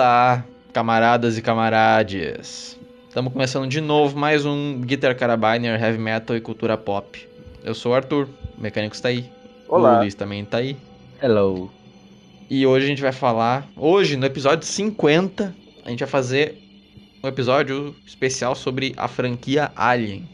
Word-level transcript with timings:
Olá, 0.00 0.44
camaradas 0.72 1.36
e 1.36 1.42
camarades. 1.42 2.78
Estamos 3.08 3.32
começando 3.32 3.68
de 3.68 3.80
novo 3.80 4.16
mais 4.16 4.46
um 4.46 4.80
Guitar 4.80 5.12
Carabiner, 5.16 5.82
Heavy 5.82 5.98
Metal 5.98 6.36
e 6.36 6.40
Cultura 6.40 6.76
Pop. 6.76 7.28
Eu 7.64 7.74
sou 7.74 7.90
o 7.90 7.94
Arthur, 7.96 8.28
o 8.56 8.62
mecânico 8.62 8.94
está 8.94 9.08
aí. 9.08 9.28
Olá. 9.68 9.96
O 9.96 9.98
Luiz 9.98 10.14
também 10.14 10.44
está 10.44 10.58
aí. 10.58 10.76
Hello. 11.20 11.68
E 12.48 12.64
hoje 12.64 12.84
a 12.84 12.88
gente 12.88 13.02
vai 13.02 13.10
falar, 13.10 13.66
hoje 13.76 14.16
no 14.16 14.24
episódio 14.24 14.64
50, 14.68 15.52
a 15.84 15.90
gente 15.90 15.98
vai 15.98 16.08
fazer 16.08 16.56
um 17.20 17.26
episódio 17.26 17.92
especial 18.06 18.54
sobre 18.54 18.94
a 18.96 19.08
franquia 19.08 19.72
Alien. 19.74 20.28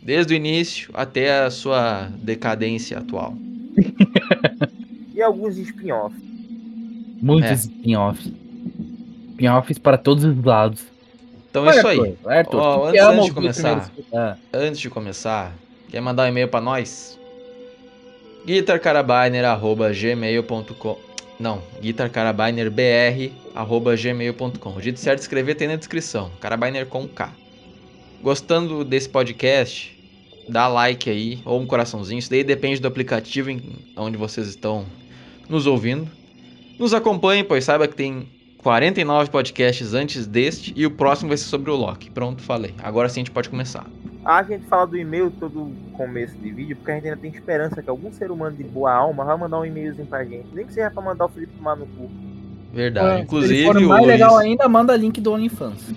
Desde 0.00 0.34
o 0.34 0.36
início 0.36 0.88
até 0.94 1.40
a 1.46 1.50
sua 1.50 2.12
decadência 2.22 2.98
atual. 2.98 3.34
E 5.16 5.20
alguns 5.20 5.56
spin-offs. 5.56 6.22
Muitos 7.20 7.50
É. 7.50 7.54
spin-offs. 7.54 8.32
Spin-offs 9.38 9.78
para 9.78 9.96
todos 9.96 10.24
os 10.24 10.44
lados. 10.44 10.82
Então 11.48 11.70
é 11.70 11.76
isso 11.78 11.86
aí. 11.86 12.16
Arthur. 12.26 12.60
Tu 12.60 12.84
antes- 12.86 13.00
antes 13.02 13.24
de 13.26 13.32
começar. 13.32 13.90
Ah, 14.12 14.36
Antes 14.52 14.80
de 14.80 14.90
começar, 14.90 15.54
quer 15.88 16.00
mandar 16.00 16.24
um 16.24 16.28
e-mail 16.28 16.48
pra 16.48 16.60
nós? 16.60 17.16
guitarcarabiner@gmail.com. 18.44 20.98
Não, 21.38 21.62
guitarcarabinerbr@gmail.com. 21.80 24.70
O 24.76 24.80
jeito 24.80 24.98
certo 24.98 25.18
de 25.18 25.22
escrever 25.22 25.54
tem 25.54 25.68
na 25.68 25.76
descrição. 25.76 26.30
Carabiner 26.40 26.84
com 26.86 27.06
K. 27.06 27.30
Gostando 28.22 28.84
desse 28.84 29.08
podcast, 29.08 29.96
dá 30.48 30.66
like 30.66 31.08
aí 31.08 31.38
ou 31.44 31.60
um 31.60 31.66
coraçãozinho. 31.66 32.18
Isso 32.18 32.30
daí 32.30 32.42
depende 32.42 32.80
do 32.80 32.88
aplicativo 32.88 33.50
em 33.50 33.62
onde 33.96 34.16
vocês 34.16 34.48
estão 34.48 34.84
nos 35.48 35.66
ouvindo. 35.66 36.08
Nos 36.78 36.92
acompanhe, 36.92 37.44
pois 37.44 37.64
saiba 37.64 37.86
que 37.86 37.94
tem 37.94 38.26
49 38.58 39.30
podcasts 39.30 39.94
antes 39.94 40.26
deste 40.26 40.72
e 40.76 40.84
o 40.84 40.90
próximo 40.90 41.28
vai 41.28 41.36
ser 41.36 41.44
sobre 41.44 41.70
o 41.70 41.76
Loki. 41.76 42.10
Pronto, 42.10 42.42
falei. 42.42 42.74
Agora 42.82 43.08
sim 43.08 43.20
a 43.20 43.22
gente 43.22 43.30
pode 43.30 43.48
começar. 43.48 43.86
A 44.24 44.42
gente 44.42 44.66
fala 44.66 44.86
do 44.86 44.98
e-mail 44.98 45.30
todo 45.30 45.72
começo 45.92 46.36
de 46.36 46.50
vídeo, 46.50 46.76
porque 46.76 46.90
a 46.90 46.94
gente 46.96 47.04
ainda 47.06 47.16
tem 47.16 47.30
esperança 47.30 47.82
que 47.82 47.88
algum 47.88 48.12
ser 48.12 48.30
humano 48.30 48.56
de 48.56 48.64
boa 48.64 48.92
alma 48.92 49.24
vai 49.24 49.36
mandar 49.38 49.60
um 49.60 49.64
e-mailzinho 49.64 50.06
pra 50.06 50.24
gente. 50.24 50.48
Nem 50.52 50.66
que 50.66 50.74
seja 50.74 50.90
pra 50.90 51.02
mandar 51.02 51.26
o 51.26 51.28
Felipe 51.28 51.52
tomar 51.56 51.76
no 51.76 51.86
cu. 51.86 52.10
Verdade. 52.72 53.16
se 53.16 53.22
Inclusive, 53.22 53.54
ele 53.54 53.64
for 53.64 53.76
o 53.78 53.88
mais 53.88 54.02
Luiz, 54.02 54.12
legal 54.12 54.36
ainda, 54.36 54.68
manda 54.68 54.96
link 54.96 55.20
do 55.20 55.32
OnlyFans. 55.32 55.94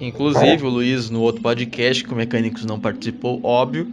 inclusive 0.00 0.64
o 0.64 0.68
Luiz, 0.68 1.10
no 1.10 1.20
outro 1.20 1.42
podcast 1.42 2.02
que 2.02 2.12
o 2.12 2.16
Mecânicos 2.16 2.64
não 2.64 2.80
participou, 2.80 3.40
óbvio, 3.44 3.86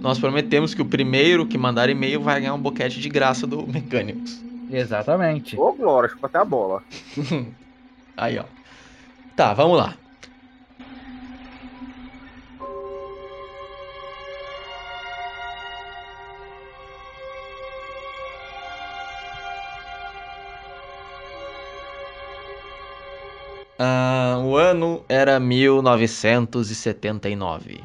nós 0.00 0.18
prometemos 0.18 0.74
que 0.74 0.82
o 0.82 0.84
primeiro 0.84 1.46
que 1.46 1.56
mandar 1.56 1.88
e-mail 1.88 2.20
vai 2.20 2.40
ganhar 2.40 2.54
um 2.54 2.60
boquete 2.60 3.00
de 3.00 3.08
graça 3.08 3.46
do 3.46 3.66
Mecânicos. 3.66 4.49
Exatamente. 4.70 5.58
Ô, 5.58 5.72
Glória, 5.72 6.08
chupa 6.08 6.28
até 6.28 6.38
a 6.38 6.44
bola. 6.44 6.82
Aí, 8.16 8.38
ó. 8.38 8.44
Tá, 9.34 9.52
vamos 9.54 9.78
lá. 9.78 9.96
Ah, 23.82 24.38
o 24.44 24.56
ano 24.56 25.02
era 25.08 25.40
1979. 25.40 27.80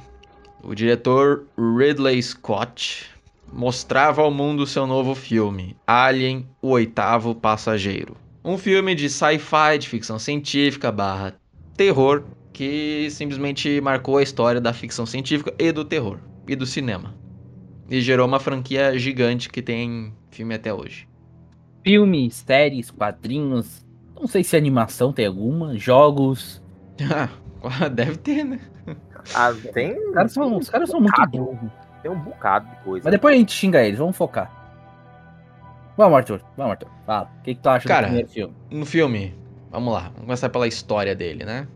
O 0.61 0.75
diretor 0.75 1.47
Ridley 1.57 2.21
Scott 2.21 3.14
mostrava 3.55 4.21
ao 4.21 4.29
mundo 4.29 4.67
seu 4.67 4.85
novo 4.85 5.15
filme, 5.15 5.77
Alien, 5.87 6.45
o 6.61 6.71
Oitavo 6.71 7.33
Passageiro. 7.33 8.17
Um 8.43 8.57
filme 8.57 8.93
de 8.93 9.09
sci-fi, 9.09 9.77
de 9.79 9.87
ficção 9.87 10.19
científica, 10.19 10.91
barra 10.91 11.33
terror, 11.77 12.25
que 12.51 13.07
simplesmente 13.09 13.79
marcou 13.79 14.17
a 14.17 14.23
história 14.23 14.59
da 14.59 14.73
ficção 14.73 15.05
científica 15.05 15.53
e 15.57 15.71
do 15.71 15.85
terror, 15.85 16.19
e 16.45 16.53
do 16.53 16.65
cinema. 16.65 17.15
E 17.89 18.01
gerou 18.01 18.27
uma 18.27 18.41
franquia 18.41 18.99
gigante 18.99 19.49
que 19.49 19.61
tem 19.61 20.13
filme 20.29 20.53
até 20.53 20.73
hoje. 20.73 21.07
Filmes, 21.81 22.43
séries, 22.45 22.91
quadrinhos. 22.91 23.85
Não 24.19 24.27
sei 24.27 24.43
se 24.43 24.57
animação 24.57 25.13
tem 25.13 25.27
alguma. 25.27 25.77
Jogos. 25.77 26.61
Ah, 27.09 27.29
Deve 27.87 28.17
ter, 28.17 28.43
né? 28.43 28.59
Ah, 29.33 29.53
tem, 29.73 29.97
Os 29.97 30.13
caras 30.13 30.33
são, 30.33 30.57
os 30.57 30.69
caras 30.69 30.89
são 30.89 30.99
muito 30.99 31.27
burros. 31.27 31.84
Tem 32.05 32.11
um 32.11 32.19
bocado 32.19 32.69
de 32.69 32.75
coisa. 32.83 33.03
Mas 33.03 33.11
depois 33.11 33.33
a 33.33 33.37
gente 33.39 33.51
xinga 33.51 33.83
eles, 33.83 33.97
vamos 33.97 34.15
focar. 34.15 34.51
Vamos, 35.97 36.15
Arthur. 36.17 36.39
Vamos, 36.55 36.73
Arthur. 36.73 36.89
Fala. 37.03 37.31
O 37.39 37.41
que, 37.41 37.55
que 37.55 37.61
tu 37.61 37.67
acha 37.67 37.87
Cara, 37.87 38.01
do 38.01 38.05
primeiro 38.05 38.29
filme? 38.29 38.53
No 38.69 38.85
filme, 38.85 39.35
vamos 39.71 39.91
lá, 39.91 40.01
vamos 40.01 40.21
começar 40.21 40.49
pela 40.49 40.67
história 40.67 41.15
dele, 41.15 41.43
né? 41.43 41.67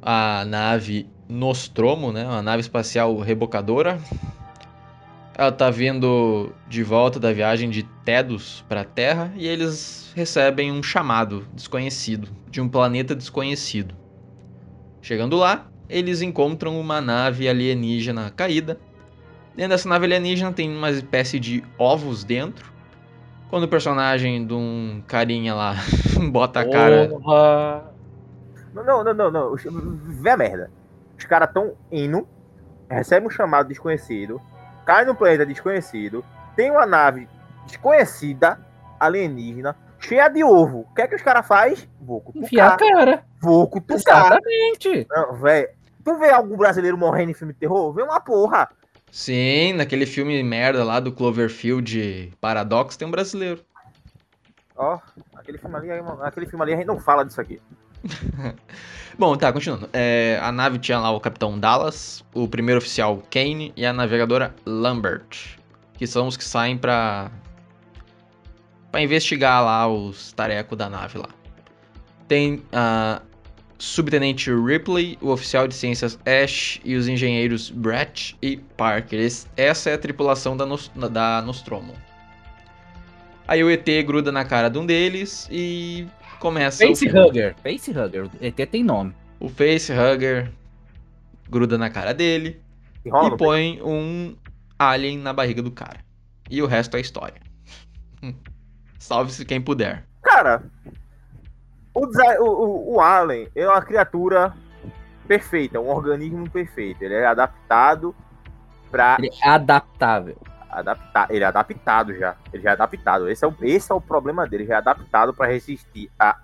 A 0.00 0.44
nave 0.44 1.10
Nostromo, 1.28 2.12
né? 2.12 2.24
Uma 2.24 2.40
nave 2.40 2.60
espacial 2.60 3.18
rebocadora. 3.18 3.98
Ela 5.36 5.50
tá 5.50 5.70
vindo 5.70 6.52
de 6.68 6.84
volta 6.84 7.18
da 7.18 7.32
viagem 7.32 7.68
de 7.68 7.82
Tedos 8.04 8.64
para 8.68 8.82
a 8.82 8.84
Terra 8.84 9.32
e 9.34 9.46
eles 9.48 10.12
recebem 10.14 10.70
um 10.70 10.82
chamado 10.82 11.46
desconhecido, 11.52 12.28
de 12.48 12.60
um 12.60 12.68
planeta 12.68 13.14
desconhecido. 13.14 13.94
Chegando 15.00 15.36
lá, 15.36 15.68
eles 15.88 16.22
encontram 16.22 16.78
uma 16.78 17.00
nave 17.00 17.48
alienígena 17.48 18.30
caída. 18.30 18.78
Dentro 19.58 19.70
dessa 19.70 19.88
nave 19.88 20.04
alienígena 20.04 20.52
tem 20.52 20.70
uma 20.70 20.88
espécie 20.88 21.40
de 21.40 21.64
ovos 21.76 22.22
dentro. 22.22 22.72
Quando 23.50 23.64
o 23.64 23.68
personagem 23.68 24.46
de 24.46 24.54
um 24.54 25.02
carinha 25.04 25.52
lá 25.52 25.74
bota 26.30 26.60
a 26.60 26.70
cara. 26.70 27.08
Porra. 27.08 27.92
Não, 28.72 29.02
não, 29.02 29.12
não, 29.12 29.30
não. 29.32 29.56
Vê 29.56 30.30
a 30.30 30.36
merda. 30.36 30.70
Os 31.18 31.24
caras 31.24 31.50
tão 31.52 31.74
indo, 31.90 32.24
recebem 32.88 33.26
um 33.26 33.30
chamado 33.30 33.66
desconhecido, 33.66 34.40
cai 34.86 35.04
no 35.04 35.16
planeta 35.16 35.44
desconhecido, 35.44 36.24
tem 36.54 36.70
uma 36.70 36.86
nave 36.86 37.28
desconhecida, 37.66 38.64
alienígena, 39.00 39.74
cheia 39.98 40.28
de 40.28 40.44
ovo. 40.44 40.86
O 40.88 40.94
que 40.94 41.02
é 41.02 41.08
que 41.08 41.16
os 41.16 41.22
caras 41.22 41.44
faz? 41.44 41.88
Vou 42.00 42.22
Enfiar 42.32 42.68
a 42.68 42.70
cutucar. 42.76 42.94
cara. 42.94 43.24
Vou 43.42 43.66
cutucar. 43.66 43.96
Exatamente. 43.96 45.04
Não, 45.10 45.34
velho. 45.34 45.68
Tu 46.04 46.16
vê 46.16 46.30
algum 46.30 46.56
brasileiro 46.56 46.96
morrendo 46.96 47.32
em 47.32 47.34
filme 47.34 47.52
de 47.52 47.58
terror? 47.58 47.92
Vê 47.92 48.02
uma 48.02 48.20
porra. 48.20 48.68
Sim, 49.10 49.72
naquele 49.72 50.06
filme 50.06 50.42
merda 50.42 50.84
lá 50.84 51.00
do 51.00 51.12
Cloverfield 51.12 52.32
Paradox 52.40 52.96
tem 52.96 53.08
um 53.08 53.10
brasileiro. 53.10 53.64
Ó, 54.76 54.98
aquele 55.34 55.58
filme 55.58 55.76
ali, 55.76 55.90
aquele 56.22 56.46
filme 56.46 56.62
ali 56.62 56.74
a 56.74 56.76
gente 56.76 56.86
não 56.86 57.00
fala 57.00 57.24
disso 57.24 57.40
aqui. 57.40 57.60
Bom, 59.18 59.36
tá, 59.36 59.52
continuando. 59.52 59.88
É, 59.92 60.38
a 60.40 60.52
nave 60.52 60.78
tinha 60.78 61.00
lá 61.00 61.10
o 61.10 61.18
Capitão 61.18 61.58
Dallas, 61.58 62.24
o 62.32 62.46
primeiro 62.46 62.78
oficial 62.78 63.20
Kane 63.30 63.72
e 63.76 63.84
a 63.84 63.92
navegadora 63.92 64.54
Lambert, 64.64 65.58
que 65.94 66.06
são 66.06 66.28
os 66.28 66.36
que 66.36 66.44
saem 66.44 66.78
pra, 66.78 67.28
pra 68.92 69.02
investigar 69.02 69.64
lá 69.64 69.88
os 69.88 70.32
tarecos 70.32 70.78
da 70.78 70.88
nave 70.88 71.18
lá. 71.18 71.28
Tem 72.28 72.62
a 72.72 73.20
subtenente 73.78 74.50
Ripley, 74.52 75.16
o 75.20 75.28
oficial 75.30 75.68
de 75.68 75.74
ciências 75.74 76.18
Ash 76.26 76.80
e 76.84 76.96
os 76.96 77.06
engenheiros 77.08 77.70
Brett 77.70 78.36
e 78.42 78.56
Parker. 78.56 79.20
Esse- 79.20 79.46
essa 79.56 79.90
é 79.90 79.94
a 79.94 79.98
tripulação 79.98 80.56
da, 80.56 80.66
Nos- 80.66 80.88
da 81.10 81.40
Nostromo. 81.42 81.94
Aí 83.46 83.62
o 83.64 83.70
ET 83.70 83.86
gruda 84.04 84.30
na 84.32 84.44
cara 84.44 84.68
de 84.68 84.78
um 84.78 84.84
deles 84.84 85.48
e 85.50 86.06
começa 86.38 86.84
o. 86.84 86.88
Facehugger. 86.88 87.54
Facehugger. 87.62 88.24
O 88.26 88.30
ET 88.40 88.66
tem 88.66 88.82
nome. 88.84 89.14
O 89.40 89.48
facehugger 89.48 90.50
gruda 91.48 91.78
na 91.78 91.88
cara 91.88 92.12
dele 92.12 92.60
Enrola 93.06 93.34
e 93.34 93.38
põe 93.38 93.80
um 93.82 94.36
alien 94.78 95.18
na 95.18 95.32
barriga 95.32 95.62
do 95.62 95.70
cara. 95.70 96.00
E 96.50 96.60
o 96.60 96.66
resto 96.66 96.96
é 96.96 97.00
história. 97.00 97.40
Salve-se 98.98 99.44
quem 99.44 99.60
puder. 99.60 100.04
Cara, 100.22 100.62
o, 101.98 102.44
o, 102.44 102.94
o, 102.94 103.00
Alien 103.00 103.48
é 103.54 103.68
uma 103.68 103.82
criatura 103.82 104.54
perfeita, 105.26 105.80
um 105.80 105.88
organismo 105.88 106.48
perfeito. 106.50 107.02
Ele 107.02 107.14
é 107.14 107.26
adaptado. 107.26 108.14
Ele 109.18 109.30
é 109.42 109.48
adaptável. 109.48 110.36
Adaptar, 110.70 111.30
ele 111.30 111.44
é 111.44 111.46
adaptado 111.46 112.14
já. 112.14 112.36
Ele 112.52 112.62
já 112.62 112.70
é 112.70 112.72
adaptado. 112.72 113.28
Esse 113.28 113.44
é 113.44 113.48
o, 113.48 113.54
esse 113.62 113.90
é 113.90 113.94
o 113.94 114.00
problema 114.00 114.46
dele. 114.46 114.64
Ele 114.64 114.68
já 114.68 114.76
é 114.76 114.78
adaptado 114.78 115.32
pra 115.34 115.46
resistir 115.46 116.10
a 116.18 116.38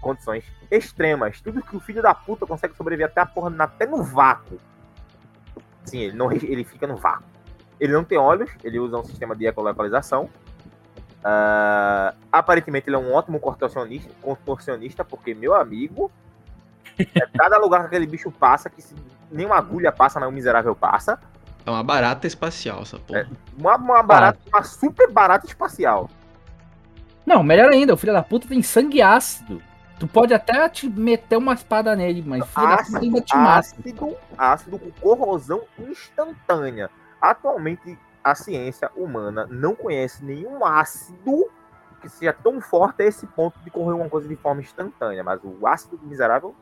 condições 0.00 0.44
extremas. 0.70 1.40
Tudo 1.40 1.62
que 1.62 1.76
o 1.76 1.80
filho 1.80 2.02
da 2.02 2.14
puta 2.14 2.46
consegue 2.46 2.76
sobreviver 2.76 3.06
até 3.06 3.20
a 3.20 3.26
porra, 3.26 3.54
até 3.58 3.86
no 3.86 4.02
vácuo. 4.02 4.58
Sim, 5.84 5.98
ele, 5.98 6.16
não, 6.16 6.32
ele 6.32 6.64
fica 6.64 6.86
no 6.86 6.96
vácuo. 6.96 7.24
Ele 7.78 7.92
não 7.92 8.04
tem 8.04 8.18
olhos, 8.18 8.50
ele 8.62 8.78
usa 8.78 8.98
um 8.98 9.04
sistema 9.04 9.34
de 9.34 9.46
ecolocalização. 9.46 10.28
Ah, 11.22 12.14
aparentemente 12.32 12.88
ele 12.88 12.96
é 12.96 12.98
um 12.98 13.12
ótimo 13.12 13.38
contorcionista, 13.38 14.10
contorcionista 14.22 15.04
porque, 15.04 15.34
meu 15.34 15.54
amigo, 15.54 16.10
é 16.98 17.26
cada 17.36 17.58
lugar 17.58 17.80
que 17.80 17.86
aquele 17.86 18.06
bicho 18.06 18.30
passa, 18.30 18.70
que 18.70 18.80
se 18.80 18.94
nenhuma 19.30 19.56
agulha 19.56 19.92
passa, 19.92 20.18
mas 20.18 20.28
o 20.28 20.32
miserável 20.32 20.74
passa. 20.74 21.18
É 21.64 21.70
uma 21.70 21.84
barata 21.84 22.26
espacial 22.26 22.82
essa 22.82 22.98
porra. 22.98 23.28
Uma, 23.58 23.76
uma 23.76 24.02
barata, 24.02 24.38
uma 24.48 24.62
super 24.62 25.10
barata 25.10 25.46
espacial. 25.46 26.08
Não, 27.26 27.42
melhor 27.42 27.70
ainda, 27.70 27.92
o 27.94 27.96
filho 27.96 28.12
da 28.14 28.22
puta 28.22 28.48
tem 28.48 28.62
sangue 28.62 29.02
ácido. 29.02 29.62
Tu 29.98 30.08
pode 30.08 30.32
até 30.32 30.66
te 30.70 30.88
meter 30.88 31.36
uma 31.36 31.52
espada 31.52 31.94
nele, 31.94 32.22
mas 32.26 32.46
filho 32.48 32.66
da 32.66 32.78
puta 32.78 32.98
ainda 32.98 33.18
Ácido, 33.18 33.20
te 33.20 33.36
mata. 33.36 33.58
ácido, 33.58 34.16
ácido 34.38 34.78
com 34.78 34.90
corrosão 34.92 35.60
instantânea. 35.78 36.88
Atualmente, 37.20 37.98
a 38.22 38.34
ciência 38.34 38.90
humana 38.96 39.46
não 39.50 39.74
conhece 39.74 40.24
nenhum 40.24 40.64
ácido 40.64 41.48
que 42.00 42.08
seja 42.08 42.32
tão 42.32 42.60
forte 42.60 43.02
a 43.02 43.06
esse 43.06 43.26
ponto 43.26 43.58
de 43.60 43.70
correr 43.70 43.92
uma 43.92 44.08
coisa 44.08 44.26
de 44.26 44.36
forma 44.36 44.60
instantânea. 44.60 45.22
Mas 45.22 45.40
o 45.44 45.66
ácido 45.66 45.98
miserável 46.02 46.54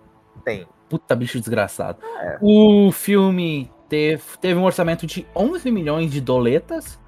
tem. 0.45 0.67
Puta 0.89 1.15
bicho 1.15 1.39
desgraçado. 1.39 1.99
É. 2.21 2.39
O 2.41 2.91
filme 2.91 3.71
teve, 3.89 4.23
teve 4.41 4.59
um 4.59 4.65
orçamento 4.65 5.07
de 5.07 5.27
11 5.35 5.71
milhões 5.71 6.11
de 6.11 6.21
doletas 6.21 6.99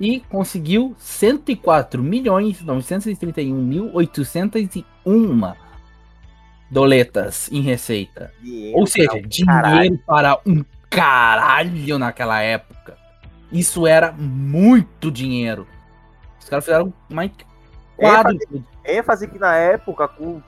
e 0.00 0.20
conseguiu 0.20 0.94
104 0.98 2.02
milhões 2.02 2.62
931 2.62 3.54
mil 3.54 3.90
801 3.94 4.86
doletas 6.70 7.50
em 7.52 7.60
receita. 7.60 8.32
Dinheiro 8.42 8.78
Ou 8.78 8.86
seja, 8.86 9.14
um 9.14 9.22
dinheiro 9.22 9.98
para 10.06 10.38
um 10.46 10.64
caralho 10.90 11.98
naquela 11.98 12.40
época. 12.40 12.75
Isso 13.50 13.86
era 13.86 14.12
muito 14.12 15.10
dinheiro. 15.10 15.66
Os 16.40 16.48
caras 16.48 16.64
fizeram 16.64 16.92
mais 17.08 17.30
quadro. 17.96 18.38
ênfase 18.84 19.26
que 19.28 19.38
na 19.38 19.54
época, 19.56 20.06
com 20.08 20.42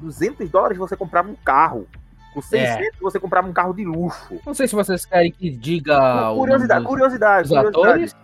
200 0.00 0.48
dólares, 0.50 0.78
você 0.78 0.96
comprava 0.96 1.28
um 1.28 1.34
carro. 1.34 1.86
Com 2.34 2.42
600, 2.42 3.00
você 3.00 3.18
comprava 3.18 3.48
um 3.48 3.52
carro 3.52 3.72
de 3.72 3.84
luxo. 3.84 4.38
Não 4.44 4.52
sei 4.52 4.68
se 4.68 4.74
vocês 4.74 5.06
querem 5.06 5.32
que 5.32 5.48
diga 5.50 6.32
curiosidade, 6.34 6.80
dos- 6.80 6.88
curiosidade, 6.90 7.48
dos 7.48 7.56
curiosidade, 7.56 7.86
atores. 7.88 8.16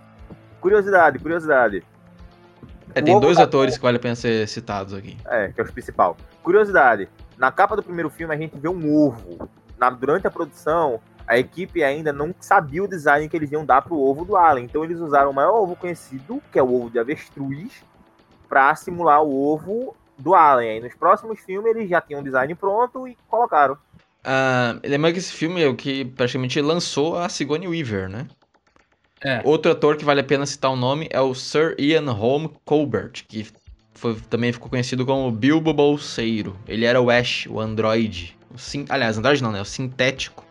curiosidade, 0.61 1.19
curiosidade. 1.19 1.83
É, 2.95 3.01
tem 3.01 3.19
dois 3.19 3.39
da- 3.39 3.45
atores 3.45 3.77
que 3.79 3.83
vale 3.83 3.97
a 3.97 4.01
pena 4.01 4.15
ser 4.15 4.47
citados 4.49 4.93
aqui. 4.93 5.17
É, 5.27 5.49
que 5.49 5.59
é 5.61 5.65
o 5.65 5.73
principal. 5.73 6.17
Curiosidade, 6.43 7.09
na 7.39 7.51
capa 7.51 7.75
do 7.75 7.83
primeiro 7.83 8.11
filme 8.11 8.35
a 8.35 8.37
gente 8.37 8.59
vê 8.59 8.69
um 8.69 8.95
ovo. 8.95 9.49
Na- 9.79 9.89
durante 9.89 10.27
a 10.27 10.31
produção, 10.31 11.01
a 11.27 11.39
equipe 11.39 11.83
ainda 11.83 12.13
não 12.13 12.35
sabia 12.41 12.83
o 12.83 12.89
design 12.89 13.29
que 13.29 13.37
eles 13.37 13.51
iam 13.53 13.65
dar 13.65 13.83
pro 13.83 13.99
ovo 13.99 14.25
do 14.25 14.37
Alien. 14.37 14.65
Então 14.67 14.85
eles 14.85 14.99
usaram 15.01 15.31
o 15.31 15.35
maior 15.35 15.55
ovo 15.61 15.77
conhecido, 15.77 16.43
que 16.53 16.59
é 16.59 16.63
o 16.63 16.75
ovo 16.75 16.91
de 16.91 16.99
avestruz, 16.99 17.83
pra 18.49 18.75
simular 18.75 19.23
o 19.23 19.33
ovo 19.53 19.97
do 20.19 20.35
Alien. 20.35 20.73
Aí 20.73 20.81
nos 20.81 20.95
próximos 20.95 21.41
filmes 21.41 21.75
eles 21.75 21.89
já 21.89 22.01
tinham 22.01 22.21
o 22.21 22.25
design 22.25 22.55
pronto 22.55 23.07
e 23.09 23.17
colocaram. 23.29 23.77
Ah, 24.25 24.77
lembrando 24.85 25.15
que 25.15 25.19
esse 25.19 25.33
filme 25.33 25.63
é 25.63 25.67
o 25.69 25.75
que 25.75 26.05
praticamente 26.05 26.61
lançou 26.61 27.17
a 27.19 27.29
Sigourney 27.29 27.67
Weaver, 27.69 28.09
né? 28.09 28.27
É. 29.25 29.41
Outro 29.45 29.71
ator 29.73 29.97
que 29.97 30.05
vale 30.05 30.21
a 30.21 30.25
pena 30.25 30.45
citar 30.47 30.71
o 30.71 30.77
nome 30.77 31.09
é 31.11 31.21
o 31.21 31.35
Sir 31.35 31.75
Ian 31.79 32.11
Holm 32.11 32.49
Colbert, 32.65 33.25
que 33.29 33.47
foi- 33.95 34.17
também 34.29 34.53
ficou 34.53 34.69
conhecido 34.69 35.07
como 35.07 35.31
Bilbo 35.31 35.73
Bolseiro. 35.73 36.57
Ele 36.67 36.85
era 36.85 37.01
o 37.01 37.09
Ash, 37.11 37.47
o 37.49 37.61
androide. 37.61 38.37
O 38.53 38.59
sin- 38.59 38.85
aliás, 38.89 39.17
androide 39.17 39.43
não, 39.43 39.53
né? 39.53 39.61
O 39.61 39.65
sintético 39.65 40.45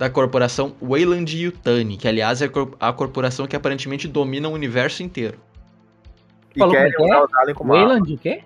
da 0.00 0.08
corporação 0.08 0.74
Wayland 0.80 1.36
Yutani, 1.36 1.98
que 1.98 2.08
aliás 2.08 2.40
é 2.40 2.46
a 2.46 2.48
cor- 2.48 2.74
a 2.80 2.90
corporação 2.90 3.46
que 3.46 3.54
aparentemente 3.54 4.08
domina 4.08 4.48
o 4.48 4.52
universo 4.52 5.02
inteiro. 5.02 5.38
E 6.56 6.58
Falou 6.58 6.74
querem 6.74 6.90
como 6.94 7.12
é 7.12 7.18
usar 7.18 7.26
o 7.26 7.38
Alien 7.40 7.54
como 7.54 7.74
arma. 7.74 7.86
Wayland 7.88 8.14
o 8.14 8.16
quê? 8.16 8.42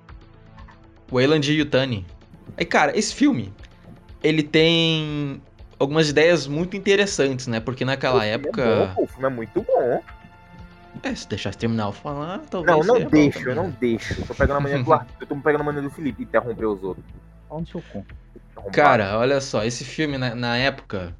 Wayland 1.12 1.52
Yutani. 1.52 2.04
Aí, 2.56 2.64
cara, 2.64 2.98
esse 2.98 3.14
filme, 3.14 3.52
ele 4.20 4.42
tem 4.42 5.40
algumas 5.78 6.08
ideias 6.08 6.48
muito 6.48 6.76
interessantes, 6.76 7.46
né? 7.46 7.60
Porque 7.60 7.84
naquela 7.84 8.26
é 8.26 8.30
época... 8.30 8.64
bom, 8.64 8.94
pô, 8.96 9.02
o 9.04 9.06
filme 9.06 9.26
é 9.26 9.30
muito 9.30 9.62
bom. 9.62 10.02
É, 11.04 11.14
se 11.14 11.28
deixasse 11.28 11.56
terminar 11.56 11.84
eu 11.86 11.92
falar, 11.92 12.40
talvez... 12.50 12.84
Não, 12.84 12.94
não 12.94 13.00
bom 13.04 13.10
deixo, 13.10 13.48
eu 13.48 13.54
não 13.54 13.68
né? 13.68 13.76
deixo. 13.78 14.20
Eu 14.20 14.26
tô 14.26 14.34
pegando 14.34 14.56
a 14.56 14.60
mania 14.60 14.82
do 14.82 14.92
Arthur, 14.92 15.14
eu 15.20 15.26
tô 15.28 15.36
pegando 15.36 15.60
a 15.60 15.64
mania 15.64 15.82
do 15.82 15.90
Felipe 15.90 16.24
interromper 16.24 16.66
os 16.66 16.82
outros. 16.82 17.06
No 17.48 17.64
seu 17.64 17.80
cu. 17.92 18.04
Cara, 18.72 19.16
olha 19.18 19.40
só, 19.40 19.64
esse 19.64 19.84
filme 19.84 20.18
na, 20.18 20.34
na 20.34 20.56
época 20.56 21.14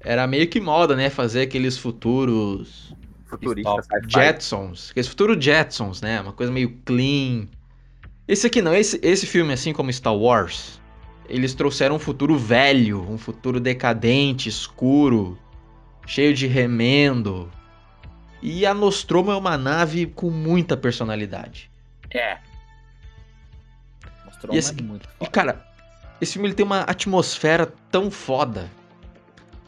era 0.00 0.26
meio 0.26 0.46
que 0.48 0.60
moda, 0.60 0.94
né? 0.96 1.10
Fazer 1.10 1.42
aqueles 1.42 1.76
futuros 1.78 2.94
futurista, 3.26 3.70
Stop. 3.80 3.84
sci-fi. 4.06 4.10
Jetsons, 4.10 4.90
aqueles 4.90 5.08
futuros 5.08 5.44
Jetsons, 5.44 6.00
né? 6.00 6.20
Uma 6.20 6.32
coisa 6.32 6.50
meio 6.52 6.70
clean. 6.84 7.46
Esse 8.26 8.46
aqui 8.46 8.60
não, 8.62 8.74
esse, 8.74 8.98
esse 9.02 9.26
filme, 9.26 9.52
assim 9.52 9.72
como 9.72 9.92
Star 9.92 10.14
Wars, 10.14 10.80
eles 11.28 11.54
trouxeram 11.54 11.96
um 11.96 11.98
futuro 11.98 12.36
velho, 12.38 13.00
um 13.10 13.18
futuro 13.18 13.58
decadente, 13.60 14.48
escuro, 14.48 15.38
cheio 16.06 16.32
de 16.34 16.46
remendo. 16.46 17.50
E 18.40 18.64
a 18.64 18.72
Nostromo 18.72 19.30
é 19.32 19.36
uma 19.36 19.58
nave 19.58 20.06
com 20.06 20.30
muita 20.30 20.76
personalidade. 20.76 21.70
É. 22.10 22.38
Mostrou 24.24 24.54
E 24.54 24.58
esse- 24.58 24.72
mas 24.74 24.82
muito 24.86 25.08
E 25.08 25.18
foda. 25.18 25.30
cara, 25.30 25.66
esse 26.20 26.34
filme 26.34 26.48
ele 26.48 26.54
tem 26.54 26.64
uma 26.64 26.80
atmosfera 26.80 27.72
tão 27.90 28.10
foda. 28.10 28.70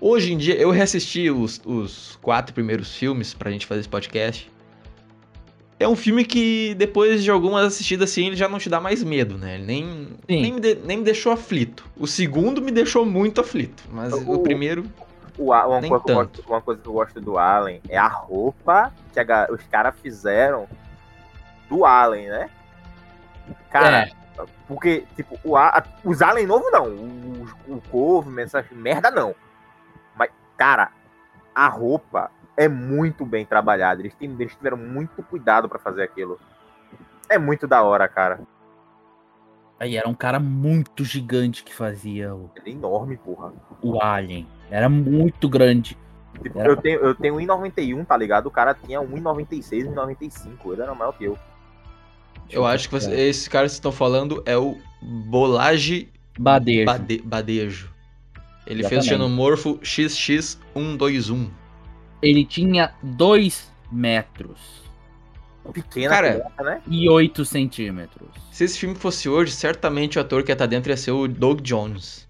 Hoje 0.01 0.33
em 0.33 0.39
dia, 0.39 0.55
eu 0.57 0.71
reassisti 0.71 1.31
os, 1.31 1.61
os 1.65 2.17
quatro 2.23 2.55
primeiros 2.55 2.95
filmes 2.97 3.35
pra 3.35 3.51
gente 3.51 3.67
fazer 3.67 3.81
esse 3.81 3.89
podcast. 3.89 4.51
É 5.79 5.87
um 5.89 5.97
filme 5.97 6.25
que, 6.25 6.75
depois 6.75 7.23
de 7.23 7.31
algumas 7.31 7.65
assistidas 7.67 8.11
assim, 8.11 8.27
ele 8.29 8.37
já 8.37 8.49
não 8.49 8.59
te 8.59 8.69
dá 8.69 8.81
mais 8.81 9.03
medo, 9.03 9.37
né? 9.39 9.55
Ele 9.57 9.65
nem, 9.65 9.85
Sim. 10.29 10.43
nem, 10.43 10.53
me 10.53 10.61
de- 10.61 10.75
nem 10.85 10.99
me 10.99 11.05
deixou 11.05 11.33
aflito. 11.33 11.87
O 11.97 12.07
segundo 12.07 12.61
me 12.63 12.71
deixou 12.71 13.05
muito 13.05 13.41
aflito. 13.41 13.83
Mas 13.91 14.13
o, 14.13 14.31
O- 14.33 14.43
primeiro. 14.43 14.85
O, 15.39 15.53
A- 15.55 15.67
uma, 15.67 15.81
Nem 15.81 15.89
coisa 15.91 16.05
que 16.05 16.11
eu 16.11 16.17
tanto. 16.17 16.37
gosto, 16.37 16.51
uma 16.51 16.61
coisa 16.61 16.81
que 16.83 16.89
eu 16.89 16.93
gosto 16.93 17.21
do 17.21 17.39
Alien 17.39 17.81
é 17.89 17.97
a 17.97 18.09
roupa 18.09 18.93
que 19.13 19.21
a 19.21 19.49
os 19.51 19.63
caras 19.71 19.95
fizeram 20.03 20.67
do 21.69 21.85
Alien, 21.87 22.29
né? 22.29 22.51
Cara, 23.71 24.03
É. 24.03 24.11
porque, 24.69 25.05
tipo, 25.17 25.39
o 25.43 25.57
A- 25.57 25.83
os 26.05 26.21
Alien 26.21 26.47
novo 26.47 26.71
não. 26.71 26.89
O, 26.89 27.47
o 27.69 27.83
Corvo, 27.91 28.39
essa 28.39 28.63
merda 28.73 29.11
não. 29.11 29.35
Cara, 30.61 30.93
a 31.55 31.69
roupa 31.69 32.31
é 32.55 32.69
muito 32.69 33.25
bem 33.25 33.47
trabalhada. 33.47 34.03
Eles, 34.03 34.15
têm- 34.15 34.37
eles 34.39 34.55
tiveram 34.55 34.77
muito 34.77 35.23
cuidado 35.23 35.71
pra 35.71 35.79
fazer 35.79 36.03
aquilo. 36.03 36.39
É 37.31 37.39
muito 37.39 37.67
da 37.67 37.83
hora, 37.83 38.07
cara. 38.07 38.41
Aí 39.79 39.97
era 39.97 40.07
um 40.07 40.13
cara 40.13 40.39
muito 40.39 41.03
gigante 41.03 41.65
que 41.65 41.75
fazia 41.75 42.35
o, 42.35 42.51
É 42.63 42.69
enorme, 42.69 43.17
porra. 43.17 43.55
o 43.81 44.03
Alien. 44.03 44.47
Era 44.71 44.87
muito 44.91 45.49
grande. 45.49 45.97
Tipo, 46.43 46.59
Era- 46.61 46.69
eu 46.69 46.77
tenho, 46.77 47.01
eu 47.01 47.15
tenho 47.15 47.37
1,91, 47.37 48.05
tá 48.05 48.15
ligado? 48.15 48.45
O 48.49 48.51
cara 48.51 48.75
tinha 48.75 49.01
1,96, 49.01 49.87
1,95. 49.87 50.75
Ele 50.75 50.83
era 50.83 50.95
maior 50.95 51.13
que 51.13 51.25
eu. 51.25 51.39
Eu 52.51 52.67
acho 52.67 52.87
que 52.91 52.95
você- 52.95 53.15
esse 53.19 53.49
cara 53.49 53.65
que 53.65 53.71
vocês 53.71 53.77
estão 53.79 53.93
falando 53.93 54.43
é 54.45 54.59
o 54.59 54.77
Bolage 55.01 56.13
Badejo. 56.39 56.85
Bade- 56.85 57.23
Badejo. 57.25 57.91
Ele 58.71 58.83
fez 58.85 59.05
o 59.05 59.05
Exatamente. 59.05 59.09
xenomorfo 59.09 59.79
XX121. 59.79 61.51
Ele 62.23 62.45
tinha 62.45 62.95
2 63.03 63.73
metros 63.91 64.81
Pequena 65.73 66.09
Cara, 66.09 66.33
criança, 66.33 66.63
né? 66.63 66.83
e 66.89 67.09
8 67.09 67.45
centímetros. 67.45 68.29
Se 68.51 68.65
esse 68.65 68.79
filme 68.79 68.95
fosse 68.95 69.29
hoje, 69.29 69.53
certamente 69.53 70.19
o 70.19 70.21
ator 70.21 70.43
que 70.43 70.51
ia 70.51 70.55
estar 70.55 70.67
dentro 70.67 70.91
ia 70.91 70.97
ser 70.97 71.13
o 71.13 71.29
Doug 71.29 71.61
Jones. 71.61 72.29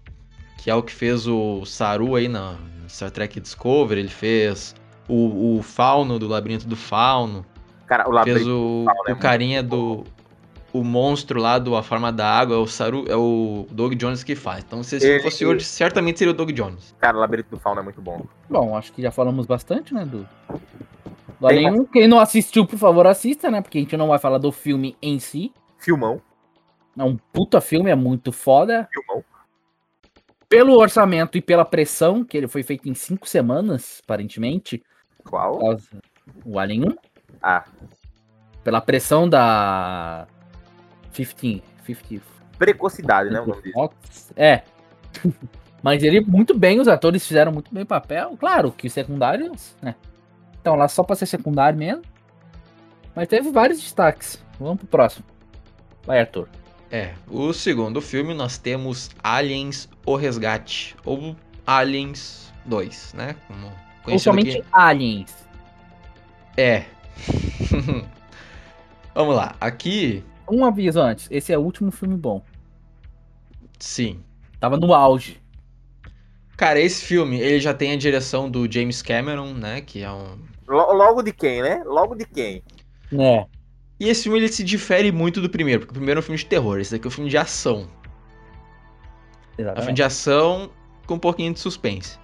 Que 0.57 0.69
é 0.69 0.75
o 0.75 0.83
que 0.83 0.91
fez 0.91 1.27
o 1.27 1.65
Saru 1.65 2.15
aí 2.15 2.27
na 2.27 2.57
Star 2.87 3.09
Trek 3.09 3.39
Discovery. 3.39 4.01
Ele 4.01 4.09
fez 4.09 4.75
o, 5.07 5.57
o 5.57 5.63
Fauno 5.63 6.19
do 6.19 6.27
Labirinto 6.27 6.67
do 6.67 6.75
Fauno. 6.75 7.45
Cara, 7.87 8.03
o 8.03 8.23
Fez 8.23 8.45
labirinto 8.45 8.51
o, 8.51 8.85
Fauno 8.85 9.09
é 9.09 9.13
o 9.13 9.17
carinha 9.17 9.63
do. 9.63 10.03
O 10.73 10.83
monstro 10.83 11.39
lá 11.39 11.59
do 11.59 11.75
A 11.75 11.83
Forma 11.83 12.11
da 12.11 12.25
Água. 12.27 12.55
É 12.55 12.59
o 12.59 12.65
Saru. 12.67 13.05
É 13.09 13.15
o 13.15 13.67
Doug 13.71 13.93
Jones 13.95 14.23
que 14.23 14.35
faz. 14.35 14.63
Então 14.63 14.81
se 14.83 14.95
Ele- 14.95 15.21
fosse 15.21 15.45
hoje, 15.45 15.65
certamente 15.65 16.19
seria 16.19 16.31
o 16.31 16.35
Doug 16.35 16.51
Jones. 16.51 16.95
Cara, 16.99 17.17
o 17.17 17.19
labirinto 17.19 17.49
do 17.49 17.59
fauno 17.59 17.81
é 17.81 17.83
muito 17.83 18.01
bom. 18.01 18.25
Bom, 18.49 18.75
acho 18.77 18.93
que 18.93 19.01
já 19.01 19.11
falamos 19.11 19.45
bastante, 19.45 19.93
né, 19.93 20.05
do, 20.05 20.19
do 20.49 21.47
Tem 21.47 21.65
Alien 21.65 21.81
1. 21.81 21.85
Quem 21.85 22.07
não 22.07 22.19
assistiu, 22.19 22.65
por 22.65 22.79
favor, 22.79 23.05
assista, 23.05 23.51
né? 23.51 23.61
Porque 23.61 23.77
a 23.79 23.81
gente 23.81 23.97
não 23.97 24.07
vai 24.07 24.17
falar 24.19 24.37
do 24.37 24.51
filme 24.51 24.95
em 25.01 25.19
si. 25.19 25.51
Filmão, 25.77 26.21
É 26.97 27.03
um 27.03 27.17
puta 27.33 27.59
filme, 27.59 27.89
é 27.89 27.95
muito 27.95 28.31
foda. 28.31 28.87
filmão. 28.93 29.23
Pelo 30.47 30.77
orçamento 30.77 31.37
e 31.37 31.41
pela 31.41 31.63
pressão, 31.65 32.23
que 32.25 32.35
ele 32.37 32.47
foi 32.47 32.61
feito 32.63 32.87
em 32.89 32.93
cinco 32.93 33.27
semanas, 33.27 34.01
aparentemente. 34.03 34.83
Qual? 35.23 35.59
O 36.45 36.59
Alien 36.59 36.89
1. 36.89 36.95
Ah, 37.41 37.63
Pela 38.63 38.79
pressão 38.81 39.27
da 39.27 40.27
15, 41.11 41.63
50 41.85 42.31
precocidade, 42.61 43.31
né? 43.31 43.41
O 43.41 43.47
nome. 43.47 43.73
É. 44.35 44.61
Mas 45.81 46.03
ele 46.03 46.21
muito 46.21 46.55
bem, 46.55 46.79
os 46.79 46.87
atores 46.87 47.25
fizeram 47.25 47.51
muito 47.51 47.73
bem 47.73 47.81
o 47.81 47.87
papel. 47.87 48.37
Claro 48.39 48.71
que 48.71 48.85
os 48.85 48.93
secundários, 48.93 49.75
né? 49.81 49.95
Então 50.61 50.75
lá 50.75 50.87
só 50.87 51.01
pra 51.01 51.15
ser 51.15 51.25
secundário 51.25 51.79
mesmo. 51.79 52.03
Mas 53.15 53.27
teve 53.27 53.49
vários 53.49 53.81
destaques. 53.81 54.43
Vamos 54.59 54.77
pro 54.77 54.87
próximo. 54.87 55.25
Vai, 56.05 56.19
Arthur. 56.19 56.47
É, 56.91 57.13
o 57.27 57.51
segundo 57.51 57.99
filme 57.99 58.31
nós 58.35 58.59
temos 58.59 59.09
Aliens 59.23 59.89
O 60.05 60.15
Resgate. 60.15 60.95
Ou 61.03 61.35
Aliens 61.65 62.53
2, 62.65 63.15
né? 63.15 63.35
Como 64.03 64.19
somente 64.19 64.59
aqui. 64.59 64.67
Aliens. 64.71 65.35
É. 66.55 66.85
Vamos 69.15 69.35
lá. 69.35 69.55
Aqui 69.59 70.23
um 70.49 70.65
aviso 70.65 70.99
antes. 70.99 71.27
Esse 71.31 71.51
é 71.53 71.57
o 71.57 71.61
último 71.61 71.91
filme 71.91 72.15
bom. 72.15 72.41
Sim. 73.79 74.21
Tava 74.59 74.77
no 74.77 74.93
auge. 74.93 75.41
Cara, 76.57 76.79
esse 76.79 77.03
filme, 77.03 77.39
ele 77.39 77.59
já 77.59 77.73
tem 77.73 77.91
a 77.91 77.97
direção 77.97 78.49
do 78.49 78.71
James 78.71 79.01
Cameron, 79.01 79.53
né? 79.53 79.81
Que 79.81 80.03
é 80.03 80.11
um. 80.11 80.37
Lo- 80.67 80.93
Logo 80.93 81.23
de 81.23 81.33
quem, 81.33 81.61
né? 81.63 81.81
Logo 81.85 82.13
de 82.15 82.25
quem? 82.25 82.63
É. 83.13 83.45
E 83.99 84.07
esse 84.09 84.23
filme 84.23 84.37
ele 84.39 84.47
se 84.47 84.63
difere 84.63 85.11
muito 85.11 85.41
do 85.41 85.49
primeiro, 85.49 85.81
porque 85.81 85.91
o 85.91 85.95
primeiro 85.95 86.19
é 86.19 86.21
um 86.21 86.23
filme 86.23 86.37
de 86.37 86.45
terror, 86.45 86.79
esse 86.79 86.91
daqui 86.91 87.05
é 87.05 87.09
um 87.09 87.11
filme 87.11 87.29
de 87.29 87.37
ação. 87.37 87.87
É 89.57 89.61
um 89.63 89.75
filme 89.75 89.91
Exatamente. 89.91 89.95
de 89.95 90.03
ação 90.03 90.71
com 91.05 91.15
um 91.15 91.19
pouquinho 91.19 91.53
de 91.53 91.59
suspense. 91.59 92.17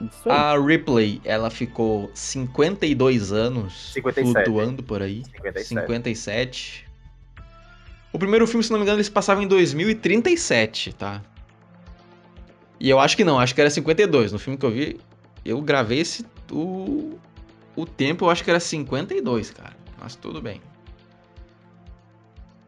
Isso 0.00 0.28
aí. 0.28 0.36
A 0.36 0.58
Ripley, 0.58 1.20
ela 1.24 1.50
ficou 1.50 2.10
52 2.14 3.32
anos 3.32 3.92
57. 3.94 4.32
flutuando 4.44 4.82
por 4.82 5.02
aí. 5.02 5.24
57. 5.24 5.68
57. 5.68 6.86
O 8.14 8.18
primeiro 8.18 8.46
filme, 8.46 8.62
se 8.62 8.70
não 8.70 8.78
me 8.78 8.84
engano, 8.84 8.98
eles 8.98 9.08
passavam 9.08 9.42
em 9.42 9.48
2037, 9.48 10.92
tá? 10.92 11.20
E 12.78 12.88
eu 12.88 13.00
acho 13.00 13.16
que 13.16 13.24
não, 13.24 13.40
acho 13.40 13.52
que 13.52 13.60
era 13.60 13.68
52. 13.68 14.30
No 14.30 14.38
filme 14.38 14.56
que 14.56 14.64
eu 14.64 14.70
vi, 14.70 15.00
eu 15.44 15.60
gravei 15.60 15.98
esse. 15.98 16.24
O, 16.48 17.18
o 17.74 17.84
tempo 17.84 18.24
eu 18.24 18.30
acho 18.30 18.44
que 18.44 18.50
era 18.50 18.60
52, 18.60 19.50
cara. 19.50 19.76
Mas 20.00 20.14
tudo 20.14 20.40
bem. 20.40 20.62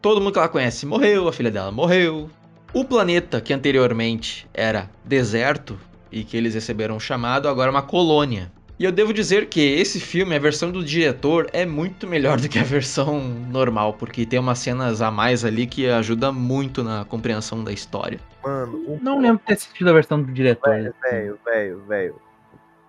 Todo 0.02 0.20
mundo 0.20 0.32
que 0.32 0.38
ela 0.40 0.48
conhece 0.48 0.84
morreu, 0.84 1.28
a 1.28 1.32
filha 1.32 1.50
dela 1.52 1.70
morreu. 1.70 2.28
O 2.74 2.84
planeta 2.84 3.40
que 3.40 3.54
anteriormente 3.54 4.48
era 4.52 4.90
deserto 5.04 5.78
e 6.10 6.24
que 6.24 6.36
eles 6.36 6.54
receberam 6.54 6.96
um 6.96 7.00
chamado, 7.00 7.48
agora 7.48 7.68
é 7.68 7.70
uma 7.70 7.82
colônia. 7.82 8.50
E 8.78 8.84
eu 8.84 8.92
devo 8.92 9.12
dizer 9.12 9.48
que 9.48 9.60
esse 9.60 9.98
filme, 9.98 10.36
a 10.36 10.38
versão 10.38 10.70
do 10.70 10.84
diretor, 10.84 11.48
é 11.52 11.64
muito 11.64 12.06
melhor 12.06 12.38
do 12.40 12.48
que 12.48 12.58
a 12.58 12.62
versão 12.62 13.20
normal, 13.20 13.94
porque 13.94 14.26
tem 14.26 14.38
umas 14.38 14.58
cenas 14.58 15.00
a 15.00 15.10
mais 15.10 15.44
ali 15.44 15.66
que 15.66 15.88
ajuda 15.88 16.30
muito 16.30 16.84
na 16.84 17.04
compreensão 17.04 17.64
da 17.64 17.72
história. 17.72 18.20
Mano, 18.44 18.84
um 18.86 18.98
Não 19.00 19.18
lembro 19.18 19.38
de 19.38 19.44
ter 19.44 19.54
assistido 19.54 19.88
a 19.88 19.92
versão 19.94 20.20
do 20.20 20.30
diretor. 20.30 20.70
Velho, 20.70 20.94
velho, 21.02 21.40
velho, 21.44 21.84
velho. 21.86 22.20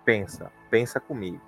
Pensa, 0.04 0.52
pensa 0.70 1.00
comigo. 1.00 1.40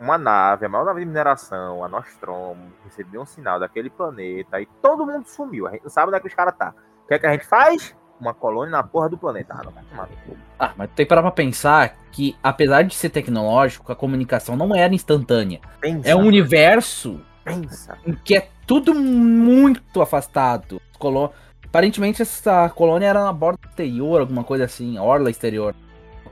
Uma 0.00 0.18
nave, 0.18 0.66
a 0.66 0.68
maior 0.68 0.86
nave 0.86 1.00
de 1.00 1.06
mineração, 1.06 1.84
a 1.84 1.88
Nostromo, 1.88 2.72
recebeu 2.84 3.20
um 3.20 3.26
sinal 3.26 3.60
daquele 3.60 3.90
planeta 3.90 4.60
e 4.60 4.66
todo 4.82 5.06
mundo 5.06 5.26
sumiu. 5.26 5.68
A 5.68 5.72
gente 5.72 5.82
não 5.82 5.90
sabe 5.90 6.08
onde 6.08 6.16
é 6.16 6.20
que 6.20 6.26
os 6.26 6.34
caras 6.34 6.56
tá. 6.56 6.74
O 7.04 7.08
que 7.08 7.14
é 7.14 7.18
que 7.18 7.26
a 7.26 7.32
gente 7.32 7.46
faz? 7.46 7.94
Uma 8.20 8.34
colônia 8.34 8.70
na 8.72 8.82
porra 8.82 9.08
do 9.08 9.16
planeta. 9.16 9.54
Ah, 9.58 9.62
não 9.64 9.72
vai 9.72 9.82
tomar 9.84 10.02
no 10.08 10.16
cu. 10.26 10.36
Ah, 10.58 10.72
mas 10.76 10.90
tem 10.94 11.06
que 11.06 11.08
parar 11.08 11.22
pra 11.22 11.30
pensar 11.30 11.96
que, 12.12 12.36
apesar 12.42 12.82
de 12.82 12.94
ser 12.94 13.08
tecnológico, 13.10 13.90
a 13.90 13.96
comunicação 13.96 14.56
não 14.56 14.74
era 14.74 14.94
instantânea. 14.94 15.58
Pensa, 15.80 16.08
É 16.08 16.14
um 16.14 16.26
universo 16.26 17.20
pensa. 17.44 17.96
em 18.06 18.12
que 18.12 18.36
é 18.36 18.48
tudo 18.66 18.94
muito 18.94 20.02
afastado. 20.02 20.80
Colo... 20.98 21.32
Aparentemente, 21.64 22.20
essa 22.20 22.68
colônia 22.70 23.06
era 23.06 23.22
na 23.24 23.32
borda 23.32 23.60
exterior, 23.68 24.20
alguma 24.20 24.42
coisa 24.44 24.64
assim, 24.64 24.98
a 24.98 25.02
orla 25.04 25.30
exterior. 25.30 25.74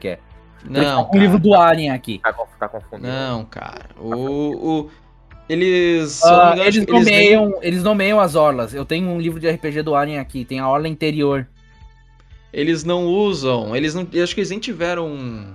Que 0.01 0.09
é. 0.09 0.19
Não, 0.65 1.03
o 1.03 1.07
cara. 1.07 1.19
livro 1.19 1.39
do 1.39 1.55
Alien 1.55 1.91
aqui. 1.93 2.19
Tá, 2.19 2.33
tá 2.59 2.69
confundindo. 2.69 3.09
Não, 3.09 3.45
cara. 3.45 3.87
O, 3.97 4.81
o- 4.83 4.91
eles, 5.49 6.23
engano, 6.25 6.63
eles, 6.63 6.77
eles 6.77 6.87
nem- 7.07 7.35
nomeiam, 7.37 7.59
eles 7.63 7.83
nomeiam 7.85 8.21
as 8.21 8.35
orlas. 8.35 8.75
Eu 8.75 8.85
tenho 8.85 9.09
um 9.09 9.19
livro 9.21 9.39
de 9.41 9.49
RPG 9.49 9.83
do 9.83 9.95
Alien 9.95 10.19
aqui, 10.19 10.45
tem 10.45 10.59
a 10.59 10.69
orla 10.69 10.89
interior. 10.89 11.47
Eles 12.53 12.85
não 12.85 13.07
usam. 13.07 13.75
Eles 13.77 13.95
não. 13.95 14.07
eu 14.13 14.25
Acho 14.25 14.35
que 14.35 14.41
eles 14.41 14.51
nem 14.51 14.59
tiveram 14.59 15.47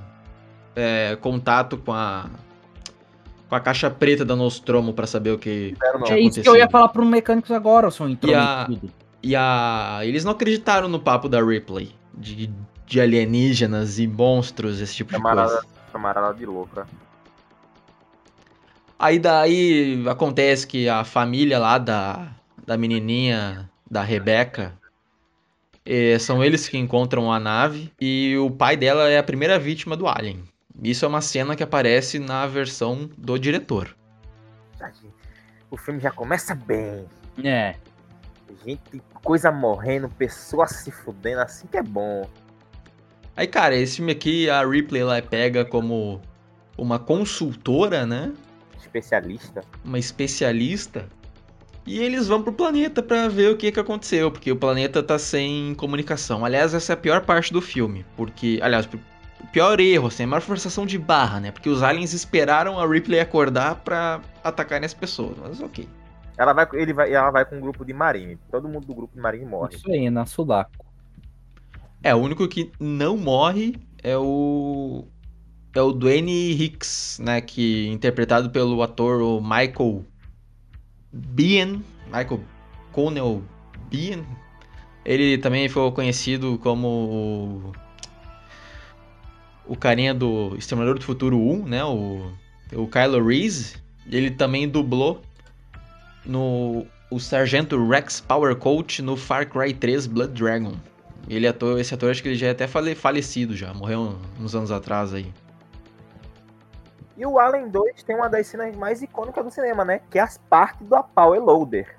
é, 0.76 1.18
contato 1.22 1.78
com 1.78 1.92
a. 1.92 2.30
Com 3.50 3.56
a 3.56 3.60
caixa 3.60 3.90
preta 3.90 4.26
da 4.26 4.36
Nostromo 4.36 4.94
pra 4.94 5.06
saber 5.06 5.32
o 5.32 5.38
que. 5.38 5.76
Não. 6.00 6.08
é 6.08 6.20
isso 6.20 6.42
que 6.42 6.50
eu 6.50 6.56
ia 6.56 6.70
falar 6.70 6.90
pro 6.90 7.06
mecânicos 7.06 7.52
agora, 7.52 7.92
seu 7.92 8.10
entrou 8.10 8.32
E 8.32 8.36
a-. 8.36 8.68
E 9.22 9.36
a. 9.36 10.00
Eles 10.04 10.24
não 10.24 10.32
acreditaram 10.32 10.88
no 10.88 11.00
papo 11.00 11.28
da 11.30 11.44
Ripley. 11.44 11.94
De, 12.16 12.50
de 12.86 13.02
alienígenas 13.02 13.98
e 13.98 14.06
monstros, 14.06 14.80
esse 14.80 14.94
tipo 14.96 15.12
de 15.12 15.18
Camarada, 15.18 15.50
coisa. 15.52 15.68
camarada 15.92 16.34
de 16.36 16.46
louca. 16.46 16.88
Aí 19.00 19.18
daí 19.18 20.04
acontece 20.08 20.68
que 20.68 20.88
a 20.88 21.04
família 21.04 21.58
lá 21.58 21.78
da, 21.78 22.28
da 22.66 22.78
menininha, 22.78 23.70
da 23.90 24.02
Rebeca, 24.04 24.74
eh, 25.86 26.18
são 26.20 26.44
eles 26.44 26.68
que 26.68 26.78
encontram 26.78 27.32
a 27.32 27.40
nave 27.40 27.92
e 28.00 28.36
o 28.38 28.50
pai 28.50 28.78
dela 28.78 29.10
é 29.10 29.18
a 29.18 29.24
primeira 29.24 29.60
vítima 29.60 29.96
do 29.96 30.08
Alien. 30.08 30.44
Isso 30.82 31.06
é 31.06 31.08
uma 31.08 31.22
cena 31.22 31.56
que 31.56 31.64
aparece 31.64 32.20
na 32.20 32.48
versão 32.48 33.10
do 33.18 33.38
diretor. 33.38 33.96
O 35.70 35.78
filme 35.78 36.00
já 36.00 36.12
começa 36.12 36.54
bem. 36.56 37.06
É. 37.44 37.76
Gente, 38.66 39.02
coisa 39.24 39.52
morrendo, 39.52 40.10
pessoas 40.10 40.72
se 40.72 40.92
fudendo, 40.92 41.42
assim 41.42 41.68
que 41.68 41.78
é 41.78 41.84
bom. 41.84 42.28
Aí, 43.36 43.48
cara, 43.48 43.76
esse 43.76 43.98
filme 43.98 44.12
aqui, 44.12 44.50
a 44.50 44.66
Ripley 44.66 45.02
ela 45.02 45.18
é 45.18 45.22
pega 45.22 45.66
como 45.66 46.22
uma 46.78 47.00
consultora, 47.00 48.06
né? 48.06 48.32
Especialista. 48.78 49.64
Uma 49.84 49.98
especialista. 49.98 51.08
E 51.86 52.00
eles 52.00 52.28
vão 52.28 52.42
pro 52.42 52.54
planeta 52.54 53.04
pra 53.04 53.28
ver 53.28 53.52
o 53.52 53.58
que, 53.58 53.72
que 53.72 53.80
aconteceu, 53.80 54.32
porque 54.32 54.52
o 54.52 54.56
planeta 54.56 55.04
tá 55.04 55.20
sem 55.20 55.76
comunicação. 55.76 56.46
Aliás, 56.46 56.74
essa 56.74 56.94
é 56.94 56.96
a 56.96 56.98
pior 56.98 57.26
parte 57.26 57.52
do 57.52 57.62
filme, 57.62 58.06
porque, 58.16 58.60
aliás, 58.62 58.88
o 59.42 59.48
pior 59.48 59.80
erro, 59.80 60.08
assim, 60.08 60.24
a 60.24 60.28
maior 60.28 60.42
forçação 60.42 60.86
de 60.86 60.98
barra, 60.98 61.42
né? 61.42 61.52
Porque 61.52 61.68
os 61.68 61.84
aliens 61.84 62.14
esperaram 62.14 62.80
a 62.80 62.88
Ripley 62.88 63.20
acordar 63.20 63.76
pra 63.84 64.22
atacarem 64.44 64.86
as 64.86 64.94
pessoas, 64.94 65.36
mas 65.38 65.60
ok. 65.62 65.88
Ela 66.38 66.54
vai, 66.54 66.68
ele 66.74 66.94
vai, 66.94 67.14
ela 67.14 67.30
vai 67.32 67.46
com 67.46 67.58
um 67.58 67.62
grupo 67.62 67.86
de 67.86 67.94
marine. 67.94 68.38
Todo 68.50 68.68
mundo 68.68 68.88
do 68.88 68.96
grupo 68.96 69.14
de 69.14 69.22
marine 69.22 69.46
morre. 69.46 69.76
Isso 69.76 69.92
aí, 69.92 70.10
na 70.10 70.26
Sudaco. 70.26 70.72
É, 72.02 72.16
o 72.16 72.18
único 72.18 72.48
que 72.48 72.72
não 72.80 73.18
morre 73.18 73.76
é 74.02 74.18
o 74.18 75.06
é 75.76 75.82
o 75.82 75.92
Dwayne 75.92 76.52
Hicks, 76.52 77.20
né, 77.20 77.42
que 77.42 77.88
interpretado 77.88 78.52
pelo 78.52 78.82
ator 78.84 79.42
Michael 79.42 80.06
Biehn, 81.14 81.82
Michael 82.08 82.42
Connell 82.92 83.44
Biehn. 83.90 84.24
Ele 85.06 85.38
também 85.38 85.70
foi 85.70 85.92
conhecido 85.92 86.58
como 86.64 86.88
o, 86.88 87.72
o 89.68 89.76
carinha 89.76 90.14
do 90.14 90.56
Exterminador 90.58 90.98
do 90.98 91.06
Futuro 91.06 91.38
1, 91.38 91.66
né, 91.66 91.84
o, 91.84 92.32
o 92.74 92.88
Kylo 92.88 93.26
Reese. 93.26 93.76
Ele 94.10 94.32
também 94.32 94.68
dublou 94.68 95.22
no 96.26 96.86
o 97.12 97.20
Sargento 97.20 97.78
Rex 97.88 98.20
Power 98.22 98.56
Coach 98.56 99.02
no 99.02 99.16
Far 99.16 99.48
Cry 99.48 99.74
3 99.74 100.08
Blood 100.08 100.34
Dragon. 100.34 100.74
Ele 101.30 101.48
ator, 101.48 101.80
esse 101.80 101.94
ator 101.94 102.10
acho 102.10 102.22
que 102.24 102.30
ele 102.30 102.36
já 102.36 102.48
é 102.48 102.50
até 102.52 102.68
fale- 102.68 102.96
falecido 102.96 103.56
já, 103.56 103.74
morreu 103.74 104.18
uns 104.40 104.56
anos 104.56 104.72
atrás 104.72 105.14
aí. 105.14 105.28
E 107.16 107.26
o 107.26 107.40
Alien 107.40 107.70
2 107.70 108.04
tem 108.04 108.16
uma 108.16 108.28
das 108.28 108.48
cenas 108.48 108.76
mais 108.76 109.02
icônicas 109.02 109.44
do 109.46 109.52
cinema, 109.52 109.86
né? 109.86 110.02
Que 110.10 110.18
é 110.18 110.22
as 110.22 110.38
partes 110.38 110.86
do 110.88 111.04
Power 111.04 111.40
Loader. 111.42 111.96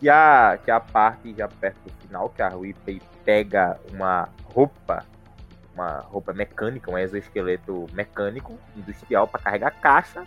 Que 0.00 0.08
a, 0.08 0.58
que 0.64 0.70
a 0.70 0.80
parte 0.80 1.34
já 1.34 1.48
perto 1.48 1.78
do 1.84 1.92
final, 2.06 2.28
que 2.30 2.40
a 2.42 2.48
Ripley 2.48 3.02
pega 3.24 3.78
uma 3.92 4.28
roupa, 4.54 5.04
uma 5.74 5.98
roupa 6.00 6.32
mecânica, 6.32 6.90
um 6.90 6.98
exoesqueleto 6.98 7.86
mecânico, 7.92 8.58
industrial, 8.76 9.26
pra 9.28 9.40
carregar 9.40 9.72
caixa. 9.80 10.24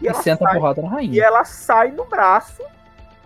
E 0.00 0.06
E 0.06 0.08
ela, 0.08 0.22
senta 0.22 0.44
a 0.44 0.48
sai, 0.48 0.58
porrada 0.58 0.82
na 0.82 0.88
e 0.88 0.90
rainha. 0.90 1.22
ela 1.22 1.44
sai 1.44 1.90
no 1.90 2.04
braço 2.04 2.62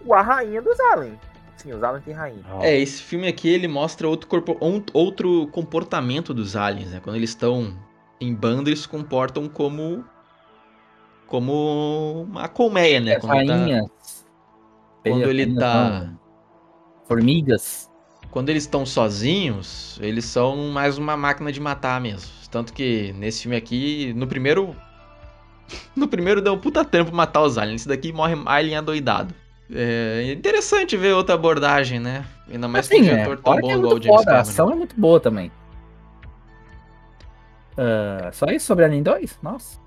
com 0.05 0.15
a 0.15 0.23
rainha 0.23 0.63
dos 0.63 0.79
Alien. 0.81 1.19
Sim, 1.57 1.73
os 1.73 1.83
Alien 1.83 2.03
tem 2.03 2.15
rainha. 2.15 2.45
É, 2.61 2.77
esse 2.79 3.03
filme 3.03 3.29
aqui 3.29 3.49
ele 3.49 3.69
mostra 3.69 4.09
outro, 4.09 4.29
corpo, 4.29 4.57
outro 4.93 5.47
comportamento 5.49 6.33
dos 6.35 6.57
aliens, 6.57 6.91
né? 6.91 7.01
Quando 7.03 7.17
eles 7.17 7.31
estão 7.31 7.77
em 8.25 8.35
banda, 8.35 8.69
eles 8.71 8.81
se 8.81 8.89
comportam 8.89 9.49
como 9.49 10.05
como 11.27 12.27
uma 12.31 12.49
colmeia, 12.49 13.01
né? 13.01 13.17
As 13.17 13.21
Quando 13.23 13.39
ele 13.41 13.47
tá- 13.49 13.57
rainhas. 13.57 13.87
quando 15.03 15.23
ele 15.31 15.45
Rainhas 15.45 15.59
tá- 15.59 16.13
Formigas. 17.05 17.91
quando 18.31 18.49
eles 18.51 18.65
estão 18.65 18.85
sozinhos, 18.85 19.99
eles 20.03 20.25
são 20.27 20.57
mais 20.71 20.99
uma 20.99 21.17
máquina 21.17 21.51
de 21.51 21.61
matar 21.61 22.01
mesmo. 22.01 22.31
Tanto 22.51 22.73
que 22.75 23.15
nesse 23.15 23.43
filme 23.43 23.57
aqui, 23.57 24.13
no 24.15 24.27
primeiro. 24.27 24.77
No 25.97 26.07
primeiro 26.07 26.43
deu 26.43 26.53
um 26.53 26.59
puta 26.59 26.85
tempo 26.85 27.15
matar 27.15 27.41
os 27.41 27.57
aliens. 27.57 27.81
Esse 27.83 27.89
daqui 27.89 28.13
morre 28.13 28.35
alien 28.45 28.77
adoidado. 28.77 29.35
É 29.75 30.31
interessante 30.37 30.99
ver 30.99 31.15
outra 31.15 31.35
abordagem, 31.35 31.99
né? 31.99 32.27
Ainda 32.51 32.69
mais 32.69 32.87
um 32.87 32.95
Assim, 32.95 33.09
é, 33.09 33.11
diretor 33.11 33.37
tão 33.39 33.45
fora 33.55 33.61
bom 33.63 33.67
que 33.69 33.73
é 33.73 33.77
igual 33.79 33.93
o 33.95 34.03
James 34.03 34.07
foda, 34.09 34.21
a 34.21 34.25
Cameron. 34.35 34.41
ação 34.43 34.71
é 34.71 34.75
muito 34.75 35.01
boa 35.01 35.19
também. 35.19 35.51
Ah, 37.77 38.31
só 38.33 38.47
isso 38.47 38.67
sobre 38.67 38.85
Alien 38.85 39.03
2? 39.03 39.39
Nossa. 39.43 39.81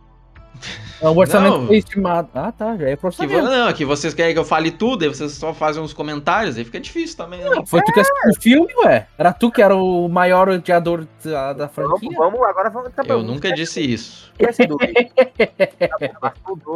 O 1.02 1.10
orçamento 1.10 1.58
Não. 1.58 1.68
foi 1.68 1.78
estimado. 1.78 2.30
Ah, 2.34 2.50
tá, 2.50 2.78
já 2.78 2.88
é 2.90 2.96
pro 2.96 3.12
Que, 3.12 3.28
não, 3.28 3.74
que 3.74 3.84
vocês 3.84 4.14
querem 4.14 4.34
que 4.34 4.40
eu 4.40 4.46
fale 4.46 4.72
tudo, 4.72 5.04
aí 5.04 5.10
vocês 5.10 5.34
só 5.34 5.54
fazem 5.54 5.84
uns 5.84 5.92
comentários, 5.94 6.58
aí 6.58 6.64
fica 6.64 6.80
difícil 6.80 7.18
também, 7.18 7.42
né? 7.42 7.50
Foi 7.66 7.82
tu 7.84 7.92
que 7.92 8.00
assistiu 8.00 8.30
o 8.32 8.42
filme, 8.70 8.74
ué? 8.86 9.06
Era 9.18 9.34
tu 9.34 9.52
que 9.52 9.62
era 9.62 9.76
o 9.76 10.08
maior 10.08 10.48
odiador 10.48 11.06
da, 11.24 11.52
da 11.52 11.66
Vamos, 11.68 12.00
franquia? 12.00 12.18
vamos, 12.18 12.42
agora 12.44 12.70
vamos. 12.70 12.94
Tá 12.94 13.04
Eu 13.06 13.22
nunca 13.22 13.52
disse 13.52 13.82
isso. 13.82 14.32
esquece 14.40 14.66
do 14.68 14.78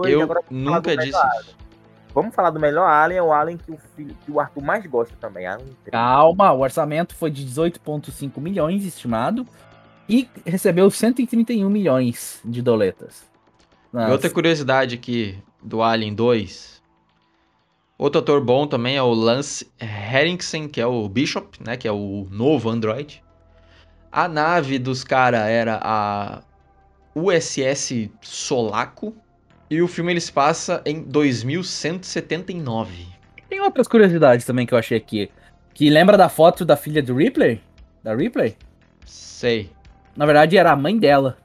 Eu 0.06 0.28
vamos 0.28 0.44
nunca 0.50 0.98
disse 0.98 1.18
isso. 1.18 1.56
vamos 2.13 2.36
falar 2.36 2.50
do 2.50 2.60
melhor 2.60 2.86
Alien, 2.86 3.20
é 3.20 3.24
o 3.24 3.32
Alien 3.32 3.58
que 3.58 3.72
o, 3.72 3.78
filho, 3.96 4.13
que 4.25 4.32
o 4.32 4.42
Arthur 4.42 4.62
mais 4.62 4.86
gosta 4.86 5.16
também. 5.22 5.48
Alien 5.48 5.70
3. 5.86 5.92
Calma, 5.92 6.51
o 6.51 6.60
orçamento 6.60 7.16
foi 7.16 7.32
de 7.32 7.46
18,5 7.46 8.39
milhões 8.42 8.84
estimado 8.84 9.48
e 10.10 10.28
recebeu 10.46 10.89
131 10.89 11.70
milhões 11.70 12.42
de 12.44 12.62
doletas. 12.62 13.30
E 13.94 14.12
outra 14.12 14.30
curiosidade 14.30 14.96
aqui 14.96 15.38
do 15.63 15.84
Alien 15.84 16.16
2. 16.16 16.82
Outro 17.98 18.22
ator 18.22 18.44
bom 18.44 18.66
também 18.66 18.96
é 18.96 19.04
o 19.04 19.13
Lance 19.13 19.70
Henriksen, 19.80 20.68
que 20.68 20.82
é 20.82 20.88
o 20.88 21.08
Bishop, 21.08 21.63
né? 21.63 21.78
Que 21.78 21.88
é 21.88 21.92
o 21.92 22.28
novo 22.32 22.70
android. 22.70 23.24
A 24.12 24.28
nave 24.28 24.80
dos 24.80 25.04
caras 25.04 25.42
era 25.42 25.80
a 25.84 26.42
USS 27.13 28.10
Solaco. 28.22 29.13
E 29.70 29.82
o 29.82 29.88
filme 29.88 30.13
ele 30.13 30.22
se 30.22 30.32
passa 30.32 30.82
em 30.86 31.04
2179. 31.04 33.06
Tem 33.48 33.62
outras 33.62 33.88
curiosidades 33.88 34.46
também 34.46 34.66
que 34.66 34.74
eu 34.74 34.78
achei 34.78 34.98
aqui. 34.98 35.30
Que 35.74 35.89
lembra 35.89 36.18
da 36.18 36.30
foto 36.30 36.66
da 36.66 36.75
filha 36.75 37.01
do 37.04 37.16
Ripley? 37.16 37.62
Da 38.04 38.13
Ripley? 38.16 38.58
Sei. 39.06 39.70
Na 40.20 40.26
verdade, 40.26 40.58
era 40.58 40.74
a 40.74 40.76
mãe 40.76 40.98
dela. 40.98 41.38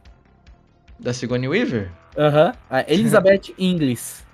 Da 0.98 1.12
Sigourney 1.12 1.46
Weaver? 1.46 1.92
Aham. 2.18 2.52
A 2.68 2.80
Elizabeth 2.92 3.54
Inglis. 3.56 4.26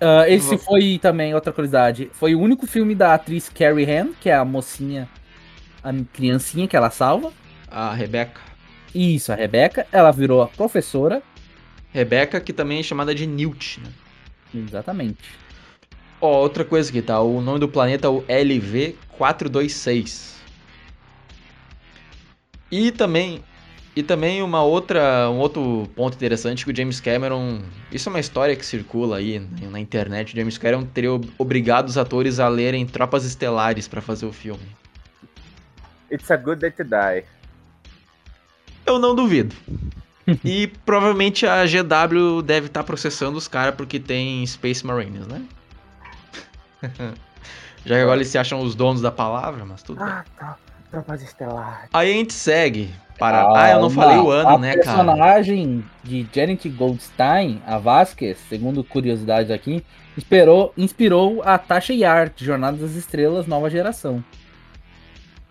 Uh, 0.00 0.22
esse 0.28 0.56
foi 0.56 1.00
também 1.02 1.34
outra 1.34 1.52
curiosidade. 1.52 2.08
Foi 2.12 2.36
o 2.36 2.40
único 2.40 2.64
filme 2.64 2.94
da 2.94 3.12
atriz 3.12 3.48
Carrie 3.48 3.90
Ann, 3.90 4.12
que 4.20 4.30
é 4.30 4.36
a 4.36 4.44
mocinha, 4.44 5.08
a 5.82 5.92
criancinha 6.12 6.68
que 6.68 6.76
ela 6.76 6.90
salva. 6.90 7.32
A 7.68 7.92
Rebecca. 7.92 8.40
Isso, 8.94 9.32
a 9.32 9.34
Rebecca. 9.34 9.84
Ela 9.90 10.12
virou 10.12 10.42
a 10.42 10.46
professora. 10.46 11.20
Rebecca, 11.92 12.40
que 12.40 12.52
também 12.52 12.78
é 12.78 12.84
chamada 12.84 13.12
de 13.12 13.26
Newt, 13.26 13.80
né? 13.80 13.90
Exatamente. 14.54 15.28
Ó, 16.20 16.40
outra 16.40 16.64
coisa 16.64 16.88
aqui, 16.88 17.02
tá? 17.02 17.20
O 17.20 17.40
nome 17.40 17.58
do 17.58 17.68
planeta 17.68 18.06
é 18.06 18.10
o 18.10 18.22
LV426. 18.22 20.38
E 22.70 22.90
também 22.92 23.42
e 23.94 24.02
também 24.02 24.40
uma 24.42 24.62
outra, 24.62 25.28
um 25.30 25.38
outro 25.38 25.88
ponto 25.96 26.14
interessante 26.14 26.64
que 26.64 26.70
o 26.70 26.76
James 26.76 27.00
Cameron, 27.00 27.60
isso 27.90 28.08
é 28.08 28.10
uma 28.10 28.20
história 28.20 28.54
que 28.54 28.64
circula 28.64 29.16
aí 29.16 29.40
na 29.68 29.80
internet, 29.80 30.32
o 30.32 30.36
James 30.36 30.56
Cameron 30.56 30.84
teria 30.84 31.10
obrigado 31.36 31.88
os 31.88 31.98
atores 31.98 32.38
a 32.38 32.48
lerem 32.48 32.86
Tropas 32.86 33.24
Estelares 33.24 33.88
para 33.88 34.00
fazer 34.00 34.26
o 34.26 34.32
filme. 34.32 34.62
It's 36.10 36.30
a 36.30 36.36
good 36.36 36.60
day 36.60 36.70
to 36.70 36.84
die. 36.84 37.24
Eu 38.86 38.98
não 38.98 39.14
duvido. 39.14 39.54
e 40.44 40.68
provavelmente 40.84 41.46
a 41.46 41.64
GW 41.66 42.42
deve 42.42 42.66
estar 42.66 42.80
tá 42.80 42.84
processando 42.84 43.36
os 43.36 43.48
caras 43.48 43.74
porque 43.74 43.98
tem 43.98 44.46
Space 44.46 44.86
Marines, 44.86 45.26
né? 45.26 45.42
Já 47.84 47.94
que 47.96 48.02
agora 48.02 48.18
eles 48.18 48.28
se 48.28 48.38
acham 48.38 48.60
os 48.60 48.74
donos 48.74 49.00
da 49.00 49.10
palavra, 49.10 49.64
mas 49.64 49.82
tudo 49.82 50.02
ah, 50.02 50.06
bem. 50.06 50.32
Tá. 50.38 50.56
Tropas 50.90 51.22
Estelares. 51.22 51.88
Aí 51.92 52.10
a 52.10 52.14
gente 52.14 52.32
segue 52.32 52.90
para. 53.18 53.42
Ah, 53.42 53.64
ah 53.64 53.70
eu 53.72 53.80
não 53.80 53.90
falei 53.90 54.18
o 54.18 54.30
ano, 54.30 54.58
né, 54.58 54.76
cara? 54.76 54.80
A 54.80 54.84
personagem 54.84 55.84
de 56.02 56.26
Janet 56.32 56.68
Goldstein, 56.68 57.62
a 57.66 57.78
Vasquez, 57.78 58.38
segundo 58.48 58.82
curiosidades 58.82 59.50
aqui, 59.50 59.84
inspirou, 60.18 60.72
inspirou 60.76 61.42
a 61.44 61.56
Tasha 61.58 61.92
Yar, 61.92 62.32
de 62.34 62.44
Jornada 62.44 62.76
das 62.76 62.96
Estrelas 62.96 63.46
Nova 63.46 63.70
Geração. 63.70 64.24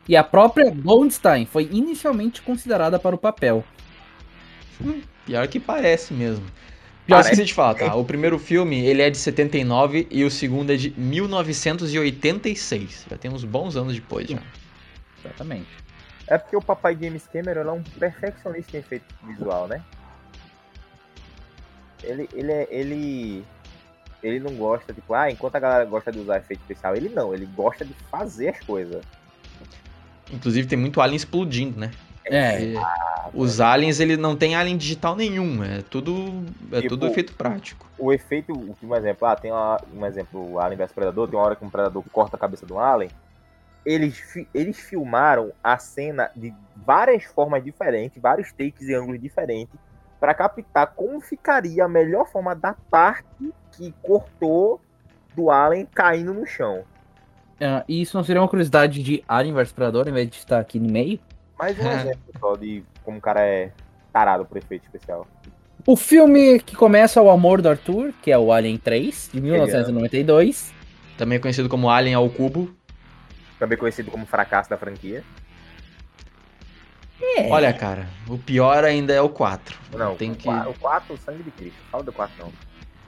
E 0.08 0.18
a 0.18 0.24
própria 0.24 0.72
Goldstein 0.72 1.46
foi 1.46 1.70
inicialmente 1.72 2.42
considerada 2.42 3.00
para 3.00 3.16
o 3.16 3.20
papel. 3.20 3.64
Hum, 4.84 5.02
pior 5.26 5.48
que 5.48 5.60
parece 5.60 6.14
mesmo. 6.14 6.46
Pior 7.06 7.24
que 7.24 7.32
a 7.32 7.36
gente 7.36 7.54
fala, 7.54 7.76
tá? 7.76 7.96
O 7.96 8.04
primeiro 8.04 8.38
filme, 8.38 8.86
ele 8.86 9.02
é 9.02 9.10
de 9.10 9.18
79 9.18 10.08
e 10.12 10.24
o 10.24 10.32
segundo 10.32 10.72
é 10.72 10.76
de 10.76 10.94
1986. 10.98 13.06
Já 13.10 13.18
tem 13.18 13.32
uns 13.32 13.44
bons 13.44 13.76
anos 13.76 13.96
depois, 13.96 14.28
já. 14.28 14.40
Exatamente. 15.24 15.68
É 16.28 16.38
porque 16.38 16.56
o 16.56 16.62
papai 16.62 16.98
James 17.00 17.28
Cameron 17.28 17.70
é 17.70 17.72
um 17.72 17.84
perfeccionista 17.84 18.78
em 18.78 18.80
efeito 18.80 19.06
visual, 19.24 19.68
né? 19.68 19.82
Ele, 22.04 22.30
ele, 22.34 22.52
é, 22.52 22.68
ele, 22.70 23.46
ele 24.22 24.40
não 24.40 24.56
gosta, 24.56 24.94
tipo, 24.94 25.14
ah, 25.14 25.30
enquanto 25.32 25.56
a 25.56 25.60
galera 25.60 25.86
gosta 25.86 26.12
de 26.12 26.20
usar 26.20 26.38
efeito 26.38 26.62
especial, 26.62 26.96
ele 26.96 27.10
não, 27.10 27.34
ele 27.34 27.46
gosta 27.48 27.84
de 27.84 27.94
fazer 28.12 28.50
as 28.50 28.60
coisas. 28.60 29.04
Inclusive 30.32 30.68
tem 30.68 30.78
muito 30.78 31.02
alien 31.02 31.18
explodindo, 31.18 31.80
né? 31.80 31.92
É. 32.26 32.76
Ah, 32.78 33.30
os 33.34 33.60
aliens, 33.60 34.00
ele 34.00 34.16
não 34.16 34.36
tem 34.36 34.56
alien 34.56 34.78
digital 34.78 35.16
nenhum, 35.16 35.64
é 35.64 35.82
tudo, 35.82 36.44
é 36.72 36.82
tipo, 36.82 36.90
tudo 36.90 37.08
efeito 37.08 37.34
prático. 37.34 37.88
O 37.98 38.14
efeito, 38.14 38.54
um 38.84 38.96
exemplo, 38.96 39.28
ah, 39.28 39.36
tem 39.36 39.52
uma, 39.52 39.82
um 39.94 40.06
exemplo, 40.06 40.54
o 40.54 40.60
Alien 40.60 40.78
vs 40.78 40.92
Predador, 40.92 41.28
tem 41.28 41.40
uma 41.40 41.46
hora 41.46 41.56
que 41.56 41.66
um 41.66 41.70
predador 41.70 42.04
corta 42.12 42.36
a 42.36 42.40
cabeça 42.40 42.66
do 42.68 42.78
alien, 42.78 43.10
eles, 43.86 44.22
eles 44.54 44.80
filmaram 44.80 45.52
a 45.64 45.78
cena 45.78 46.30
de 46.36 46.54
várias 46.76 47.24
formas 47.24 47.64
diferentes, 47.64 48.22
vários 48.22 48.52
takes 48.52 48.88
e 48.88 48.94
ângulos 48.94 49.22
diferentes, 49.22 49.76
para 50.20 50.34
captar 50.34 50.88
como 50.88 51.22
ficaria 51.22 51.86
a 51.86 51.88
melhor 51.88 52.28
forma 52.28 52.54
da 52.54 52.74
parte 52.90 53.54
que 53.72 53.94
cortou 54.02 54.82
do 55.36 55.50
Alien 55.50 55.88
caindo 55.94 56.34
no 56.34 56.46
chão. 56.46 56.84
Uh, 57.62 57.84
e 57.88 58.02
isso 58.02 58.16
não 58.18 58.24
seria 58.24 58.42
uma 58.42 58.48
curiosidade 58.48 59.02
de 59.02 59.24
Alien 59.28 59.54
vs 59.54 59.72
Predador, 59.72 60.08
em 60.08 60.14
vez 60.14 60.30
de 60.30 60.38
estar 60.38 60.60
aqui 60.60 60.80
no 60.80 60.92
meio? 60.92 61.20
Mais 61.58 61.78
um 61.80 61.88
exemplo 61.92 62.34
só 62.40 62.56
de 62.56 62.84
como 63.04 63.18
o 63.18 63.22
cara 63.22 63.42
é 63.42 63.72
tarado 64.12 64.46
por 64.46 64.58
efeito 64.58 64.84
especial. 64.84 65.26
O 65.86 65.96
filme 65.96 66.60
que 66.60 66.76
começa 66.76 67.20
é 67.20 67.24
o 67.24 67.30
Amor 67.30 67.62
do 67.62 67.70
Arthur, 67.70 68.14
que 68.22 68.32
é 68.32 68.38
o 68.38 68.52
Alien 68.52 68.78
3, 68.78 69.30
de 69.34 69.42
1992. 69.42 70.74
Também 71.18 71.40
conhecido 71.40 71.70
como 71.70 71.90
Alien 71.90 72.16
ao 72.16 72.30
Cubo 72.30 72.79
também 73.60 73.78
conhecido 73.78 74.10
como 74.10 74.26
fracasso 74.26 74.70
da 74.70 74.78
franquia. 74.78 75.24
É. 77.22 77.50
Olha, 77.50 77.74
cara, 77.74 78.08
o 78.28 78.38
pior 78.38 78.84
ainda 78.86 79.14
é 79.14 79.22
o 79.22 79.30
4. 79.30 79.78
Não, 79.92 80.16
tem 80.16 80.32
o, 80.32 80.36
que... 80.36 80.48
o 80.48 80.74
4, 80.74 81.14
o 81.14 81.18
sangue 81.18 81.44
de 81.44 81.52
Cristo. 81.52 81.78
Fala 81.92 82.04
do 82.04 82.14
4 82.14 82.34
não. 82.40 82.52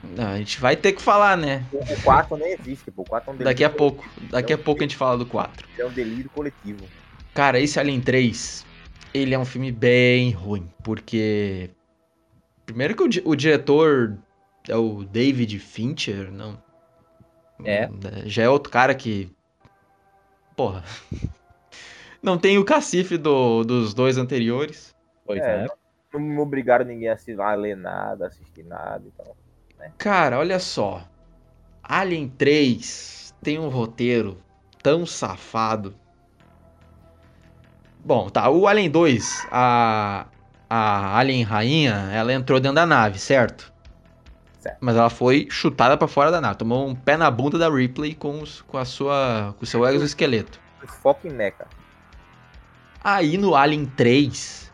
Não, 0.04 0.32
a 0.32 0.36
gente 0.36 0.60
vai 0.60 0.76
ter 0.76 0.92
que 0.92 1.00
falar, 1.00 1.36
né? 1.36 1.64
O 1.72 2.02
4 2.02 2.36
nem 2.36 2.52
existe, 2.52 2.90
pô. 2.90 3.02
O 3.02 3.04
4 3.04 3.30
é 3.30 3.34
um 3.34 3.38
Daqui 3.38 3.64
a 3.64 3.70
pouco, 3.70 4.04
daqui 4.30 4.52
a 4.52 4.58
pouco 4.58 4.80
a 4.80 4.84
gente 4.84 4.96
fala 4.96 5.16
do 5.16 5.24
4. 5.24 5.66
É 5.78 5.84
um 5.84 5.90
delírio 5.90 6.28
coletivo. 6.30 6.84
Cara, 7.32 7.58
esse 7.58 7.78
Alien 7.80 8.00
3, 8.00 8.66
ele 9.14 9.34
é 9.34 9.38
um 9.38 9.44
filme 9.44 9.72
bem 9.72 10.32
ruim, 10.32 10.68
porque 10.82 11.70
primeiro 12.66 12.94
que 12.94 13.20
o, 13.20 13.30
o 13.30 13.36
diretor 13.36 14.18
é 14.68 14.76
o 14.76 15.04
David 15.04 15.58
Fincher, 15.58 16.30
não. 16.30 16.60
É. 17.64 17.88
Já 18.26 18.42
é 18.42 18.48
outro 18.48 18.72
cara 18.72 18.94
que 18.94 19.32
porra. 20.62 20.84
Não 22.22 22.38
tem 22.38 22.56
o 22.56 22.64
cacife 22.64 23.18
do, 23.18 23.64
dos 23.64 23.92
dois 23.92 24.16
anteriores. 24.16 24.94
Pois 25.26 25.40
é. 25.40 25.64
é. 25.64 25.66
Não, 26.12 26.20
não 26.20 26.42
obrigaram 26.42 26.84
ninguém 26.84 27.08
a, 27.08 27.16
se, 27.16 27.32
a 27.32 27.54
ler 27.54 27.76
nada, 27.76 28.28
assistir 28.28 28.64
nada 28.64 29.02
então, 29.04 29.34
né? 29.76 29.92
Cara, 29.98 30.38
olha 30.38 30.60
só. 30.60 31.02
Alien 31.82 32.28
3 32.28 33.34
tem 33.42 33.58
um 33.58 33.68
roteiro 33.68 34.38
tão 34.80 35.04
safado. 35.04 35.94
Bom, 38.04 38.28
tá. 38.28 38.48
O 38.48 38.68
Alien 38.68 38.90
2, 38.90 39.48
a, 39.50 40.26
a 40.70 41.18
Alien 41.18 41.42
Rainha, 41.42 42.10
ela 42.12 42.32
entrou 42.32 42.60
dentro 42.60 42.76
da 42.76 42.86
nave, 42.86 43.18
certo? 43.18 43.71
Certo. 44.62 44.78
Mas 44.80 44.96
ela 44.96 45.10
foi 45.10 45.48
chutada 45.50 45.96
para 45.96 46.06
fora 46.06 46.30
da 46.30 46.40
nave. 46.40 46.56
Tomou 46.56 46.86
um 46.86 46.94
pé 46.94 47.16
na 47.16 47.28
bunda 47.28 47.58
da 47.58 47.68
Ripley 47.68 48.14
com, 48.14 48.40
os, 48.40 48.62
com 48.62 48.78
a 48.78 48.84
sua 48.84 49.54
com 49.58 49.64
o 49.64 49.66
seu 49.66 49.84
exoesqueleto. 49.84 50.60
Foco 51.02 51.26
em 51.26 51.32
mecha. 51.32 51.66
Aí 53.02 53.36
no 53.36 53.56
Alien 53.56 53.86
3 53.86 54.70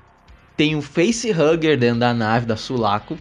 tem 0.58 0.76
um 0.76 0.82
facehugger 0.82 1.78
dentro 1.78 2.00
da 2.00 2.12
nave 2.12 2.44
da 2.44 2.56
Sulaco 2.56 3.16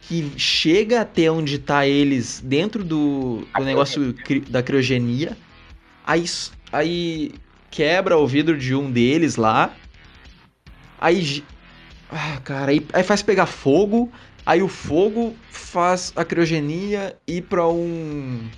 que 0.00 0.32
chega 0.36 1.02
até 1.02 1.30
onde 1.30 1.58
tá 1.58 1.86
eles 1.86 2.40
dentro 2.40 2.82
do, 2.82 3.46
do 3.56 3.64
negócio 3.64 4.12
cri, 4.14 4.40
da 4.40 4.62
criogenia. 4.62 5.36
Aí, 6.04 6.24
aí 6.72 7.34
quebra 7.70 8.16
o 8.16 8.26
vidro 8.26 8.58
de 8.58 8.74
um 8.74 8.90
deles 8.90 9.36
lá. 9.36 9.72
Aí. 11.00 11.44
Ah, 12.10 12.40
cara, 12.42 12.72
aí, 12.72 12.84
aí 12.92 13.04
faz 13.04 13.22
pegar 13.22 13.46
fogo. 13.46 14.10
Aí 14.48 14.62
o 14.62 14.68
fogo 14.68 15.36
faz 15.50 16.10
a 16.16 16.24
criogenia 16.24 17.14
ir 17.26 17.42
para 17.42 17.68
um 17.68 18.48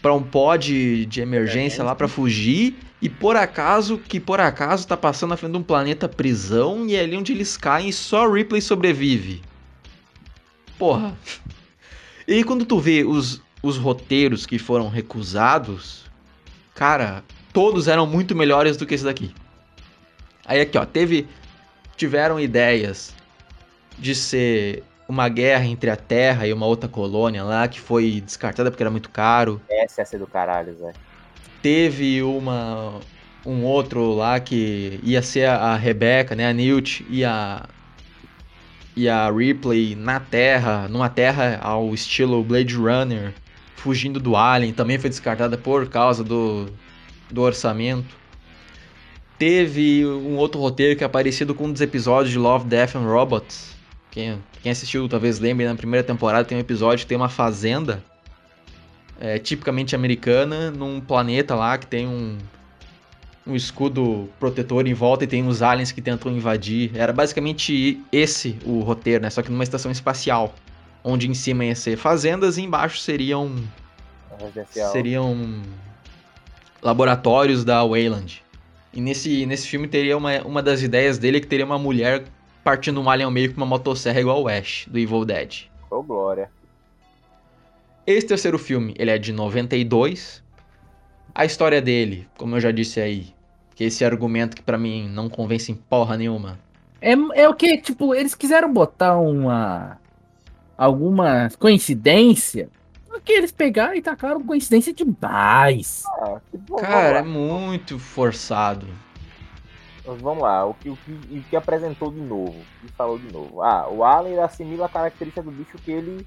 para 0.00 0.14
um 0.14 0.22
pod 0.22 1.04
de 1.04 1.20
emergência 1.20 1.84
lá 1.84 1.94
para 1.94 2.08
fugir 2.08 2.74
e 3.02 3.10
por 3.10 3.36
acaso 3.36 3.98
que 3.98 4.18
por 4.18 4.40
acaso 4.40 4.86
tá 4.86 4.96
passando 4.96 5.30
na 5.30 5.36
frente 5.36 5.52
de 5.52 5.58
um 5.58 5.62
planeta 5.62 6.08
prisão 6.08 6.86
e 6.86 6.96
é 6.96 7.00
ali 7.00 7.18
onde 7.18 7.32
eles 7.32 7.54
caem 7.54 7.90
e 7.90 7.92
só 7.92 8.26
Ripley 8.26 8.62
sobrevive. 8.62 9.42
Porra. 10.78 11.14
E 12.26 12.32
aí 12.32 12.42
quando 12.42 12.64
tu 12.64 12.80
vê 12.80 13.04
os, 13.04 13.42
os 13.62 13.76
roteiros 13.76 14.46
que 14.46 14.58
foram 14.58 14.88
recusados, 14.88 16.06
cara, 16.74 17.22
todos 17.52 17.88
eram 17.88 18.06
muito 18.06 18.34
melhores 18.34 18.78
do 18.78 18.86
que 18.86 18.94
esse 18.94 19.04
daqui. 19.04 19.34
Aí 20.46 20.62
aqui, 20.62 20.78
ó, 20.78 20.86
teve 20.86 21.28
tiveram 21.94 22.40
ideias 22.40 23.14
de 23.98 24.14
ser 24.14 24.82
uma 25.08 25.28
guerra 25.28 25.64
entre 25.66 25.90
a 25.90 25.96
Terra 25.96 26.46
e 26.46 26.52
uma 26.52 26.66
outra 26.66 26.88
colônia 26.88 27.42
lá 27.44 27.68
que 27.68 27.80
foi 27.80 28.20
descartada 28.20 28.70
porque 28.70 28.82
era 28.82 28.90
muito 28.90 29.10
caro. 29.10 29.60
Essa 29.68 30.02
ia 30.02 30.06
ser 30.06 30.18
do 30.18 30.26
caralho, 30.26 30.74
Zé. 30.74 30.92
Teve 31.62 32.22
uma 32.22 33.00
um 33.46 33.62
outro 33.64 34.14
lá 34.14 34.40
que 34.40 34.98
ia 35.02 35.20
ser 35.20 35.46
a 35.46 35.76
Rebecca, 35.76 36.34
né, 36.34 36.48
a 36.48 36.52
Newt 36.52 37.04
e 37.10 37.24
a 37.24 37.68
e 38.96 39.08
a 39.08 39.30
Ripley 39.30 39.96
na 39.96 40.20
Terra, 40.20 40.86
numa 40.88 41.08
Terra 41.08 41.58
ao 41.60 41.92
estilo 41.92 42.44
Blade 42.44 42.76
Runner, 42.76 43.34
fugindo 43.74 44.20
do 44.20 44.36
Alien, 44.36 44.72
também 44.72 44.98
foi 44.98 45.10
descartada 45.10 45.58
por 45.58 45.88
causa 45.88 46.22
do, 46.22 46.68
do 47.28 47.42
orçamento. 47.42 48.16
Teve 49.36 50.06
um 50.06 50.36
outro 50.36 50.60
roteiro 50.60 50.96
que 50.96 51.02
é 51.02 51.08
parecido 51.08 51.54
com 51.54 51.64
um 51.64 51.72
dos 51.72 51.80
episódios 51.80 52.30
de 52.30 52.38
Love, 52.38 52.66
Death 52.66 52.94
and 52.94 53.00
Robots. 53.00 53.73
Quem, 54.14 54.40
quem 54.62 54.70
assistiu 54.70 55.08
talvez 55.08 55.40
lembre, 55.40 55.66
na 55.66 55.74
primeira 55.74 56.06
temporada 56.06 56.44
tem 56.44 56.56
um 56.56 56.60
episódio 56.60 57.04
que 57.04 57.08
tem 57.08 57.16
uma 57.16 57.28
fazenda 57.28 58.00
é, 59.20 59.40
tipicamente 59.40 59.96
americana 59.96 60.70
num 60.70 61.00
planeta 61.00 61.56
lá 61.56 61.76
que 61.76 61.84
tem 61.88 62.06
um, 62.06 62.38
um 63.44 63.56
escudo 63.56 64.30
protetor 64.38 64.86
em 64.86 64.94
volta 64.94 65.24
e 65.24 65.26
tem 65.26 65.42
uns 65.42 65.62
aliens 65.62 65.90
que 65.90 66.00
tentam 66.00 66.30
invadir. 66.30 66.92
Era 66.94 67.12
basicamente 67.12 68.00
esse 68.12 68.56
o 68.64 68.82
roteiro, 68.82 69.24
né? 69.24 69.30
Só 69.30 69.42
que 69.42 69.50
numa 69.50 69.64
estação 69.64 69.90
espacial. 69.90 70.54
Onde 71.02 71.28
em 71.28 71.34
cima 71.34 71.64
ia 71.64 71.74
ser 71.74 71.96
fazendas 71.96 72.56
e 72.56 72.62
embaixo 72.62 72.98
seriam. 72.98 73.52
Residencial. 74.38 74.92
Seriam 74.92 75.62
laboratórios 76.80 77.64
da 77.64 77.84
Wayland. 77.84 78.44
E 78.92 79.00
nesse, 79.00 79.44
nesse 79.44 79.66
filme 79.66 79.88
teria 79.88 80.16
uma, 80.16 80.40
uma 80.42 80.62
das 80.62 80.82
ideias 80.82 81.18
dele 81.18 81.40
que 81.40 81.48
teria 81.48 81.66
uma 81.66 81.80
mulher 81.80 82.22
partindo 82.64 83.00
um 83.00 83.08
alien 83.10 83.26
ao 83.26 83.30
meio 83.30 83.52
com 83.52 83.58
uma 83.58 83.66
motosserra 83.66 84.20
igual 84.20 84.42
o 84.42 84.48
Ash, 84.48 84.86
do 84.88 84.98
Evil 84.98 85.24
Dead. 85.24 85.66
Ô, 85.90 86.02
Glória. 86.02 86.50
Esse 88.06 88.26
terceiro 88.26 88.58
filme, 88.58 88.94
ele 88.98 89.10
é 89.10 89.18
de 89.18 89.32
92. 89.32 90.42
A 91.34 91.44
história 91.44 91.80
dele, 91.80 92.26
como 92.36 92.56
eu 92.56 92.60
já 92.60 92.72
disse 92.72 93.00
aí, 93.00 93.34
que 93.74 93.84
esse 93.84 94.04
argumento 94.04 94.56
que 94.56 94.62
pra 94.62 94.78
mim 94.78 95.08
não 95.08 95.28
convence 95.28 95.70
em 95.70 95.74
porra 95.74 96.16
nenhuma. 96.16 96.58
É, 97.00 97.12
é 97.34 97.48
o 97.48 97.54
que, 97.54 97.76
tipo, 97.78 98.14
eles 98.14 98.34
quiseram 98.34 98.72
botar 98.72 99.18
uma. 99.18 99.98
alguma 100.76 101.50
coincidência. 101.58 102.68
Porque 103.08 103.32
eles 103.32 103.52
pegaram 103.52 103.94
e 103.94 104.02
tacaram 104.02 104.42
coincidência 104.42 104.92
demais. 104.92 106.02
Ah, 106.06 106.40
que 106.50 106.56
bom, 106.56 106.76
Cara, 106.76 107.18
é 107.18 107.22
muito 107.22 107.98
forçado. 107.98 108.86
Mas 110.06 110.20
Vamos 110.20 110.42
lá, 110.42 110.66
o 110.66 110.74
que, 110.74 110.90
o, 110.90 110.96
que, 110.96 111.12
o 111.12 111.42
que 111.44 111.56
apresentou 111.56 112.10
de 112.10 112.20
novo? 112.20 112.54
Que 112.80 112.88
falou 112.92 113.18
de 113.18 113.32
novo? 113.32 113.62
Ah, 113.62 113.88
o 113.88 114.04
Alien 114.04 114.38
assimila 114.40 114.86
a 114.86 114.88
característica 114.88 115.42
do 115.42 115.50
bicho 115.50 115.78
que 115.78 115.90
ele 115.90 116.26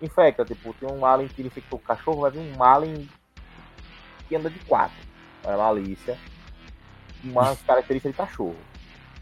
infecta. 0.00 0.44
Tipo, 0.44 0.74
tem 0.74 0.90
um 0.90 1.04
Alien 1.04 1.28
que 1.28 1.42
infectou 1.42 1.78
o 1.78 1.82
cachorro, 1.82 2.20
vai 2.20 2.30
vir 2.30 2.54
um 2.54 2.62
Alien 2.62 3.08
que 4.28 4.36
anda 4.36 4.50
de 4.50 4.58
quatro. 4.60 4.96
Olha 5.44 5.54
a 5.54 5.58
malícia. 5.58 6.18
Uma 7.24 7.56
característica 7.56 8.10
de 8.10 8.16
cachorro. 8.16 8.56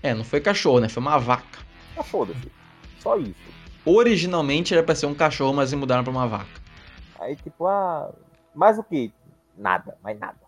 É, 0.02 0.12
não 0.12 0.24
foi 0.24 0.40
cachorro, 0.40 0.80
né? 0.80 0.88
Foi 0.88 1.00
uma 1.00 1.18
vaca. 1.18 1.60
Ah, 1.96 2.02
foda-se. 2.02 2.50
Só 2.98 3.16
isso. 3.16 3.34
Originalmente 3.84 4.74
era 4.74 4.82
pra 4.82 4.94
ser 4.94 5.06
um 5.06 5.14
cachorro, 5.14 5.54
mas 5.54 5.70
eles 5.70 5.80
mudaram 5.80 6.02
pra 6.02 6.10
uma 6.10 6.26
vaca. 6.26 6.60
Aí, 7.20 7.36
tipo, 7.36 7.66
ah. 7.66 8.12
Mais 8.54 8.78
o 8.78 8.82
que? 8.82 9.12
Nada, 9.56 9.96
mais 10.02 10.18
nada. 10.18 10.38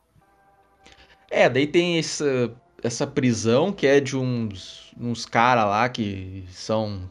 É, 1.30 1.48
daí 1.48 1.66
tem 1.66 1.98
essa, 1.98 2.52
essa 2.82 3.06
prisão 3.06 3.72
que 3.72 3.86
é 3.86 4.00
de 4.00 4.16
uns, 4.16 4.92
uns 4.98 5.26
caras 5.26 5.64
lá 5.64 5.88
que 5.88 6.44
são 6.50 7.10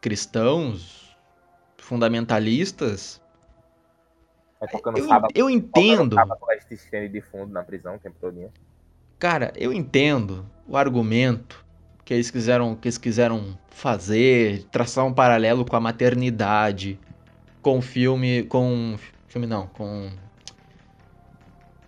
cristãos, 0.00 1.16
fundamentalistas. 1.78 3.20
Vai 4.60 4.68
tocando 4.68 4.98
Eu, 4.98 5.08
sábado. 5.08 5.32
eu 5.34 5.50
entendo, 5.50 6.16
de 7.08 7.20
fundo 7.20 7.52
na 7.52 7.62
prisão 7.62 7.96
o 7.96 7.98
tempo 7.98 8.16
todo. 8.20 8.50
cara, 9.18 9.52
eu 9.56 9.72
entendo 9.72 10.44
o 10.66 10.76
argumento 10.76 11.64
que 12.04 12.14
eles 12.14 12.30
quiseram, 12.30 12.74
que 12.74 12.88
eles 12.88 12.98
quiseram 12.98 13.58
fazer, 13.70 14.64
traçar 14.64 15.04
um 15.04 15.12
paralelo 15.12 15.64
com 15.64 15.76
a 15.76 15.80
maternidade, 15.80 16.98
com 17.62 17.78
o 17.78 17.82
filme, 17.82 18.44
com 18.44 18.98
filme 19.28 19.46
não, 19.46 19.66
com 19.68 20.10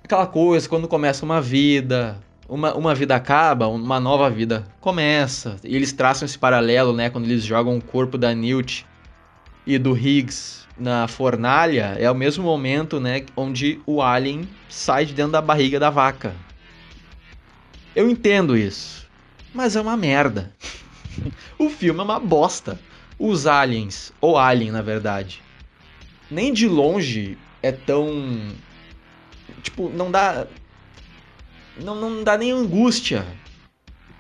aquela 0.05 0.27
coisa 0.27 0.69
quando 0.69 0.87
começa 0.87 1.25
uma 1.25 1.41
vida, 1.41 2.21
uma, 2.51 2.75
uma 2.75 2.95
vida 2.95 3.15
acaba, 3.15 3.69
uma 3.69 4.01
nova 4.01 4.29
vida 4.29 4.67
começa. 4.81 5.57
E 5.63 5.77
eles 5.77 5.93
traçam 5.93 6.27
esse 6.27 6.37
paralelo, 6.37 6.93
né, 6.93 7.09
quando 7.09 7.25
eles 7.25 7.45
jogam 7.45 7.79
o 7.79 7.83
corpo 7.83 8.19
da 8.19 8.35
Newt 8.35 8.85
e 9.65 9.79
do 9.79 9.97
Higgs 9.97 10.67
na 10.77 11.07
fornalha, 11.07 11.97
é 11.99 12.11
o 12.11 12.15
mesmo 12.15 12.43
momento, 12.43 12.99
né, 12.99 13.25
onde 13.37 13.81
o 13.87 14.03
alien 14.03 14.49
sai 14.69 15.07
de 15.07 15.15
dentro 15.15 15.33
da 15.33 15.41
barriga 15.41 15.79
da 15.79 15.91
vaca. 15.91 16.35
Eu 17.95 18.11
entendo 18.11 18.57
isso, 18.57 19.07
mas 19.55 19.77
é 19.77 19.81
uma 19.81 19.97
merda. 19.97 20.53
o 21.57 21.71
filme 21.71 22.01
é 22.01 22.03
uma 22.03 22.19
bosta. 22.19 22.79
Os 23.19 23.47
aliens, 23.47 24.13
ou 24.21 24.39
alien 24.39 24.71
na 24.71 24.81
verdade, 24.81 25.43
nem 26.31 26.53
de 26.53 26.67
longe 26.67 27.37
é 27.63 27.71
tão. 27.71 28.55
Tipo, 29.63 29.91
não 29.91 30.11
dá. 30.11 30.47
Não, 31.85 31.95
não 31.95 32.23
dá 32.25 32.37
nem 32.37 32.51
angústia 32.53 33.25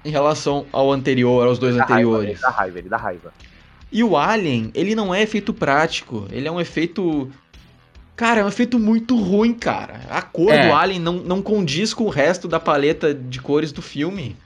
em 0.04 0.10
relação 0.10 0.66
ao 0.72 0.90
anterior, 0.92 1.46
aos 1.46 1.58
dois 1.58 1.76
Dá 1.76 1.84
raiva, 1.84 2.10
anteriores. 2.10 2.30
ele 2.30 2.40
dá 2.40 2.50
raiva, 2.50 2.78
ele 2.78 2.88
dá 2.88 2.96
raiva. 2.96 3.32
E 3.92 4.04
o 4.04 4.16
Alien, 4.16 4.70
ele 4.74 4.94
não 4.94 5.14
é 5.14 5.22
efeito 5.22 5.52
prático, 5.52 6.26
ele 6.30 6.46
é 6.46 6.50
um 6.50 6.60
efeito. 6.60 7.30
Cara, 8.16 8.40
é 8.40 8.44
um 8.44 8.48
efeito 8.48 8.78
muito 8.78 9.16
ruim, 9.16 9.52
cara. 9.54 10.00
A 10.10 10.20
cor 10.22 10.52
É. 10.52 10.68
do 10.68 10.74
Alien 10.74 11.00
não, 11.00 11.14
não 11.14 11.42
condiz 11.42 11.92
com 11.94 12.04
o 12.04 12.08
resto 12.10 12.46
da 12.46 12.60
paleta 12.60 13.12
de 13.14 13.40
cores 13.40 13.72
do 13.72 13.82
filme. 13.82 14.36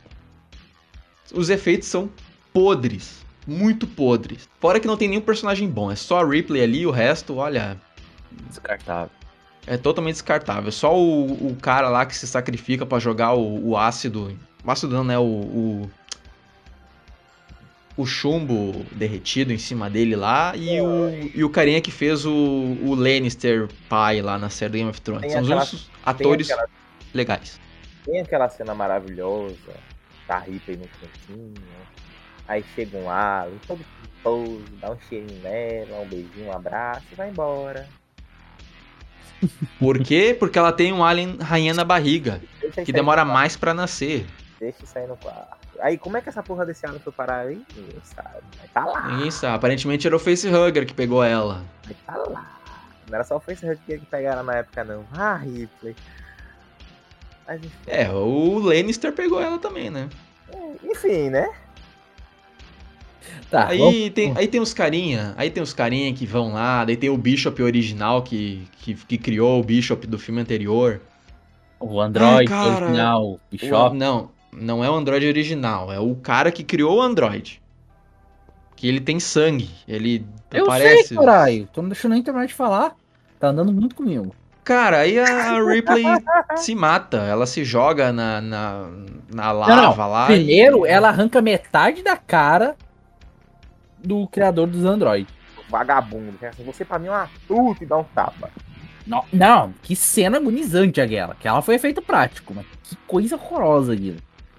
Os 1.33 1.51
efeitos 1.51 1.89
são 1.89 2.09
podres. 2.53 3.23
Muito 3.47 3.87
podres. 3.87 4.49
Fora 4.61 4.81
que 4.81 4.87
não 4.87 4.97
tem 4.97 5.09
nenhum 5.09 5.21
personagem 5.21 5.69
bom, 5.69 5.91
é 5.91 5.97
só 5.97 6.21
a 6.21 6.27
Ripley 6.27 6.63
ali 6.63 6.81
e 6.81 6.87
o 6.87 6.91
resto, 6.91 7.37
olha, 7.37 7.77
Descartável. 8.49 9.11
É 9.67 9.77
totalmente 9.77 10.15
descartável. 10.15 10.71
Só 10.73 10.95
o, 10.97 11.51
o 11.51 11.57
cara 11.57 11.89
lá 11.89 12.05
que 12.07 12.17
se 12.17 12.27
sacrifica 12.27 12.85
pra 12.85 12.99
jogar 12.99 13.35
o, 13.35 13.71
o 13.71 13.77
ácido. 13.77 14.37
O 14.65 14.71
ácido 14.71 14.95
não, 14.95 15.05
né? 15.05 15.19
O, 15.19 15.23
o. 15.25 15.91
o 17.97 18.05
chumbo 18.07 18.85
derretido 18.93 19.53
em 19.53 19.59
cima 19.59 19.89
dele 19.89 20.17
lá. 20.17 20.55
E 20.57 20.81
o, 20.81 21.09
e 21.35 21.45
o 21.45 21.51
carinha 21.51 21.81
que 21.81 21.91
fez 21.91 22.25
o, 22.27 22.33
o 22.33 22.95
Lannister 22.95 23.69
pai 23.89 24.21
lá 24.21 24.39
na 24.39 24.51
série 24.51 24.73
do 24.73 24.79
Game 24.79 24.91
of 24.91 25.01
Thrones. 25.01 25.23
Tem 25.23 25.31
São 25.31 25.43
os 25.43 25.49
aquela- 25.49 25.63
únicos 25.63 25.91
atores 26.05 26.51
aquela, 26.51 26.69
legais. 27.15 27.61
tem 28.05 28.21
aquela 28.21 28.49
cena 28.49 28.75
maravilhosa 28.75 29.55
da 30.27 30.39
Ripley 30.39 30.77
no 30.77 30.89
cantinho. 30.89 31.55
Aí 32.47 32.63
chega 32.75 32.99
um 32.99 33.09
Alien, 33.09 33.59
todo 33.67 33.85
pose, 34.23 34.65
dá 34.81 34.91
um 34.91 34.99
cheirinho 35.09 35.41
nela, 35.43 36.01
um 36.01 36.07
beijinho, 36.09 36.47
um 36.49 36.53
abraço 36.53 37.07
e 37.13 37.15
vai 37.15 37.31
embora. 37.31 37.89
Por 39.79 39.99
quê? 39.99 40.37
Porque 40.39 40.59
ela 40.59 40.73
tem 40.73 40.93
um 40.93 41.05
alien 41.05 41.37
rainha 41.41 41.75
na 41.75 41.85
barriga. 41.85 42.41
Que 42.85 42.93
demora 42.93 43.25
mais 43.25 43.57
pra 43.57 43.73
nascer. 43.75 44.27
Deixa 44.61 44.85
isso 44.85 44.99
aí 44.99 45.07
no 45.07 45.17
quarto. 45.17 45.59
Aí, 45.81 45.99
como 45.99 46.17
é 46.17 46.21
que 46.21 46.29
essa 46.29 46.43
porra 46.43 46.65
desse 46.65 46.87
Alien 46.87 47.01
foi 47.03 47.13
parar 47.13 47.41
aí? 47.41 47.61
Ninguém 47.77 48.01
sabe. 48.05 48.41
Mas 48.61 48.71
tá 48.71 48.85
lá. 48.87 49.09
Ninguém 49.09 49.31
sabe. 49.31 49.57
Aparentemente 49.57 50.07
era 50.07 50.15
o 50.17 50.19
Facehugger 50.21 50.87
que 50.87 50.95
pegou 50.95 51.23
ela. 51.23 51.63
Mas 51.87 51.97
tá 52.07 52.17
lá. 52.17 52.61
Não 53.09 53.15
era 53.17 53.25
só 53.25 53.37
o 53.37 53.41
Facebook 53.41 53.83
que 53.87 54.07
pegaram 54.07 54.43
na 54.45 54.55
época, 54.55 54.85
não. 54.85 55.05
Ah, 55.13 55.35
Ripley. 55.35 55.95
Mas, 57.47 57.63
enfim, 57.63 57.77
É, 57.87 58.09
o 58.09 58.59
Lannister 58.59 59.13
pegou 59.13 59.41
ela 59.41 59.59
também, 59.59 59.91
né? 59.91 60.09
enfim, 60.83 61.29
né? 61.31 61.49
Tá, 63.51 63.67
vamos- 63.67 63.95
Aí 63.95 64.11
tem, 64.11 64.33
aí 64.37 64.49
tem 64.49 64.61
os 64.61 64.75
carinha, 64.75 65.35
aí 65.37 65.51
tem 65.51 65.63
os 65.63 65.73
carinha 65.73 66.13
que 66.13 66.27
vão 66.27 66.53
lá, 66.53 66.85
daí 66.85 66.97
tem 66.97 67.11
o 67.11 67.17
Bishop 67.17 67.63
original 67.63 68.23
que, 68.23 68.67
que, 68.81 68.95
que 68.95 69.19
criou 69.19 69.61
o 69.61 69.65
Bishop 69.65 70.07
do 70.07 70.19
filme 70.19 70.41
anterior. 70.41 71.01
o 71.79 72.01
Android 72.01 72.49
cara. 72.49 72.85
original, 72.87 73.25
O- 73.33 73.41
Bishop. 73.51 73.97
não, 73.97 74.31
não 74.53 74.85
é 74.85 74.91
o 74.91 74.95
Android 74.95 75.27
original, 75.27 75.93
é 75.93 76.01
o 76.01 76.15
cara 76.17 76.51
que 76.51 76.65
criou 76.65 76.99
o 76.99 77.03
Android. 77.03 77.61
Que 78.77 78.89
ele 78.89 79.01
tem 79.01 79.21
sangue, 79.21 79.71
ele 79.87 80.27
Eu 80.53 80.65
aparece. 80.65 81.09
sei, 81.09 81.17
caralho. 81.17 81.69
Tu 81.73 81.81
não 81.81 81.89
deixou 81.89 82.11
nem 82.11 82.23
terminar 82.23 82.47
de 82.47 82.55
falar. 82.55 82.95
Tá 83.39 83.49
andando 83.49 83.73
muito 83.73 83.95
comigo. 83.95 84.35
Cara, 84.65 85.01
aí 85.01 85.19
a 85.19 85.25
Ripley 85.63 86.05
se 86.57 86.75
mata, 86.75 87.19
ela 87.19 87.47
se 87.47 87.65
joga 87.65 88.13
na, 88.13 88.41
na, 88.41 88.89
na 89.33 89.53
Não, 89.53 89.59
lava 89.61 90.03
não. 90.05 90.11
lá. 90.11 90.27
Primeiro, 90.27 90.87
e- 90.87 90.89
ela 90.89 91.09
arranca 91.09 91.41
metade 91.41 92.03
da 92.03 92.17
cara 92.17 92.75
do 94.07 94.27
criador 94.29 94.67
dos 94.67 94.85
Android. 94.85 95.27
Vagabundo. 95.69 96.33
que 96.39 96.47
assim, 96.47 96.63
Você 96.65 96.85
pra 96.85 96.99
mim 96.99 97.07
é 97.09 97.11
uma 97.11 97.31
puta 97.49 97.83
e 97.83 97.87
dá 97.87 97.97
um 97.97 98.05
tapa. 98.05 98.51
Não, 99.07 99.25
não, 99.33 99.75
que 99.83 99.95
cena 99.95 100.39
agonizante 100.39 101.01
aquela. 101.01 101.35
Que 101.35 101.47
ela 101.49 101.61
foi 101.63 101.75
efeito 101.75 102.01
prático, 102.01 102.55
mas 102.55 102.65
que 102.83 102.97
coisa 103.07 103.37
horrorosa 103.37 103.93
aquilo. 103.93 104.17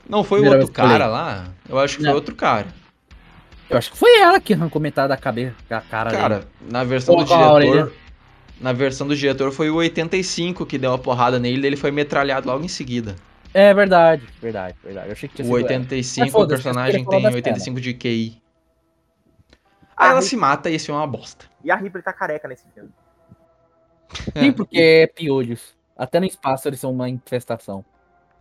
Não 0.07 0.23
foi 0.23 0.39
o 0.39 0.41
Primeira 0.41 0.61
outro 0.63 0.73
que 0.73 0.79
eu 0.81 0.85
cara 0.85 1.07
lá? 1.07 1.45
Eu 1.67 1.79
acho 1.79 1.97
que 1.97 2.03
Não. 2.03 2.11
foi 2.11 2.15
outro 2.15 2.35
cara. 2.35 2.67
Eu 3.67 3.77
acho 3.77 3.91
que 3.91 3.97
foi 3.97 4.19
ela 4.19 4.39
que 4.39 4.53
arrancou 4.53 4.79
metade 4.79 5.09
da 5.09 5.17
cabeça, 5.17 5.55
da 5.67 5.81
cara 5.81 6.11
dele. 6.11 6.21
Cara, 6.21 6.43
na 6.69 6.83
versão 6.83 7.15
do 7.15 7.25
Pô, 7.25 7.33
a 7.33 7.37
diretor. 7.37 7.53
orelha. 7.53 7.91
Na 8.61 8.71
versão 8.71 9.07
do 9.07 9.15
diretor 9.15 9.51
foi 9.51 9.69
o 9.71 9.75
85 9.75 10.65
que 10.65 10.77
deu 10.77 10.91
uma 10.91 10.97
porrada 10.99 11.39
nele, 11.39 11.65
ele 11.65 11.75
foi 11.75 11.89
metralhado 11.91 12.47
logo 12.47 12.63
em 12.63 12.67
seguida. 12.67 13.15
É 13.53 13.73
verdade, 13.73 14.23
verdade, 14.41 14.75
verdade. 14.83 15.07
Eu 15.07 15.13
achei 15.13 15.27
que 15.27 15.35
tinha 15.35 15.45
O 15.45 15.47
sido 15.57 15.57
ela. 15.57 15.65
85, 15.79 16.25
Mas 16.25 16.35
o 16.35 16.47
personagem 16.47 17.05
tem 17.05 17.21
da 17.21 17.29
85 17.29 17.81
de 17.81 17.93
QI. 17.95 18.37
Ah, 19.95 20.03
Aí 20.05 20.09
ela 20.11 20.19
Rick- 20.19 20.29
se 20.29 20.35
mata 20.37 20.69
e 20.69 20.75
esse 20.75 20.91
é 20.91 20.93
uma 20.93 21.07
bosta. 21.07 21.45
E 21.63 21.71
a 21.71 21.75
Ripley 21.75 22.03
tá 22.03 22.11
careca 22.13 22.47
nesse 22.47 22.65
filme. 22.73 22.89
Sim, 24.37 24.51
porque 24.53 24.77
é 24.77 25.07
piolhos. 25.07 25.75
Até 25.97 26.19
no 26.19 26.25
espaço 26.25 26.67
eles 26.67 26.79
são 26.79 26.91
uma 26.91 27.09
infestação. 27.09 27.83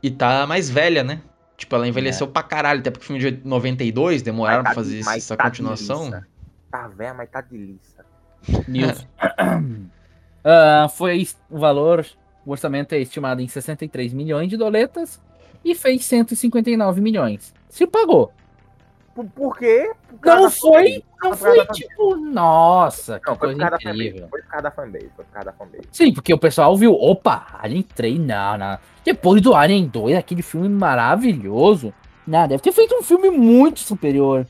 E 0.03 0.11
tá 0.11 0.47
mais 0.47 0.69
velha, 0.69 1.03
né? 1.05 1.23
Tipo, 1.57 1.77
ela 1.77 1.87
envelheceu 1.89 2.27
pra 2.29 2.43
caralho, 2.43 2.81
até 2.81 2.91
porque 2.91 3.05
o 3.05 3.07
filme 3.07 3.21
de 3.39 3.47
92 3.49 4.23
demoraram 4.23 4.63
Mas 4.63 4.75
pra 4.75 4.75
tá- 4.75 4.75
fazer 4.75 5.05
mas 5.05 5.17
essa 5.25 5.37
tá 5.37 5.45
continuação. 5.45 6.11
Tá 6.71 6.89
velha, 6.89 7.15
mas 7.15 7.31
tá 7.31 7.41
de 7.41 7.57
liça. 7.57 8.05
News. 8.69 9.07
Ah, 10.47 10.89
foi 10.91 11.27
o 11.49 11.59
valor, 11.59 12.05
o 12.45 12.51
orçamento 12.51 12.93
é 12.95 12.99
estimado 12.99 13.41
em 13.41 13.49
63 13.49 14.13
milhões 14.13 14.47
de 14.51 14.59
doletas 14.59 15.19
e 15.65 15.75
fez 15.75 16.05
159 16.05 17.01
milhões. 17.01 17.55
Se 17.71 17.87
pagou. 17.87 18.31
Por, 19.15 19.25
por 19.27 19.57
quê? 19.57 19.93
Por 20.09 20.27
Não 20.27 20.43
da 20.43 20.51
foi, 20.51 21.05
não 21.23 21.37
foi 21.37 21.67
tipo, 21.69 22.17
nossa, 22.17 23.21
que 23.21 23.31
Não, 23.31 23.37
coisa 23.37 23.65
incrível. 23.65 24.29
Foi 24.29 24.43
por 24.43 24.49
causa 24.49 24.63
da 24.63 24.71
fanbase. 24.73 25.11
Foi 25.15 25.25
por 25.25 25.33
causa 25.33 25.47
da 25.47 25.53
fanbase. 25.53 25.89
Sim, 25.93 26.13
porque 26.13 26.35
o 26.35 26.39
pessoal 26.39 26.77
viu, 26.77 26.93
opa, 26.95 27.47
Alien 27.61 27.83
3, 27.83 28.19
não, 28.19 28.59
não. 28.59 28.79
Depois 29.05 29.41
do 29.41 29.55
Alien 29.55 29.87
2, 29.87 30.17
aquele 30.17 30.43
filme 30.43 30.69
maravilhoso. 30.69 31.95
Não, 32.27 32.49
deve 32.49 32.63
ter 32.63 32.73
feito 32.73 32.95
um 32.97 33.03
filme 33.03 33.31
muito 33.31 33.81
superior. 33.81 34.47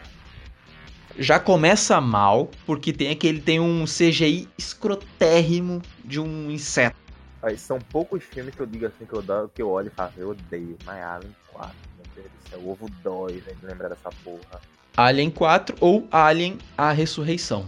Já 1.17 1.39
começa 1.39 1.99
mal, 1.99 2.49
porque 2.65 2.93
tem 2.93 3.09
aquele 3.09 3.41
tem 3.41 3.59
um 3.59 3.85
CGI 3.85 4.47
escrotérrimo 4.57 5.81
de 6.03 6.19
um 6.19 6.51
inseto. 6.51 6.95
São 7.57 7.79
poucos 7.79 8.23
filmes 8.23 8.55
que 8.55 8.61
eu 8.61 8.65
digo 8.65 8.87
assim, 8.87 9.05
que 9.05 9.13
eu, 9.13 9.21
dou- 9.21 9.47
que 9.49 9.61
eu 9.61 9.69
olho 9.69 9.87
e 9.87 9.91
falo, 9.91 10.11
eu 10.17 10.29
odeio. 10.29 10.75
Mas 10.83 11.03
Alien 11.03 11.31
4, 11.53 11.75
meu 11.97 12.05
Deus 12.15 12.27
do 12.31 12.49
céu. 12.49 12.59
Ovo 12.67 12.89
2, 13.03 13.45
né? 13.45 13.53
de 13.59 13.65
lembrar 13.67 13.89
dessa 13.89 14.09
porra. 14.23 14.59
Alien 14.97 15.29
4 15.29 15.75
ou 15.79 16.07
Alien 16.11 16.57
A 16.77 16.91
Ressurreição. 16.91 17.65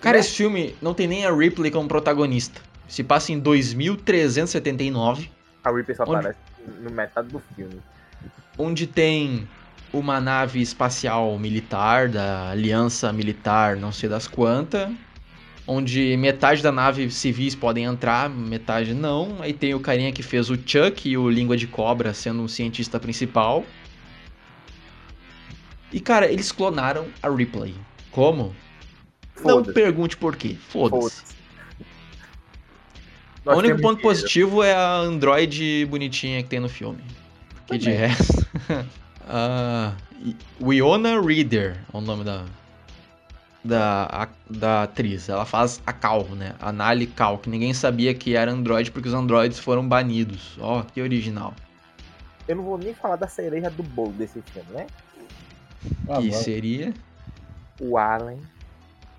Cara, 0.00 0.18
esse 0.18 0.36
filme 0.36 0.74
não 0.82 0.92
tem 0.94 1.06
nem 1.06 1.24
a 1.24 1.32
Ripley 1.34 1.70
como 1.70 1.88
protagonista. 1.88 2.60
Se 2.88 3.02
passa 3.04 3.32
em 3.32 3.38
2379, 3.38 5.30
A 5.64 5.70
Ripley 5.70 5.96
só 5.96 6.02
Onde- 6.02 6.14
aparece 6.16 6.38
no 6.80 6.90
metade 6.90 7.28
do 7.28 7.40
filme. 7.54 7.80
onde 8.58 8.86
tem 8.86 9.48
uma 9.92 10.20
nave 10.20 10.60
espacial 10.60 11.38
militar 11.38 12.08
da 12.08 12.50
Aliança 12.50 13.12
Militar, 13.12 13.76
não 13.76 13.92
sei 13.92 14.08
das 14.08 14.26
quantas, 14.26 14.90
onde 15.66 16.16
metade 16.16 16.62
da 16.62 16.72
nave 16.72 17.10
civis 17.10 17.54
podem 17.54 17.84
entrar, 17.84 18.28
metade 18.28 18.92
não. 18.94 19.36
Aí 19.40 19.52
tem 19.52 19.74
o 19.74 19.80
carinha 19.80 20.12
que 20.12 20.22
fez 20.22 20.50
o 20.50 20.56
Chuck 20.56 21.08
e 21.08 21.16
o 21.16 21.30
Língua 21.30 21.56
de 21.56 21.66
Cobra 21.66 22.12
sendo 22.12 22.42
o 22.42 22.48
cientista 22.48 22.98
principal. 22.98 23.64
E 25.92 26.00
cara, 26.00 26.26
eles 26.30 26.50
clonaram 26.50 27.06
a 27.22 27.28
Ripley. 27.28 27.74
Como? 28.10 28.54
Não 29.44 29.62
pergunte 29.62 30.16
por 30.16 30.36
quê. 30.36 30.56
Foda-se. 30.68 31.00
Foda-se. 31.00 31.32
O 33.44 33.52
único 33.54 33.80
ponto 33.80 33.96
dinheiro. 33.96 34.02
positivo 34.02 34.62
é 34.62 34.72
a 34.72 34.96
Android 34.98 35.84
bonitinha 35.86 36.42
que 36.42 36.48
tem 36.48 36.60
no 36.60 36.68
filme. 36.68 37.02
Que 37.66 37.76
de 37.76 37.90
resto. 37.90 38.46
ah, 39.28 39.92
e- 40.20 40.36
Winona 40.60 41.20
Reader 41.20 41.76
é 41.92 41.96
o 41.96 42.00
nome 42.00 42.24
da. 42.24 42.44
Da, 43.64 44.08
a- 44.10 44.28
da 44.50 44.82
atriz. 44.84 45.28
Ela 45.28 45.44
faz 45.44 45.80
a 45.86 45.92
Cal, 45.92 46.24
né? 46.30 46.54
A 46.60 46.72
Nali 46.72 47.06
Cal, 47.06 47.38
que 47.38 47.48
ninguém 47.48 47.72
sabia 47.72 48.12
que 48.12 48.34
era 48.34 48.50
Android 48.50 48.90
porque 48.90 49.08
os 49.08 49.14
Androids 49.14 49.58
foram 49.58 49.86
banidos. 49.86 50.56
Ó, 50.60 50.82
que 50.82 51.00
original. 51.00 51.54
Eu 52.48 52.56
não 52.56 52.64
vou 52.64 52.76
nem 52.76 52.92
falar 52.92 53.14
da 53.16 53.28
cereja 53.28 53.70
do 53.70 53.84
bolo 53.84 54.12
desse 54.12 54.42
filme, 54.52 54.68
né? 54.72 54.86
Ah, 56.08 56.20
que 56.20 56.30
bom. 56.30 56.36
seria. 56.36 56.94
O 57.80 57.98
Alien, 57.98 58.40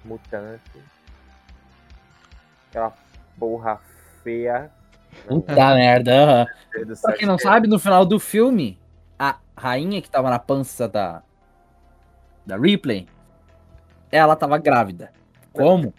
mutante. 0.03 0.61
Aquela 2.69 2.93
porra 3.37 3.79
feia. 4.23 4.71
Puta 5.27 5.75
merda. 5.75 6.47
Pra 7.01 7.13
quem 7.13 7.27
não 7.27 7.37
sabe, 7.37 7.67
no 7.67 7.77
final 7.77 8.05
do 8.05 8.19
filme, 8.19 8.79
a 9.19 9.37
rainha 9.55 10.01
que 10.01 10.09
tava 10.09 10.29
na 10.29 10.39
pança 10.39 10.87
da, 10.87 11.21
da 12.45 12.57
Ripley, 12.57 13.07
ela 14.11 14.35
tava 14.35 14.57
grávida. 14.57 15.11
Como? 15.51 15.93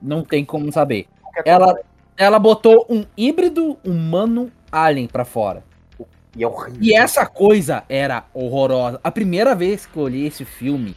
Não 0.00 0.22
tem 0.22 0.44
como 0.44 0.70
saber. 0.72 1.08
Ela, 1.44 1.78
ela 2.16 2.38
botou 2.38 2.86
um 2.88 3.04
híbrido 3.16 3.78
humano 3.84 4.50
alien 4.70 5.08
pra 5.08 5.24
fora. 5.24 5.64
E 6.36 6.44
é 6.44 6.46
horrível. 6.46 6.78
E 6.82 6.94
essa 6.94 7.24
coisa 7.26 7.82
era 7.88 8.24
horrorosa. 8.34 9.00
A 9.02 9.10
primeira 9.10 9.54
vez 9.54 9.86
que 9.86 9.96
eu 9.96 10.02
olhei 10.02 10.26
esse 10.26 10.44
filme, 10.44 10.94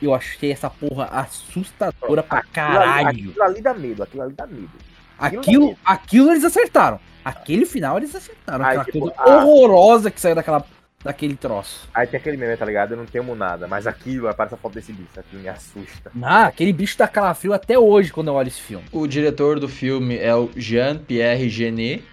eu 0.00 0.14
achei 0.14 0.50
essa 0.52 0.70
porra 0.70 1.04
assustadora 1.06 2.22
pra 2.22 2.38
Aquilo 2.38 2.52
ali- 2.52 2.52
caralho. 2.54 3.08
Aquilo 3.30 3.42
ali 3.44 3.60
dá 3.60 3.74
medo, 3.74 4.02
aquilo 4.02 4.22
ali 4.22 4.32
dá 4.32 4.46
medo. 4.46 4.70
Aquilo, 5.18 5.76
aquilo 5.84 6.30
eles 6.30 6.44
acertaram. 6.44 6.98
Aquele 7.24 7.66
final 7.66 7.96
eles 7.98 8.14
acertaram. 8.14 8.64
Ai, 8.64 8.76
Aquela 8.76 8.84
tipo, 8.84 9.00
coisa 9.00 9.14
ah. 9.18 9.44
horrorosa 9.44 10.10
que 10.10 10.20
saiu 10.20 10.34
daquela, 10.36 10.64
daquele 11.04 11.34
troço. 11.36 11.88
Aí 11.92 12.06
tem 12.06 12.18
aquele 12.20 12.36
meme, 12.36 12.56
tá 12.56 12.64
ligado? 12.64 12.92
Eu 12.92 12.96
não 12.96 13.04
temo 13.04 13.34
nada, 13.34 13.66
mas 13.66 13.86
aquilo, 13.86 14.28
aparece 14.28 14.54
a 14.54 14.58
foto 14.58 14.74
desse 14.74 14.92
bicho, 14.92 15.18
aquilo 15.18 15.42
me 15.42 15.48
assusta. 15.48 16.10
Ah, 16.22 16.44
aquele 16.46 16.72
bicho 16.72 16.96
dá 16.96 17.08
calafrio 17.08 17.52
até 17.52 17.76
hoje 17.78 18.12
quando 18.12 18.28
eu 18.28 18.34
olho 18.34 18.48
esse 18.48 18.60
filme. 18.60 18.84
O 18.92 19.06
diretor 19.06 19.58
do 19.58 19.68
filme 19.68 20.16
é 20.16 20.34
o 20.34 20.48
Jean-Pierre 20.56 21.48
Genet, 21.50 22.04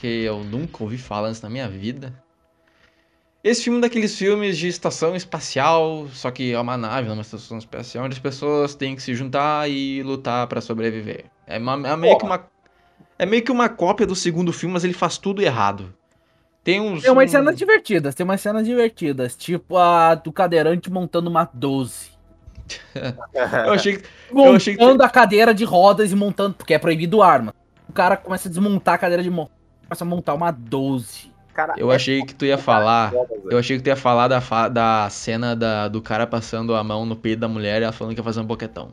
que 0.00 0.06
eu 0.24 0.42
nunca 0.44 0.82
ouvi 0.82 0.98
falar 0.98 1.28
antes 1.28 1.40
na 1.42 1.48
minha 1.50 1.68
vida. 1.68 2.12
Esse 3.42 3.64
filme 3.64 3.78
é 3.78 3.82
daqueles 3.82 4.16
filmes 4.18 4.58
de 4.58 4.66
estação 4.68 5.14
espacial, 5.14 6.08
só 6.12 6.30
que 6.30 6.52
é 6.52 6.60
uma 6.60 6.76
nave, 6.76 7.04
não 7.06 7.12
é 7.12 7.16
uma 7.18 7.22
estação 7.22 7.56
espacial, 7.56 8.04
onde 8.04 8.14
as 8.14 8.18
pessoas 8.18 8.74
têm 8.74 8.96
que 8.96 9.02
se 9.02 9.14
juntar 9.14 9.70
e 9.70 10.02
lutar 10.02 10.46
pra 10.48 10.60
sobreviver. 10.60 11.24
É, 11.46 11.56
uma- 11.58 11.88
é 11.88 11.96
meio 11.96 12.18
que 12.18 12.24
uma 12.24 12.44
é 13.20 13.26
meio 13.26 13.42
que 13.42 13.50
uma 13.50 13.68
cópia 13.68 14.06
do 14.06 14.14
segundo 14.14 14.52
filme, 14.52 14.72
mas 14.74 14.84
ele 14.84 14.92
faz 14.92 15.18
tudo 15.18 15.42
errado. 15.42 15.92
Tem 16.62 16.80
uns 16.80 17.02
Tem 17.02 17.10
umas 17.10 17.28
um- 17.30 17.32
cenas 17.32 17.56
divertidas, 17.56 18.14
tem 18.14 18.24
umas 18.24 18.40
cenas 18.40 18.66
divertidas. 18.66 19.34
Tipo 19.36 19.76
a 19.76 20.14
do 20.14 20.30
cadeirante 20.32 20.90
montando 20.90 21.30
uma 21.30 21.48
12. 21.52 22.10
Eu 23.66 23.72
achei 23.72 23.96
que 23.96 24.04
Eu 24.30 24.54
achei 24.54 24.76
que- 24.76 24.80
Montando 24.82 25.02
a 25.02 25.08
cadeira 25.08 25.54
de 25.54 25.64
rodas 25.64 26.12
e 26.12 26.14
montando, 26.16 26.54
porque 26.54 26.74
é 26.74 26.78
proibido 26.78 27.22
arma. 27.22 27.54
O 27.88 27.92
cara 27.92 28.16
começa 28.16 28.48
a 28.48 28.50
desmontar 28.50 28.94
a 28.94 28.98
cadeira 28.98 29.22
de 29.22 29.30
mão. 29.30 29.48
Começa 29.88 30.04
a 30.04 30.06
montar 30.06 30.34
uma 30.34 30.50
12. 30.50 31.32
Cara, 31.54 31.74
eu 31.76 31.90
é 31.90 31.96
achei 31.96 32.22
que 32.24 32.34
tu 32.34 32.44
ia 32.44 32.58
falar. 32.58 33.12
Eu 33.50 33.58
achei 33.58 33.76
que 33.78 33.82
tu 33.82 33.88
ia 33.88 33.96
falar 33.96 34.28
da, 34.28 34.40
fa- 34.40 34.68
da 34.68 35.08
cena 35.10 35.56
da- 35.56 35.88
do 35.88 36.00
cara 36.00 36.26
passando 36.26 36.74
a 36.74 36.84
mão 36.84 37.04
no 37.04 37.16
peito 37.16 37.40
da 37.40 37.48
mulher 37.48 37.80
e 37.80 37.84
ela 37.84 37.92
falando 37.92 38.14
que 38.14 38.20
ia 38.20 38.24
fazer 38.24 38.40
um 38.40 38.44
boquetão. 38.44 38.90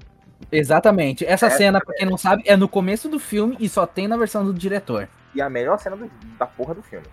Exatamente. 0.51 1.23
Essa 1.25 1.47
Essa 1.47 1.57
cena, 1.57 1.79
pra 1.79 1.93
quem 1.95 2.07
não 2.09 2.17
sabe, 2.17 2.43
é 2.45 2.55
no 2.57 2.67
começo 2.67 3.07
do 3.09 3.19
filme 3.19 3.55
e 3.59 3.69
só 3.69 3.85
tem 3.85 4.07
na 4.07 4.17
versão 4.17 4.43
do 4.43 4.53
diretor. 4.53 5.07
E 5.35 5.41
a 5.41 5.49
melhor 5.49 5.77
cena 5.79 5.95
do- 5.95 6.09
da 6.39 6.45
porra 6.47 6.73
do 6.73 6.81
filme. 6.81 7.05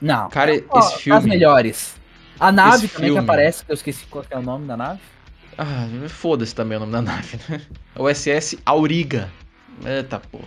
Não. 0.00 0.28
Cara, 0.28 0.52
Ó, 0.68 0.78
esse 0.78 0.98
filme. 0.98 1.18
As 1.18 1.24
melhores. 1.24 1.96
A 2.38 2.52
nave 2.52 2.86
Esse 2.86 2.88
também 2.94 3.10
que 3.10 3.14
filme. 3.14 3.20
aparece, 3.20 3.64
que 3.64 3.70
eu 3.70 3.74
esqueci 3.74 4.04
qual 4.06 4.24
que 4.24 4.34
é 4.34 4.38
o 4.38 4.42
nome 4.42 4.66
da 4.66 4.76
nave. 4.76 5.00
Ah, 5.56 5.86
foda-se 6.08 6.54
também 6.54 6.76
o 6.76 6.80
nome 6.80 6.92
da 6.92 7.02
nave, 7.02 7.38
né? 7.48 7.60
É 7.96 8.00
O 8.02 8.08
SS 8.08 8.58
Auriga. 8.66 9.28
Eita 9.84 10.20
porra. 10.20 10.44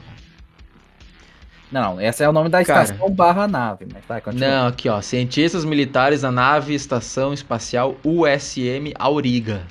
Não, 1.72 2.02
esse 2.02 2.22
é 2.24 2.28
o 2.28 2.34
nome 2.34 2.50
da 2.50 2.64
Cara. 2.66 2.84
estação 2.84 3.10
barra 3.10 3.48
nave, 3.48 3.86
mas 3.94 4.04
vai, 4.08 4.20
continua. 4.20 4.48
Não, 4.48 4.68
aqui 4.68 4.90
ó. 4.90 5.02
Cientistas 5.02 5.64
militares 5.64 6.22
da 6.22 6.32
nave 6.32 6.74
Estação 6.74 7.34
Espacial 7.34 7.96
USM 8.04 8.92
Auriga. 9.00 9.62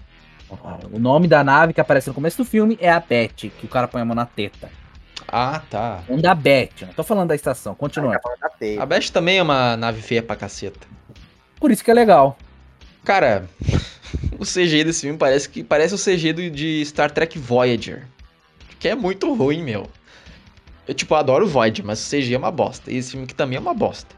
O 0.91 0.99
nome 0.99 1.29
da 1.29 1.45
nave 1.45 1.73
que 1.73 1.81
aparece 1.81 2.09
no 2.09 2.15
começo 2.15 2.39
do 2.39 2.45
filme 2.45 2.77
é 2.81 2.91
a 2.91 2.99
Beth, 2.99 3.29
que 3.37 3.65
o 3.65 3.69
cara 3.69 3.87
põe 3.87 4.01
a 4.01 4.05
mão 4.05 4.15
na 4.17 4.27
teta. 4.27 4.69
Ah, 5.29 5.61
tá. 5.71 6.01
Um 6.09 6.21
da 6.21 6.35
Beth, 6.35 6.71
não 6.83 6.93
tô 6.95 7.05
falando 7.05 7.29
da 7.29 7.35
estação, 7.37 7.75
continua. 7.75 8.15
Tá 8.15 8.21
falando 8.23 8.41
da 8.41 8.49
teia. 8.49 8.83
A 8.83 8.87
Beth 8.87 9.11
também 9.13 9.39
é 9.39 9.43
uma 9.43 9.77
nave 9.77 10.01
feia 10.03 10.23
pra 10.23 10.35
caceta. 10.35 10.89
Por 11.61 11.71
isso 11.71 11.85
que 11.85 11.91
é 11.91 11.95
legal. 11.95 12.37
Cara, 13.05 13.45
o 14.41 14.45
CGI 14.45 14.83
desse 14.85 15.03
filme 15.03 15.19
parece 15.19 15.49
que 15.49 15.63
parece 15.63 15.95
o 15.95 15.99
CGI 15.99 16.33
do- 16.33 16.51
de 16.51 16.85
Star 16.87 17.11
Trek 17.11 17.39
Voyager. 17.39 18.07
que 18.81 18.89
é 18.89 18.95
muito 18.97 19.33
ruim, 19.35 19.63
meu. 19.63 19.87
Eu, 20.91 20.95
tipo, 20.95 21.15
adoro 21.15 21.47
Void, 21.47 21.85
mas 21.85 22.05
o 22.05 22.11
CGI 22.11 22.35
é 22.35 22.37
uma 22.39 22.51
bosta. 22.51 22.91
E 22.91 22.97
esse 22.97 23.13
filme 23.13 23.23
aqui 23.23 23.33
também 23.33 23.57
é 23.57 23.61
uma 23.61 23.73
bosta. 23.73 24.13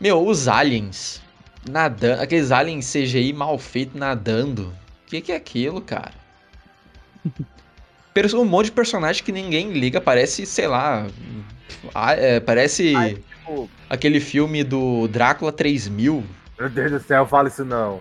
Meu, 0.00 0.26
os 0.26 0.48
aliens 0.48 1.20
nadando, 1.68 2.22
aqueles 2.22 2.50
aliens 2.50 2.90
CGI 2.90 3.34
mal 3.34 3.58
feito 3.58 3.98
nadando. 3.98 4.72
O 5.06 5.10
que, 5.10 5.20
que 5.20 5.30
é 5.30 5.36
aquilo, 5.36 5.82
cara? 5.82 6.14
Um 8.34 8.46
monte 8.46 8.66
de 8.66 8.72
personagem 8.72 9.22
que 9.22 9.30
ninguém 9.30 9.72
liga, 9.72 10.00
parece, 10.00 10.46
sei 10.46 10.66
lá. 10.66 11.06
É, 12.16 12.40
parece 12.40 12.96
Ai, 12.96 13.16
tipo, 13.16 13.68
aquele 13.90 14.20
filme 14.20 14.64
do 14.64 15.06
Drácula 15.06 15.52
3000. 15.52 16.24
meu 16.58 16.70
Deus 16.70 16.92
do 16.92 17.00
céu, 17.00 17.26
fala 17.26 17.48
isso 17.48 17.62
não. 17.62 18.00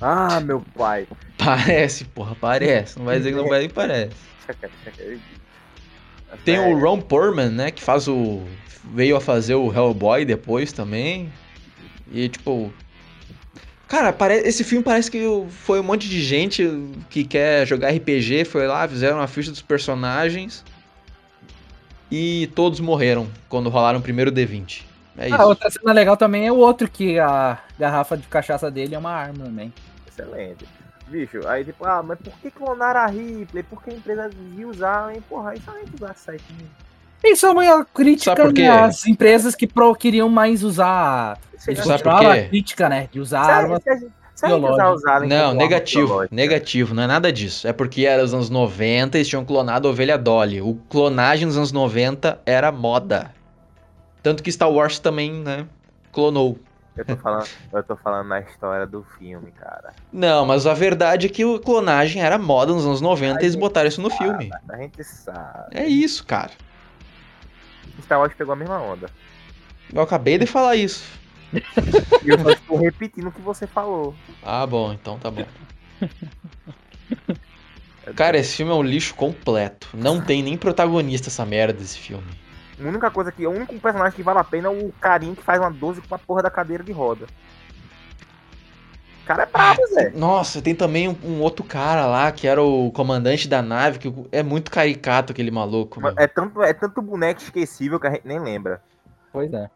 Ah, 0.00 0.40
meu 0.40 0.64
pai. 0.74 1.06
Parece, 1.36 2.06
porra, 2.06 2.34
parece. 2.40 2.98
Não 2.98 3.04
vai 3.04 3.18
dizer 3.18 3.32
que 3.32 3.36
não 3.36 3.48
vai, 3.48 3.68
parece. 3.68 4.16
Tem 6.44 6.58
o 6.58 6.78
Ron 6.78 7.00
Perlman, 7.00 7.50
né, 7.50 7.70
que 7.70 7.82
faz 7.82 8.08
o 8.08 8.42
veio 8.92 9.16
a 9.16 9.20
fazer 9.20 9.54
o 9.54 9.72
Hellboy 9.72 10.24
depois 10.24 10.72
também. 10.72 11.32
E 12.12 12.28
tipo, 12.28 12.72
cara, 13.88 14.12
pare... 14.12 14.34
esse 14.34 14.62
filme 14.62 14.84
parece 14.84 15.10
que 15.10 15.22
foi 15.48 15.80
um 15.80 15.82
monte 15.82 16.08
de 16.08 16.22
gente 16.22 16.68
que 17.08 17.24
quer 17.24 17.66
jogar 17.66 17.90
RPG, 17.90 18.44
foi 18.44 18.66
lá, 18.66 18.86
fizeram 18.86 19.20
a 19.20 19.26
ficha 19.26 19.50
dos 19.50 19.62
personagens 19.62 20.64
e 22.10 22.50
todos 22.54 22.80
morreram 22.80 23.26
quando 23.48 23.70
rolaram 23.70 23.98
o 23.98 24.02
primeiro 24.02 24.30
D20. 24.30 24.82
É 25.16 25.28
isso. 25.28 25.36
Ah, 25.36 25.46
outra 25.46 25.70
cena 25.70 25.92
legal 25.92 26.16
também 26.16 26.46
é 26.46 26.52
o 26.52 26.56
outro 26.56 26.88
que 26.88 27.18
a 27.18 27.58
garrafa 27.78 28.16
de 28.16 28.26
cachaça 28.26 28.70
dele 28.70 28.94
é 28.94 28.98
uma 28.98 29.12
arma 29.12 29.44
também. 29.44 29.72
Excelente. 30.06 30.64
Bicho, 31.06 31.46
aí 31.46 31.64
tipo, 31.64 31.84
ah, 31.84 32.02
mas 32.02 32.18
por 32.18 32.32
que 32.38 32.50
clonaram 32.50 33.00
a 33.00 33.06
Ripley? 33.06 33.62
Por 33.62 33.82
que 33.82 33.90
a 33.90 33.94
empresa 33.94 34.30
devia 34.30 34.66
usar, 34.66 35.14
hein? 35.14 35.22
Porra, 35.28 35.50
aí 35.50 35.60
só 35.60 35.72
a 35.72 35.78
gente 35.78 35.94
usar 35.94 36.14
site. 36.14 36.44
Isso 37.22 37.46
é 37.46 37.50
uma 37.50 37.84
crítica 37.84 38.52
quê? 38.52 38.62
né, 38.62 38.68
às 38.68 39.06
empresas 39.06 39.54
que 39.54 39.66
pro, 39.66 39.94
queriam 39.94 40.28
mais 40.28 40.62
usar. 40.62 41.38
Sabe 41.58 42.02
por 42.02 42.18
quê? 42.18 42.26
a 42.26 42.48
crítica, 42.48 42.88
né? 42.88 43.08
De 43.10 43.18
usar 43.18 43.40
armas. 43.40 43.82
biológicas. 44.42 45.28
Não, 45.28 45.54
negativo, 45.54 46.26
negativo, 46.30 46.94
não 46.94 47.04
é 47.04 47.06
nada 47.06 47.32
disso. 47.32 47.66
É 47.66 47.72
porque 47.72 48.04
era 48.04 48.22
os 48.22 48.34
anos 48.34 48.50
90 48.50 49.16
e 49.16 49.20
eles 49.20 49.28
tinham 49.28 49.44
clonado 49.44 49.88
a 49.88 49.90
ovelha 49.90 50.18
Dolly. 50.18 50.60
O 50.60 50.74
clonagem 50.88 51.46
nos 51.46 51.56
anos 51.56 51.72
90 51.72 52.40
era 52.44 52.70
moda. 52.70 53.30
Tanto 54.22 54.42
que 54.42 54.50
Star 54.50 54.70
Wars 54.70 54.98
também, 54.98 55.32
né, 55.32 55.66
clonou. 56.12 56.58
Eu 56.96 57.04
tô 57.04 57.16
falando, 57.16 57.48
eu 57.72 57.82
tô 57.82 57.96
falando 57.96 58.28
na 58.28 58.40
história 58.40 58.86
do 58.86 59.02
filme, 59.18 59.50
cara. 59.52 59.92
Não, 60.12 60.46
mas 60.46 60.64
a 60.66 60.74
verdade 60.74 61.26
é 61.26 61.28
que 61.28 61.44
o 61.44 61.58
clonagem 61.58 62.22
era 62.22 62.38
moda 62.38 62.72
nos 62.72 62.86
anos 62.86 63.00
90 63.00 63.40
e 63.40 63.44
eles 63.44 63.56
botaram 63.56 63.88
isso 63.88 64.00
no 64.00 64.10
filme. 64.10 64.50
A 64.68 64.76
gente 64.76 65.02
sabe. 65.02 65.76
É 65.76 65.86
isso, 65.86 66.24
cara. 66.24 66.52
Star 68.02 68.20
Wars 68.20 68.32
pegou 68.34 68.52
a 68.52 68.56
mesma 68.56 68.80
onda. 68.80 69.10
Eu 69.92 70.02
acabei 70.02 70.38
de 70.38 70.46
falar 70.46 70.76
isso. 70.76 71.04
E 72.22 72.28
eu 72.28 72.38
só 72.38 72.50
estou 72.50 72.76
repetindo 72.78 73.28
o 73.28 73.32
que 73.32 73.40
você 73.40 73.66
falou. 73.66 74.14
Ah, 74.42 74.66
bom, 74.66 74.92
então 74.92 75.18
tá 75.18 75.30
bom. 75.30 75.46
Cara, 78.14 78.36
esse 78.36 78.56
filme 78.56 78.70
é 78.70 78.74
um 78.74 78.82
lixo 78.82 79.14
completo. 79.14 79.88
Não 79.94 80.20
tem 80.20 80.42
nem 80.42 80.56
protagonista 80.58 81.28
essa 81.28 81.46
merda 81.46 81.72
desse 81.72 81.98
filme. 81.98 82.26
A 82.80 82.88
única 82.88 83.10
coisa 83.10 83.30
que. 83.30 83.46
O 83.46 83.50
único 83.50 83.78
personagem 83.78 84.16
que 84.16 84.22
vale 84.22 84.38
a 84.38 84.44
pena 84.44 84.68
é 84.68 84.70
o 84.70 84.92
carinha 85.00 85.34
que 85.34 85.42
faz 85.42 85.60
uma 85.60 85.70
12 85.70 86.02
com 86.02 86.14
a 86.14 86.18
porra 86.18 86.42
da 86.42 86.50
cadeira 86.50 86.82
de 86.82 86.92
roda. 86.92 87.26
O 89.22 89.26
cara 89.26 89.44
é 89.44 89.46
brabo, 89.46 89.86
Zé. 89.86 90.10
Nossa, 90.10 90.60
tem 90.60 90.74
também 90.74 91.08
um, 91.08 91.16
um 91.24 91.40
outro 91.40 91.64
cara 91.64 92.04
lá 92.04 92.30
que 92.30 92.46
era 92.46 92.62
o 92.62 92.92
comandante 92.92 93.48
da 93.48 93.62
nave, 93.62 93.98
que 93.98 94.12
é 94.30 94.42
muito 94.42 94.70
caricato 94.70 95.32
aquele 95.32 95.50
maluco. 95.50 95.98
meu. 95.98 96.12
É 96.18 96.26
tanto, 96.26 96.62
é 96.62 96.74
tanto 96.74 97.00
boneco 97.00 97.40
esquecível 97.40 97.98
que 97.98 98.06
a 98.06 98.10
gente 98.10 98.26
nem 98.26 98.38
lembra. 98.38 98.82
Pois 99.32 99.50
é. 99.52 99.70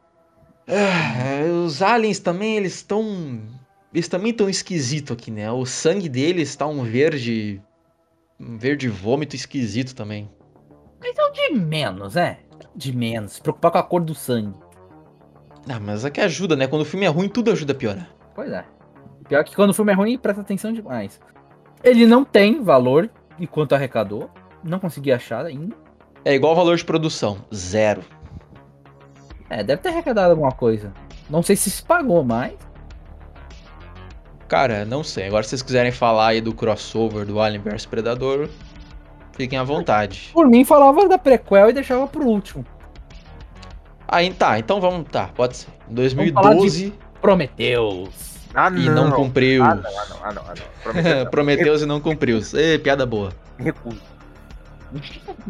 Ah, 0.68 1.64
os 1.64 1.80
aliens 1.80 2.18
também, 2.18 2.58
eles 2.58 2.74
estão. 2.74 3.40
Eles 3.92 4.06
também 4.06 4.32
estão 4.32 4.50
esquisito 4.50 5.14
aqui, 5.14 5.30
né? 5.30 5.50
O 5.50 5.64
sangue 5.64 6.11
deles 6.11 6.54
tá 6.54 6.66
um 6.66 6.84
verde. 6.84 7.62
Um 8.38 8.58
verde 8.58 8.87
vômito 8.87 9.34
esquisito 9.34 9.94
também. 9.94 10.30
Então 11.02 11.32
de 11.32 11.54
menos, 11.54 12.16
é. 12.16 12.38
De 12.78 12.96
menos. 12.96 13.32
Se 13.32 13.42
preocupar 13.42 13.72
com 13.72 13.78
a 13.78 13.82
cor 13.82 14.00
do 14.00 14.14
sangue. 14.14 14.54
Ah, 15.68 15.80
mas 15.80 16.04
aqui 16.04 16.20
ajuda, 16.20 16.54
né? 16.54 16.68
Quando 16.68 16.82
o 16.82 16.84
filme 16.84 17.04
é 17.04 17.08
ruim, 17.08 17.28
tudo 17.28 17.50
ajuda 17.50 17.72
a 17.72 17.76
piorar. 17.76 18.08
Pois 18.36 18.52
é. 18.52 18.64
Pior 19.28 19.42
que 19.42 19.56
quando 19.56 19.70
o 19.70 19.74
filme 19.74 19.90
é 19.90 19.96
ruim, 19.96 20.16
presta 20.16 20.42
atenção 20.42 20.72
demais. 20.72 21.20
Ele 21.82 22.06
não 22.06 22.24
tem 22.24 22.62
valor 22.62 23.10
enquanto 23.36 23.74
arrecadou. 23.74 24.30
Não 24.62 24.78
consegui 24.78 25.10
achar 25.10 25.44
ainda. 25.44 25.74
É 26.24 26.34
igual 26.34 26.52
o 26.52 26.56
valor 26.56 26.76
de 26.76 26.84
produção, 26.84 27.38
zero. 27.52 28.04
É, 29.50 29.64
deve 29.64 29.82
ter 29.82 29.88
arrecadado 29.88 30.30
alguma 30.30 30.52
coisa. 30.52 30.92
Não 31.28 31.42
sei 31.42 31.56
se 31.56 31.70
se 31.70 31.82
pagou, 31.82 32.22
mas. 32.22 32.54
Cara, 34.46 34.84
não 34.84 35.02
sei. 35.02 35.26
Agora 35.26 35.42
se 35.42 35.50
vocês 35.50 35.62
quiserem 35.62 35.90
falar 35.90 36.28
aí 36.28 36.40
do 36.40 36.54
crossover 36.54 37.26
do 37.26 37.40
Alien 37.40 37.60
vs 37.60 37.86
Predador, 37.86 38.48
fiquem 39.38 39.59
à 39.59 39.62
vontade. 39.62 40.31
Por 40.35 40.48
mim, 40.48 40.64
falava 40.64 41.09
da 41.09 41.16
prequel 41.16 41.70
e 41.70 41.72
deixava 41.72 42.07
pro 42.09 42.27
último. 42.27 42.66
Aí 44.07 44.33
tá, 44.33 44.59
então 44.59 44.81
vamos, 44.81 45.09
tá, 45.09 45.29
pode 45.35 45.59
ser. 45.59 45.68
Em 45.88 45.94
Vamos 45.94 46.33
falar 46.33 46.51
2012 46.55 46.94
Prometeus. 47.20 48.38
Ah, 48.55 48.68
e 48.68 48.88
não 48.90 49.12
cumpriu. 49.12 49.62
Ah, 49.62 49.74
não, 49.77 49.85
ah, 49.85 50.05
não, 50.09 50.16
ah, 50.24 50.33
não. 50.33 50.42
Ah, 50.42 50.55
não. 50.55 50.83
Prometeu, 50.83 51.16
não. 51.24 51.31
Prometeus 51.31 51.83
e 51.83 51.87
não 51.87 52.01
cumpriu. 52.01 52.40
Ê, 52.55 52.79
piada 52.79 53.07
boa. 53.07 53.31
Recuso. 53.57 54.01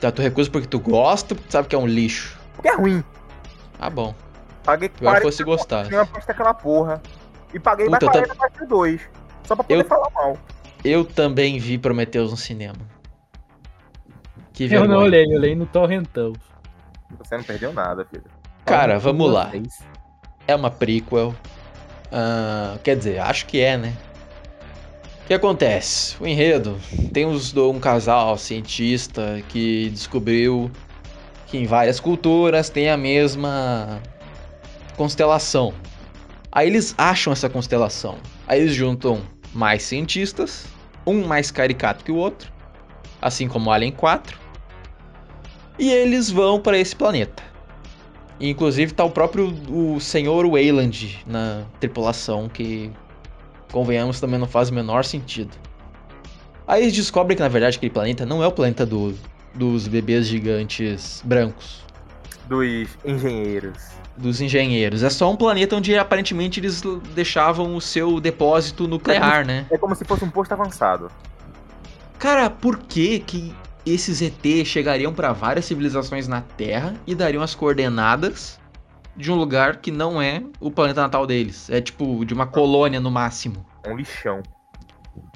Tá, 0.00 0.10
tu 0.10 0.20
recusa 0.20 0.50
porque 0.50 0.66
tu 0.66 0.80
gosta, 0.80 1.34
porque 1.36 1.48
tu 1.48 1.52
sabe 1.52 1.68
que 1.68 1.76
é 1.76 1.78
um 1.78 1.86
lixo. 1.86 2.36
Porque 2.54 2.68
é 2.68 2.74
ruim. 2.74 3.04
Ah, 3.78 3.88
bom. 3.88 4.12
Paguei 4.64 4.88
Agora 4.88 5.20
40 5.20 5.22
fosse 5.22 5.44
gostar. 5.44 5.92
Eu 5.92 6.00
aposto 6.00 6.28
aquela 6.28 6.52
porra. 6.52 7.00
E 7.54 7.60
paguei 7.60 7.88
mais 7.88 8.04
Puta, 8.04 8.18
eu 8.18 8.26
40 8.26 8.34
mais 8.34 8.68
2. 8.68 9.00
Só 9.44 9.54
pra 9.54 9.62
poder 9.64 9.80
Eu- 9.80 9.84
falar 9.84 10.10
mal. 10.10 10.36
Eu 10.84 11.04
também 11.04 11.58
vi 11.58 11.78
Prometeus 11.78 12.30
no 12.30 12.36
cinema. 12.36 12.76
Que 14.52 14.64
Eu 14.64 14.86
não 14.86 14.98
olhei, 14.98 15.24
eu 15.24 15.38
olhei 15.38 15.54
no 15.54 15.66
Torrentão. 15.66 16.32
Você 17.18 17.36
não 17.36 17.44
perdeu 17.44 17.72
nada, 17.72 18.04
filho. 18.04 18.24
Cara, 18.64 18.98
vamos 18.98 19.30
lá. 19.30 19.50
É 20.46 20.54
uma 20.54 20.70
prequel. 20.70 21.34
Ah, 22.10 22.76
quer 22.82 22.96
dizer, 22.96 23.18
acho 23.20 23.46
que 23.46 23.60
é, 23.60 23.76
né? 23.76 23.94
O 25.24 25.26
que 25.26 25.34
acontece? 25.34 26.16
O 26.20 26.26
enredo 26.26 26.78
tem 27.12 27.26
do- 27.52 27.70
um 27.70 27.80
casal 27.80 28.36
cientista 28.36 29.42
que 29.48 29.88
descobriu 29.90 30.70
que 31.46 31.56
em 31.56 31.64
várias 31.64 32.00
culturas 32.00 32.68
tem 32.68 32.90
a 32.90 32.96
mesma 32.96 34.00
constelação. 34.96 35.72
Aí 36.50 36.68
eles 36.68 36.94
acham 36.98 37.32
essa 37.32 37.48
constelação. 37.48 38.18
Aí 38.46 38.60
eles 38.60 38.74
juntam 38.74 39.22
mais 39.54 39.82
cientistas, 39.84 40.66
um 41.06 41.24
mais 41.26 41.50
caricato 41.50 42.04
que 42.04 42.12
o 42.12 42.16
outro, 42.16 42.50
assim 43.20 43.48
como 43.48 43.70
o 43.70 43.72
Alien 43.72 43.92
4. 43.92 44.38
E 45.78 45.90
eles 45.90 46.30
vão 46.30 46.60
para 46.60 46.78
esse 46.78 46.94
planeta. 46.94 47.42
E, 48.38 48.48
Inclusive 48.50 48.92
tá 48.92 49.04
o 49.04 49.10
próprio 49.10 49.52
o 49.68 50.00
senhor 50.00 50.46
Wayland 50.48 51.20
na 51.26 51.64
tripulação, 51.80 52.48
que 52.48 52.90
convenhamos 53.70 54.20
também 54.20 54.38
não 54.38 54.46
faz 54.46 54.68
o 54.70 54.74
menor 54.74 55.04
sentido. 55.04 55.50
Aí 56.66 56.82
eles 56.82 56.92
descobrem 56.94 57.36
que 57.36 57.42
na 57.42 57.48
verdade 57.48 57.76
aquele 57.76 57.92
planeta 57.92 58.24
não 58.26 58.42
é 58.42 58.46
o 58.46 58.52
planeta 58.52 58.84
do- 58.86 59.14
dos 59.54 59.86
bebês 59.88 60.26
gigantes 60.26 61.22
brancos, 61.24 61.82
Dos 62.48 62.88
engenheiros. 63.04 63.78
Dos 64.16 64.40
engenheiros. 64.40 65.02
É 65.02 65.10
só 65.10 65.30
um 65.30 65.36
planeta 65.36 65.76
onde 65.76 65.96
aparentemente 65.96 66.60
eles 66.60 66.82
deixavam 67.14 67.74
o 67.74 67.80
seu 67.80 68.20
depósito 68.20 68.86
nuclear, 68.86 69.46
né? 69.46 69.66
É 69.70 69.78
como 69.78 69.94
se 69.94 70.04
fosse 70.04 70.24
um 70.24 70.30
posto 70.30 70.52
avançado. 70.52 71.10
Cara, 72.18 72.48
por 72.48 72.78
que 72.78 73.18
que 73.20 73.54
esses 73.84 74.22
ET 74.22 74.64
chegariam 74.64 75.12
para 75.12 75.32
várias 75.32 75.64
civilizações 75.64 76.28
na 76.28 76.40
Terra 76.40 76.94
e 77.06 77.14
dariam 77.14 77.42
as 77.42 77.54
coordenadas 77.54 78.60
de 79.16 79.30
um 79.30 79.34
lugar 79.34 79.76
que 79.76 79.90
não 79.90 80.22
é 80.22 80.42
o 80.60 80.70
planeta 80.70 81.02
natal 81.02 81.26
deles? 81.26 81.68
É 81.68 81.80
tipo 81.80 82.24
de 82.24 82.32
uma 82.32 82.46
colônia 82.46 83.00
no 83.00 83.10
máximo. 83.10 83.66
Um 83.86 83.96
lixão. 83.96 84.42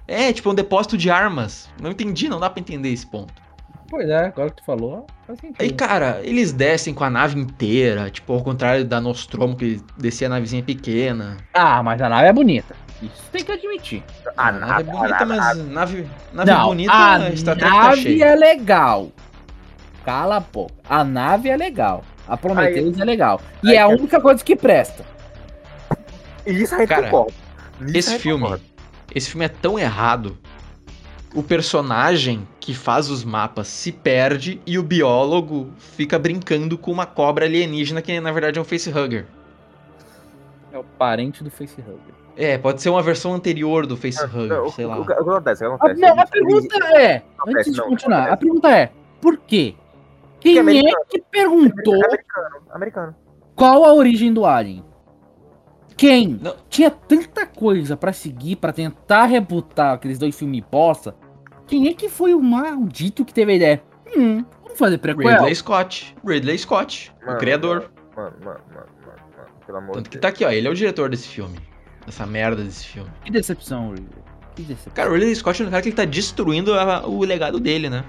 É, 0.06 0.32
tipo 0.32 0.50
um 0.50 0.54
depósito 0.54 0.96
de 0.96 1.10
armas. 1.10 1.68
Não 1.80 1.90
entendi, 1.90 2.28
não 2.28 2.38
dá 2.38 2.48
pra 2.48 2.60
entender 2.60 2.90
esse 2.90 3.06
ponto. 3.06 3.45
Pois 3.88 4.08
é, 4.08 4.26
agora 4.26 4.50
que 4.50 4.56
tu 4.56 4.64
falou, 4.64 5.06
faz 5.26 5.38
sentido. 5.38 5.60
Aí, 5.60 5.70
cara, 5.72 6.20
eles 6.24 6.52
descem 6.52 6.92
com 6.92 7.04
a 7.04 7.10
nave 7.10 7.38
inteira, 7.38 8.10
tipo, 8.10 8.32
ao 8.32 8.42
contrário 8.42 8.84
da 8.84 9.00
Nostromo, 9.00 9.56
que 9.56 9.80
descia 9.96 10.26
a 10.26 10.30
navezinha 10.30 10.62
pequena. 10.62 11.36
Ah, 11.54 11.82
mas 11.82 12.00
a 12.02 12.08
nave 12.08 12.28
é 12.28 12.32
bonita. 12.32 12.74
Isso 13.02 13.22
tem 13.30 13.44
que 13.44 13.52
admitir. 13.52 14.02
A 14.36 14.48
a 14.48 14.52
nave 14.52 14.64
é 14.64 14.68
nave, 14.68 14.90
bonita, 14.90 15.22
a 15.22 15.26
mas 15.26 15.38
nave, 15.38 16.08
nave 16.32 16.50
não, 16.50 16.68
bonita, 16.68 16.92
a 16.92 17.18
tá 17.44 17.54
nave 17.54 18.02
cheio. 18.02 18.24
é 18.24 18.34
legal. 18.34 19.12
Cala 20.04 20.36
a 20.36 20.40
boca. 20.40 20.74
A 20.88 21.04
nave 21.04 21.48
é 21.48 21.56
legal. 21.56 22.04
A 22.26 22.36
Prometheus 22.36 22.98
é 22.98 23.04
legal. 23.04 23.40
E 23.62 23.70
aí 23.70 23.76
é 23.76 23.80
a 23.80 23.88
única 23.88 24.20
coisa 24.20 24.42
que 24.42 24.56
presta. 24.56 25.04
E 26.46 26.62
isso 26.62 26.74
a 26.74 26.78
gente 26.78 26.88
Cara, 26.88 27.10
a 27.10 27.96
Esse 27.98 28.18
filme, 28.18 28.56
esse 29.14 29.30
filme 29.30 29.44
é 29.44 29.48
tão 29.48 29.78
errado. 29.78 30.38
O 31.36 31.42
personagem 31.42 32.48
que 32.58 32.72
faz 32.74 33.10
os 33.10 33.22
mapas 33.22 33.68
se 33.68 33.92
perde 33.92 34.60
e 34.66 34.78
o 34.78 34.82
biólogo 34.82 35.68
fica 35.76 36.18
brincando 36.18 36.78
com 36.78 36.90
uma 36.90 37.04
cobra 37.06 37.44
alienígena 37.44 38.00
que 38.00 38.18
na 38.20 38.32
verdade 38.32 38.58
é 38.58 38.62
um 38.62 38.64
facehugger. 38.64 39.26
É 40.72 40.78
o 40.78 40.82
parente 40.84 41.44
do 41.44 41.50
facehugger. 41.50 42.14
É, 42.38 42.56
pode 42.58 42.80
ser 42.82 42.88
uma 42.90 43.02
versão 43.02 43.34
anterior 43.34 43.86
do 43.86 43.96
facehugger, 43.96 44.48
Não, 44.48 44.66
o, 44.66 44.72
sei 44.72 44.84
o, 44.86 44.88
lá. 44.88 44.98
o, 45.00 45.06
que 45.06 45.12
acontece? 45.12 45.64
O 45.66 45.68
que 45.68 45.72
A, 45.72 45.76
acontece? 45.76 46.00
não, 46.00 46.08
a 46.08 46.12
Eles- 46.12 46.30
pergunta 46.30 46.76
é, 46.98 47.22
Acontece, 47.38 47.58
antes 47.60 47.72
de 47.72 47.78
não, 47.78 47.88
continuar, 47.88 48.16
a 48.18 48.22
acontece. 48.24 48.40
pergunta 48.40 48.70
é, 48.72 48.92
por 49.20 49.36
quê? 49.38 49.74
Quem 50.40 50.52
Que 50.52 50.58
é 50.58 50.60
americano. 50.62 51.04
que 51.10 51.22
perguntou 51.30 51.94
Americano, 51.94 52.56
americano. 52.70 53.14
qual 53.54 53.84
a 53.84 53.92
origem 53.94 54.32
do 54.32 54.44
Alien? 54.46 54.84
Quem? 55.96 56.38
Não. 56.42 56.54
Tinha 56.68 56.90
tanta 56.90 57.46
coisa 57.46 57.96
pra 57.96 58.12
seguir, 58.12 58.56
pra 58.56 58.70
tentar 58.72 59.24
rebutar 59.26 59.94
aqueles 59.94 60.18
dois 60.18 60.36
filmes 60.38 60.62
bosta. 60.70 61.14
Quem 61.66 61.88
é 61.88 61.94
que 61.94 62.08
foi 62.08 62.34
o 62.34 62.40
maldito 62.42 63.24
que 63.24 63.34
teve 63.34 63.52
a 63.52 63.54
ideia? 63.56 63.82
Hum, 64.16 64.44
vamos 64.62 64.78
fazer 64.78 64.98
prequel? 64.98 65.28
Ridley 65.28 65.54
Scott. 65.54 66.16
Ridley 66.24 66.58
Scott, 66.58 67.12
o 67.22 67.26
Mano, 67.26 67.38
criador. 67.38 67.90
Mano, 68.16 68.32
mano, 68.44 68.60
mano, 68.72 68.86
mano, 69.04 69.18
mano, 69.36 69.48
pelo 69.66 69.78
amor 69.78 69.94
Tanto 69.94 70.04
de 70.04 70.10
que 70.10 70.16
Deus. 70.16 70.22
tá 70.22 70.28
aqui, 70.28 70.44
ó. 70.44 70.50
Ele 70.50 70.66
é 70.68 70.70
o 70.70 70.74
diretor 70.74 71.08
desse 71.10 71.28
filme. 71.28 71.58
Dessa 72.04 72.24
merda 72.24 72.62
desse 72.62 72.86
filme. 72.86 73.10
Que 73.24 73.30
decepção, 73.32 73.90
Ridley. 73.90 74.08
Que 74.54 74.62
decepção. 74.62 74.92
Cara, 74.94 75.10
o 75.10 75.14
Ridley 75.14 75.34
Scott 75.34 75.60
é 75.62 75.66
um 75.66 75.70
cara 75.70 75.82
que 75.82 75.88
ele 75.88 75.96
tá 75.96 76.04
destruindo 76.04 76.72
a- 76.72 77.06
o 77.06 77.20
legado 77.24 77.58
dele, 77.58 77.90
né? 77.90 78.04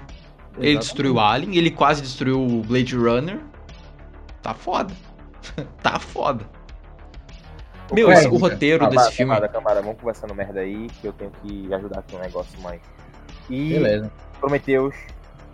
Ele 0.56 0.70
Exatamente. 0.70 0.78
destruiu 0.80 1.14
o 1.14 1.20
Alien, 1.20 1.56
ele 1.56 1.70
quase 1.70 2.00
destruiu 2.02 2.40
o 2.40 2.62
Blade 2.62 2.96
Runner. 2.96 3.40
Tá 4.42 4.54
foda. 4.54 4.94
tá 5.82 5.98
foda. 5.98 6.48
Meu, 7.92 8.06
Craig, 8.08 8.26
o 8.28 8.36
roteiro 8.36 8.80
camada, 8.80 8.96
desse 8.96 9.16
filme. 9.16 9.34
Camada, 9.34 9.48
camada, 9.52 9.80
vamos 9.82 9.98
conversando 9.98 10.34
merda 10.34 10.60
aí, 10.60 10.88
que 11.00 11.06
eu 11.06 11.12
tenho 11.12 11.30
que 11.42 11.72
ajudar 11.72 12.00
aqui 12.00 12.16
um 12.16 12.20
negócio 12.20 12.60
mais. 12.60 12.80
E 13.50 13.70
Beleza. 13.70 14.12
Prometheus 14.40 14.94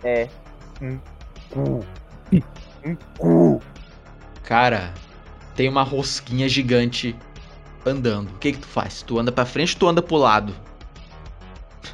é 0.03 0.27
um 0.81 0.99
cu. 1.49 1.85
Um 2.85 2.95
cu. 3.17 3.61
Cara, 4.43 4.93
tem 5.55 5.67
uma 5.69 5.83
rosquinha 5.83 6.47
gigante 6.47 7.15
andando. 7.85 8.29
O 8.29 8.37
que 8.37 8.51
que 8.51 8.59
tu 8.59 8.67
faz? 8.67 9.01
Tu 9.01 9.17
anda 9.17 9.31
pra 9.31 9.45
frente 9.45 9.73
ou 9.73 9.79
tu 9.79 9.87
anda 9.87 10.01
pro 10.01 10.17
lado? 10.17 10.53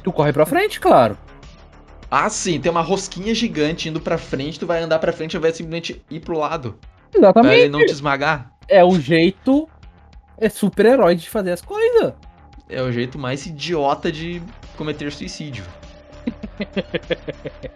Tu 0.02 0.12
corre 0.12 0.32
pra 0.32 0.44
frente, 0.44 0.80
claro. 0.80 1.16
Ah, 2.10 2.28
sim, 2.28 2.60
tem 2.60 2.70
uma 2.70 2.82
rosquinha 2.82 3.34
gigante 3.34 3.88
indo 3.88 4.00
pra 4.00 4.18
frente, 4.18 4.58
tu 4.58 4.66
vai 4.66 4.82
andar 4.82 4.98
pra 4.98 5.12
frente 5.12 5.34
ao 5.34 5.40
invés 5.40 5.54
de 5.54 5.58
simplesmente 5.58 6.04
ir 6.10 6.20
pro 6.20 6.36
lado. 6.38 6.78
Pra 7.10 7.20
Exatamente. 7.20 7.60
ele 7.60 7.68
não 7.70 7.78
te 7.78 7.92
esmagar. 7.92 8.52
É 8.68 8.84
o 8.84 8.98
jeito 8.98 9.68
é 10.36 10.48
super-herói 10.48 11.14
de 11.14 11.30
fazer 11.30 11.52
as 11.52 11.62
coisas. 11.62 12.12
É 12.68 12.82
o 12.82 12.90
jeito 12.90 13.18
mais 13.18 13.46
idiota 13.46 14.10
de 14.10 14.42
cometer 14.76 15.10
suicídio. 15.12 15.64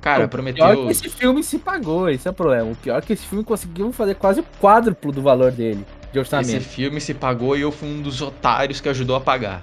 Cara, 0.00 0.24
o 0.24 0.28
pior 0.28 0.40
é 0.40 0.52
Prometeu. 0.54 0.84
que 0.86 0.90
esse 0.90 1.08
filme 1.08 1.44
se 1.44 1.58
pagou, 1.58 2.08
esse 2.10 2.26
é 2.26 2.30
o 2.30 2.34
problema. 2.34 2.70
O 2.72 2.74
pior 2.76 2.98
é 2.98 3.00
que 3.00 3.12
esse 3.12 3.24
filme 3.24 3.44
conseguiu 3.44 3.92
fazer 3.92 4.16
quase 4.16 4.40
o 4.40 4.44
quádruplo 4.60 5.12
do 5.12 5.22
valor 5.22 5.52
dele, 5.52 5.86
de 6.04 6.08
Esse 6.10 6.18
orçamento. 6.18 6.64
filme 6.64 7.00
se 7.00 7.14
pagou 7.14 7.56
e 7.56 7.60
eu 7.60 7.70
fui 7.70 7.88
um 7.88 8.02
dos 8.02 8.20
otários 8.20 8.80
que 8.80 8.88
ajudou 8.88 9.14
a 9.14 9.20
pagar. 9.20 9.60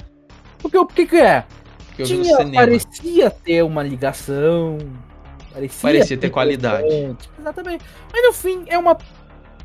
Porque 0.60 0.78
o 0.78 0.86
que 0.86 1.06
que 1.06 1.18
é? 1.18 1.44
Porque 1.88 2.04
Tinha, 2.04 2.38
parecia 2.54 3.30
ter 3.30 3.64
uma 3.64 3.84
ligação. 3.84 4.78
Parecia, 5.52 5.82
Parecia 5.82 6.18
ter 6.18 6.30
qualidade. 6.30 6.86
interessante, 6.88 7.30
Exatamente. 7.38 7.84
Mas 8.14 8.24
no 8.26 8.32
fim 8.34 8.64
é 8.68 8.78
uma 8.78 8.98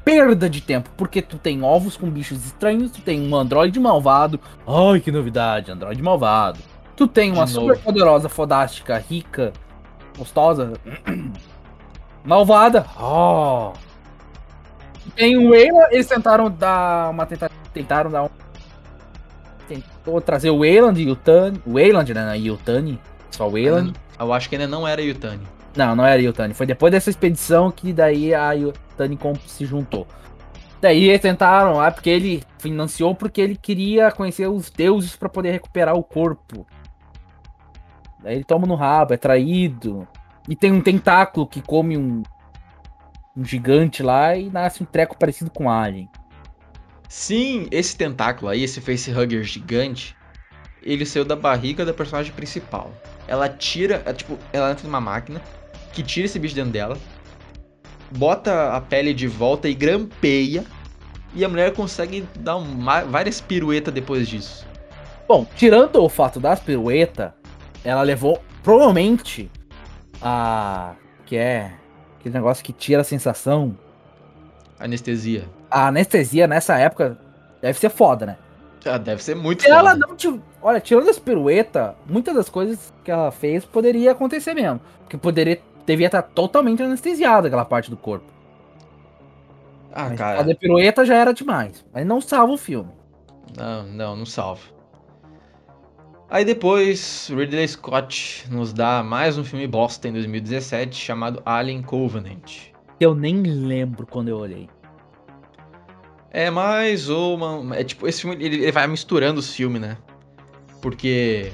perda 0.04 0.50
de 0.50 0.60
tempo, 0.60 0.90
porque 0.96 1.22
tu 1.22 1.38
tem 1.38 1.62
ovos 1.62 1.96
com 1.96 2.10
bichos 2.10 2.44
estranhos, 2.44 2.90
tu 2.90 3.00
tem 3.00 3.20
um 3.20 3.36
androide 3.36 3.78
malvado. 3.78 4.40
Ai, 4.66 4.98
que 4.98 5.12
novidade, 5.12 5.70
androide 5.70 6.02
malvado. 6.02 6.58
Tu 6.96 7.08
tem 7.08 7.32
uma 7.32 7.46
super 7.46 7.78
poderosa, 7.78 8.28
fodástica, 8.28 8.98
rica, 8.98 9.52
gostosa, 10.16 10.74
malvada. 12.24 12.86
Oh. 13.00 13.72
Tem 15.16 15.36
o 15.36 15.50
Wayland, 15.50 15.94
eles 15.94 16.06
tentaram 16.06 16.50
dar 16.50 17.10
uma 17.10 17.26
tenta, 17.26 17.50
tentaram 17.72 18.10
dar 18.10 18.22
um 18.24 18.30
tentou 19.68 20.20
trazer 20.20 20.50
o 20.50 20.58
Wayland 20.58 21.00
e 21.00 21.10
o 21.10 21.16
Tani, 21.16 21.60
o 21.66 21.74
Wayland, 21.74 22.14
né, 22.14 22.38
e 22.38 22.50
o 22.50 22.56
Tani, 22.56 22.98
só 23.30 23.48
o 23.48 23.52
Wayland. 23.52 23.92
Eu 24.18 24.32
acho 24.32 24.48
que 24.48 24.54
ainda 24.56 24.68
não 24.68 24.86
era 24.86 25.02
Yutani. 25.02 25.46
Não, 25.76 25.96
não 25.96 26.06
era 26.06 26.20
Yutani. 26.22 26.54
Foi 26.54 26.66
depois 26.66 26.92
dessa 26.92 27.10
expedição 27.10 27.70
que 27.70 27.92
daí 27.92 28.32
a 28.32 28.52
Yutani 28.52 29.18
se 29.46 29.66
juntou. 29.66 30.06
Daí 30.80 31.08
eles 31.08 31.20
tentaram, 31.20 31.80
ah, 31.80 31.90
porque 31.90 32.10
ele 32.10 32.42
financiou 32.58 33.14
porque 33.14 33.40
ele 33.40 33.56
queria 33.56 34.10
conhecer 34.12 34.46
os 34.46 34.70
deuses 34.70 35.16
pra 35.16 35.28
poder 35.28 35.50
recuperar 35.50 35.94
o 35.94 36.02
corpo. 36.02 36.66
Daí 38.24 38.36
ele 38.36 38.44
toma 38.44 38.66
no 38.66 38.74
rabo, 38.74 39.12
é 39.12 39.18
traído. 39.18 40.08
E 40.48 40.56
tem 40.56 40.72
um 40.72 40.80
tentáculo 40.80 41.46
que 41.46 41.60
come 41.60 41.98
um, 41.98 42.22
um 43.36 43.44
gigante 43.44 44.02
lá 44.02 44.34
e 44.34 44.48
nasce 44.48 44.82
um 44.82 44.86
treco 44.86 45.18
parecido 45.18 45.50
com 45.50 45.70
Alien. 45.70 46.08
Sim, 47.06 47.68
esse 47.70 47.94
tentáculo 47.94 48.48
aí, 48.50 48.64
esse 48.64 48.80
facehugger 48.80 49.42
gigante, 49.44 50.16
ele 50.82 51.04
saiu 51.04 51.24
da 51.24 51.36
barriga 51.36 51.84
da 51.84 51.92
personagem 51.92 52.32
principal. 52.32 52.90
Ela 53.28 53.46
tira, 53.46 54.02
é, 54.06 54.12
tipo, 54.14 54.38
ela 54.54 54.70
entra 54.70 54.86
numa 54.86 55.02
máquina 55.02 55.40
que 55.92 56.02
tira 56.02 56.24
esse 56.24 56.38
bicho 56.38 56.54
dentro 56.54 56.72
dela, 56.72 56.96
bota 58.10 58.74
a 58.74 58.80
pele 58.80 59.12
de 59.12 59.26
volta 59.26 59.68
e 59.68 59.74
grampeia, 59.74 60.64
e 61.34 61.44
a 61.44 61.48
mulher 61.48 61.74
consegue 61.74 62.26
dar 62.38 62.56
uma- 62.56 63.02
várias 63.02 63.40
piruetas 63.40 63.92
depois 63.92 64.26
disso. 64.26 64.66
Bom, 65.28 65.46
tirando 65.56 66.02
o 66.02 66.08
fato 66.08 66.40
das 66.40 66.60
piruetas, 66.60 67.32
ela 67.84 68.02
levou 68.02 68.40
provavelmente 68.62 69.50
a. 70.20 70.94
que 71.26 71.36
é 71.36 71.72
aquele 72.18 72.34
negócio 72.34 72.64
que 72.64 72.72
tira 72.72 73.02
a 73.02 73.04
sensação. 73.04 73.76
Anestesia. 74.78 75.48
A 75.70 75.88
anestesia 75.88 76.46
nessa 76.46 76.78
época 76.78 77.18
deve 77.60 77.78
ser 77.78 77.90
foda, 77.90 78.26
né? 78.26 78.36
Ah, 78.86 78.98
deve 78.98 79.22
ser 79.22 79.34
muito 79.34 79.62
Se 79.62 79.70
ela 79.70 79.92
foda. 79.92 80.06
não 80.06 80.14
te... 80.16 80.40
Olha, 80.60 80.78
tirando 80.80 81.08
as 81.08 81.18
piruetas, 81.18 81.94
muitas 82.06 82.34
das 82.34 82.48
coisas 82.50 82.92
que 83.02 83.10
ela 83.10 83.30
fez 83.30 83.64
poderia 83.64 84.12
acontecer 84.12 84.54
mesmo. 84.54 84.80
Porque 85.00 85.16
poderia. 85.16 85.60
Devia 85.86 86.06
estar 86.06 86.22
totalmente 86.22 86.82
anestesiada 86.82 87.46
aquela 87.48 87.64
parte 87.64 87.90
do 87.90 87.96
corpo. 87.96 88.24
Ah, 89.92 90.08
Mas 90.08 90.18
cara. 90.18 90.38
fazer 90.38 90.54
pirueta 90.56 91.04
já 91.04 91.14
era 91.14 91.32
demais. 91.32 91.84
Mas 91.92 92.06
não 92.06 92.20
salva 92.20 92.52
o 92.54 92.58
filme. 92.58 92.90
Não, 93.56 93.82
não, 93.84 94.16
não 94.16 94.26
salva. 94.26 94.62
Aí 96.30 96.44
depois, 96.44 97.28
Ridley 97.28 97.68
Scott 97.68 98.46
nos 98.50 98.72
dá 98.72 99.02
mais 99.02 99.36
um 99.36 99.44
filme 99.44 99.66
bosta 99.66 100.08
em 100.08 100.12
2017 100.12 100.96
chamado 100.96 101.42
Alien 101.44 101.82
Covenant. 101.82 102.70
Eu 102.98 103.14
nem 103.14 103.42
lembro 103.42 104.06
quando 104.06 104.28
eu 104.28 104.38
olhei. 104.38 104.68
É 106.30 106.50
mais 106.50 107.08
uma. 107.08 107.76
É 107.76 107.84
tipo, 107.84 108.08
esse 108.08 108.22
filme 108.22 108.42
ele, 108.42 108.56
ele 108.56 108.72
vai 108.72 108.86
misturando 108.86 109.38
os 109.38 109.54
filmes, 109.54 109.80
né? 109.80 109.98
Porque, 110.80 111.52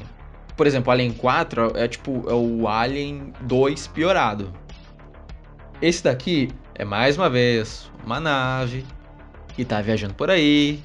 por 0.57 0.67
exemplo, 0.67 0.93
Alien 0.93 1.13
4 1.13 1.73
é 1.77 1.89
tipo 1.89 2.25
é 2.31 2.35
o 2.35 2.69
Alien 2.69 3.33
2 3.43 3.89
piorado. 3.89 4.53
Esse 5.83 6.05
daqui 6.05 6.49
é 6.77 6.85
mais 6.85 7.17
uma 7.17 7.29
vez 7.29 7.91
uma 8.05 8.21
nave 8.21 8.87
que 9.55 9.65
tá 9.65 9.83
viajando 9.83 10.15
por 10.15 10.31
aí. 10.31 10.81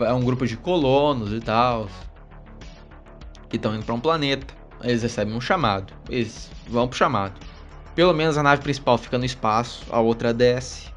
É 0.00 0.12
um 0.12 0.22
grupo 0.22 0.46
de 0.46 0.56
colonos 0.56 1.32
e 1.32 1.40
tal. 1.40 1.88
Que 3.52 3.56
estão 3.56 3.74
indo 3.74 3.84
pra 3.84 3.94
um 3.94 4.00
planeta. 4.00 4.54
Eles 4.82 5.02
recebem 5.02 5.34
um 5.34 5.40
chamado. 5.42 5.92
Eles 6.08 6.50
vão 6.66 6.88
pro 6.88 6.96
chamado. 6.96 7.38
Pelo 7.94 8.14
menos 8.14 8.38
a 8.38 8.42
nave 8.42 8.62
principal 8.62 8.96
fica 8.96 9.18
no 9.18 9.26
espaço, 9.26 9.84
a 9.90 10.00
outra 10.00 10.32
desce. 10.32 10.90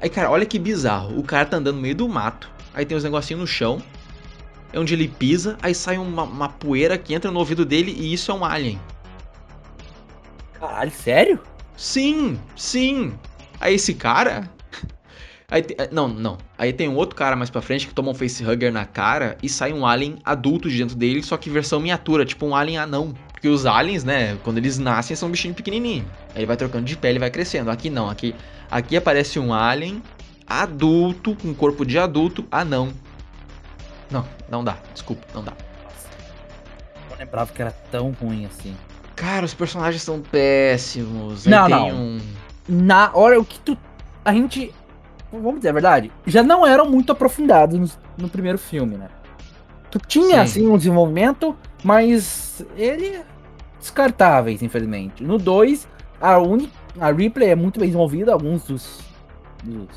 Aí, 0.00 0.08
cara, 0.08 0.30
olha 0.30 0.46
que 0.46 0.60
bizarro. 0.60 1.18
O 1.18 1.24
cara 1.24 1.44
tá 1.44 1.56
andando 1.56 1.74
no 1.74 1.82
meio 1.82 1.96
do 1.96 2.08
mato. 2.08 2.48
Aí 2.72 2.86
tem 2.86 2.96
uns 2.96 3.02
negocinhos 3.02 3.40
no 3.40 3.46
chão. 3.48 3.82
É 4.72 4.78
onde 4.78 4.94
ele 4.94 5.08
pisa. 5.08 5.58
Aí 5.60 5.74
sai 5.74 5.98
uma, 5.98 6.22
uma 6.22 6.48
poeira 6.48 6.96
que 6.96 7.12
entra 7.12 7.32
no 7.32 7.40
ouvido 7.40 7.66
dele 7.66 7.90
e 7.98 8.12
isso 8.12 8.30
é 8.30 8.34
um 8.34 8.44
alien. 8.44 8.80
Caralho, 10.54 10.92
sério? 10.92 11.40
Sim, 11.76 12.38
sim. 12.54 13.12
Aí 13.60 13.74
esse 13.74 13.94
cara. 13.94 14.48
Aí 15.50 15.62
te- 15.62 15.76
Não, 15.90 16.06
não. 16.08 16.38
Aí 16.56 16.72
tem 16.72 16.88
um 16.88 16.94
outro 16.94 17.16
cara 17.16 17.34
mais 17.34 17.50
pra 17.50 17.60
frente 17.60 17.86
que 17.88 17.92
toma 17.94 18.10
um 18.10 18.14
facehugger 18.14 18.72
na 18.72 18.84
cara 18.84 19.36
e 19.42 19.48
sai 19.48 19.72
um 19.72 19.84
alien 19.86 20.16
adulto 20.24 20.68
de 20.70 20.78
dentro 20.78 20.94
dele, 20.96 21.22
só 21.22 21.36
que 21.36 21.50
versão 21.50 21.80
miniatura, 21.80 22.24
tipo 22.24 22.46
um 22.46 22.54
alien 22.54 22.78
anão. 22.78 23.14
Porque 23.32 23.48
os 23.48 23.64
aliens, 23.66 24.04
né, 24.04 24.36
quando 24.44 24.58
eles 24.58 24.78
nascem, 24.78 25.16
são 25.16 25.28
um 25.28 25.32
bichinho 25.32 25.54
pequenininho. 25.54 26.04
Aí 26.34 26.44
vai 26.44 26.56
trocando 26.56 26.84
de 26.84 26.96
pele 26.96 27.16
e 27.16 27.18
vai 27.20 27.30
crescendo. 27.30 27.70
Aqui 27.70 27.88
não, 27.90 28.08
aqui, 28.08 28.34
aqui 28.70 28.96
aparece 28.96 29.38
um 29.38 29.52
alien 29.52 30.02
adulto, 30.46 31.34
com 31.36 31.52
corpo 31.54 31.84
de 31.86 31.98
adulto, 31.98 32.44
anão. 32.50 32.90
Não, 34.10 34.26
não 34.50 34.62
dá. 34.62 34.76
Desculpa, 34.92 35.26
não 35.34 35.42
dá. 35.42 35.52
Eu 37.10 37.16
lembrava 37.18 37.52
que 37.52 37.60
era 37.62 37.70
tão 37.90 38.10
ruim 38.20 38.46
assim. 38.46 38.74
Cara, 39.16 39.44
os 39.44 39.54
personagens 39.54 40.02
são 40.02 40.20
péssimos. 40.20 41.44
Não, 41.46 41.68
não. 41.68 41.90
um. 41.90 42.20
Na 42.68 43.10
hora 43.14 43.38
o 43.40 43.44
que 43.44 43.58
tu. 43.60 43.76
A 44.24 44.32
gente. 44.32 44.72
Vamos 45.32 45.56
dizer 45.56 45.68
a 45.70 45.72
verdade? 45.72 46.10
Já 46.26 46.42
não 46.42 46.66
eram 46.66 46.88
muito 46.90 47.12
aprofundados 47.12 47.78
no, 47.78 47.88
no 48.24 48.28
primeiro 48.28 48.58
filme, 48.58 48.96
né? 48.96 49.08
Tu 49.90 49.98
tinha, 50.06 50.46
Sim. 50.46 50.62
assim, 50.62 50.68
um 50.68 50.76
desenvolvimento, 50.76 51.56
mas 51.82 52.64
ele 52.76 53.20
descartáveis, 53.78 54.62
infelizmente. 54.62 55.22
No 55.22 55.38
2, 55.38 55.88
a, 56.20 56.38
uni... 56.38 56.70
a 57.00 57.10
Ripley 57.10 57.50
é 57.50 57.54
muito 57.54 57.80
bem 57.80 57.88
desenvolvida, 57.88 58.32
alguns 58.32 58.64
dos. 58.64 59.00
dos... 59.64 59.88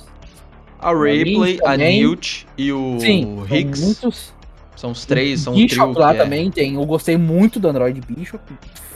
A 0.80 0.92
Ripley, 0.94 1.60
a. 1.64 1.78
Newt 1.78 2.48
e 2.58 2.72
o 2.72 3.00
Sim, 3.00 3.36
são 3.48 3.58
Higgs. 3.58 3.84
muitos. 3.86 4.34
São 4.76 4.92
os 4.92 5.06
três, 5.06 5.42
são 5.42 5.54
um 5.54 5.56
Bishop 5.56 5.94
trio 5.94 6.00
lá 6.04 6.14
é- 6.14 6.18
também 6.18 6.52
tem. 6.52 6.76
Eu 6.76 6.86
gostei 6.86 7.18
muito 7.18 7.60
do 7.60 7.68
Android 7.70 8.02
Bishop. 8.02 8.44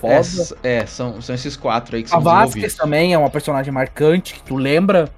Foda. 0.01 0.21
É, 0.63 0.77
é, 0.77 0.85
são, 0.85 1.21
são 1.21 1.33
esses 1.33 1.55
quatro 1.55 1.95
aí 1.95 2.03
que 2.03 2.07
a 2.09 2.11
são 2.11 2.21
Vasquez 2.21 2.53
desenvolvidos. 2.53 2.75
também 2.75 3.13
é 3.13 3.17
uma 3.17 3.29
personagem 3.29 3.71
marcante 3.71 4.33
que 4.33 4.43
tu 4.43 4.55
lembra. 4.55 5.09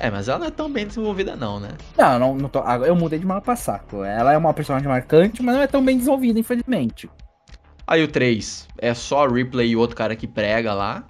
É, 0.00 0.10
mas 0.10 0.28
ela 0.28 0.38
não 0.38 0.46
é 0.46 0.50
tão 0.50 0.72
bem 0.72 0.86
desenvolvida 0.86 1.36
não, 1.36 1.60
né? 1.60 1.68
Não, 1.96 2.18
não, 2.18 2.34
não 2.34 2.48
tô, 2.48 2.60
eu 2.84 2.96
mudei 2.96 3.18
de 3.18 3.26
mapa 3.26 3.54
saco. 3.54 4.02
Ela 4.02 4.32
é 4.32 4.36
uma 4.38 4.54
personagem 4.54 4.88
marcante, 4.88 5.42
mas 5.42 5.54
não 5.54 5.62
é 5.62 5.66
tão 5.66 5.84
bem 5.84 5.96
desenvolvida, 5.98 6.38
infelizmente. 6.40 7.08
Aí 7.86 8.02
o 8.02 8.08
3 8.08 8.66
é 8.78 8.94
só 8.94 9.26
Ripley 9.26 9.70
e 9.70 9.76
outro 9.76 9.94
cara 9.96 10.16
que 10.16 10.26
prega 10.26 10.72
lá. 10.72 11.04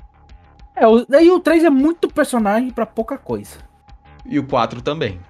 É, 0.75 0.87
o, 0.87 1.05
daí 1.07 1.31
o 1.31 1.39
3 1.39 1.63
é 1.65 1.71
muito 1.71 2.09
personagem 2.09 2.71
pra 2.71 2.85
pouca 2.85 3.17
coisa. 3.17 3.59
E 4.27 4.39
o 4.39 4.47
4 4.47 4.83
também. 4.83 5.21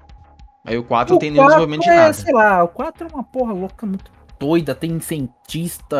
Aí 0.64 0.78
o 0.78 0.84
4 0.84 1.12
não 1.12 1.16
O 1.16 1.20
tem 1.20 1.30
nenhum 1.30 1.44
4 1.44 1.66
desenvolvimento 1.66 1.82
de 1.82 1.90
é, 1.90 1.96
nada. 1.96 2.12
sei 2.14 2.32
lá, 2.32 2.62
o 2.64 2.68
4 2.68 3.08
é 3.08 3.14
uma 3.14 3.24
porra 3.24 3.52
louca 3.52 3.84
muito 3.86 4.10
doida, 4.38 4.74
tem 4.74 4.98
cientista. 5.00 5.96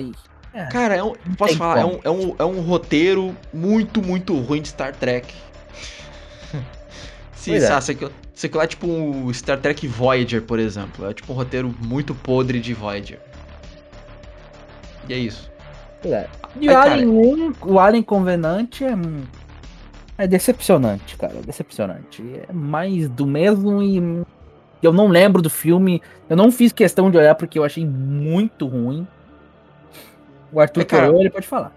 e- 0.00 0.12
é. 0.56 0.66
Cara, 0.66 0.94
é 0.96 1.02
um, 1.02 1.12
posso 1.36 1.56
falar, 1.56 1.80
é 1.80 1.84
um, 1.84 2.00
é, 2.04 2.10
um, 2.10 2.36
é 2.38 2.44
um 2.44 2.60
roteiro 2.60 3.36
muito, 3.52 4.00
muito 4.02 4.38
ruim 4.38 4.62
de 4.62 4.68
Star 4.68 4.94
Trek. 4.94 5.34
Se, 7.44 7.50
Pois 7.50 7.62
é. 7.62 7.66
sabe, 7.66 7.84
se 7.84 7.92
aquilo, 7.92 8.12
se 8.32 8.46
aquilo 8.46 8.62
é 8.62 8.66
tipo 8.66 8.86
um 8.86 9.30
Star 9.30 9.60
Trek 9.60 9.86
Voyager, 9.86 10.40
por 10.40 10.58
exemplo. 10.58 11.06
É 11.06 11.12
tipo 11.12 11.30
um 11.30 11.36
roteiro 11.36 11.74
muito 11.78 12.14
podre 12.14 12.58
de 12.58 12.72
Voyager. 12.72 13.20
E 15.06 15.12
é 15.12 15.18
isso. 15.18 15.52
É. 16.02 16.26
E 16.58 16.70
Ai, 16.70 16.74
o. 16.74 16.78
Alien 16.78 17.08
1, 17.10 17.54
o 17.66 17.78
Alien 17.78 18.02
Convenante 18.02 18.82
é. 18.82 18.96
hum, 18.96 19.24
É 20.16 20.26
decepcionante, 20.26 21.18
cara. 21.18 21.34
Decepcionante. 21.44 22.22
É 22.48 22.50
mais 22.50 23.10
do 23.10 23.26
mesmo 23.26 23.82
e. 23.82 24.00
hum, 24.00 24.24
Eu 24.82 24.90
não 24.90 25.08
lembro 25.08 25.42
do 25.42 25.50
filme. 25.50 26.00
Eu 26.30 26.38
não 26.38 26.50
fiz 26.50 26.72
questão 26.72 27.10
de 27.10 27.18
olhar 27.18 27.34
porque 27.34 27.58
eu 27.58 27.64
achei 27.64 27.84
muito 27.84 28.66
ruim. 28.66 29.06
O 30.50 30.60
Arthur 30.60 30.80
É, 30.80 30.84
cara, 30.86 31.14
ele 31.14 31.28
pode 31.28 31.46
falar. 31.46 31.76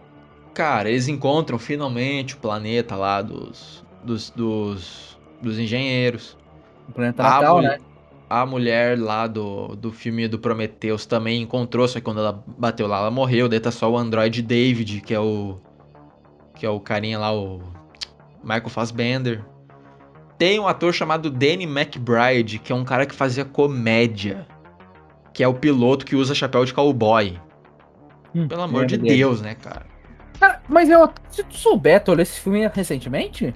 Cara, 0.54 0.90
eles 0.90 1.10
encontram 1.10 1.60
finalmente 1.60 2.36
o 2.36 2.38
planeta 2.38 2.96
lá 2.96 3.22
dos, 3.22 3.84
dos, 4.02 4.30
dos, 4.30 5.17
dos 5.42 5.60
engenheiros. 5.60 6.38
O 6.88 6.92
planeta 6.92 7.24
A, 7.24 7.30
Natal, 7.30 7.56
mulher, 7.58 7.80
né? 7.80 7.86
a 8.30 8.46
mulher 8.46 9.00
lá 9.00 9.28
do, 9.28 9.76
do 9.76 9.92
filme 9.92 10.28
do 10.28 10.40
Prometheus 10.40 11.06
também 11.06 11.42
encontrou, 11.42 11.88
só 11.88 12.00
que 12.00 12.06
quando 12.06 12.20
ela 12.20 12.44
bateu 12.58 12.88
lá, 12.88 13.00
ela 13.00 13.12
morreu. 13.12 13.48
Daí 13.50 13.60
tá 13.60 13.72
só 13.72 13.92
o 13.92 13.98
Android 13.98 14.42
David, 14.42 15.02
que 15.02 15.14
é 15.14 15.20
o. 15.20 15.58
Que 16.56 16.66
é 16.66 16.70
o 16.70 16.80
carinha 16.80 17.20
lá, 17.20 17.34
o. 17.34 17.62
Michael 18.44 18.70
Fassbender. 18.70 19.44
Tem 20.38 20.60
um 20.60 20.68
ator 20.68 20.94
chamado 20.94 21.32
Danny 21.32 21.64
McBride, 21.66 22.60
que 22.60 22.72
é 22.72 22.76
um 22.76 22.86
cara 22.86 23.06
que 23.06 23.14
fazia 23.16 23.44
comédia. 23.44 24.48
Que 25.34 25.44
é 25.44 25.48
o 25.48 25.54
piloto 25.54 26.06
que 26.06 26.16
usa 26.16 26.34
chapéu 26.36 26.64
de 26.64 26.74
cowboy. 26.74 27.40
Hum, 28.34 28.48
Pelo 28.48 28.62
amor 28.62 28.86
de 28.86 28.98
dele. 28.98 29.18
Deus, 29.18 29.42
né, 29.42 29.56
cara? 29.56 29.86
Cara, 30.40 30.62
mas 30.70 30.90
eu, 30.90 31.10
se 31.30 31.44
tu 31.44 31.56
souber, 31.56 32.04
tu 32.04 32.12
olhou 32.12 32.22
esse 32.22 32.40
filme 32.40 32.68
recentemente? 32.68 33.54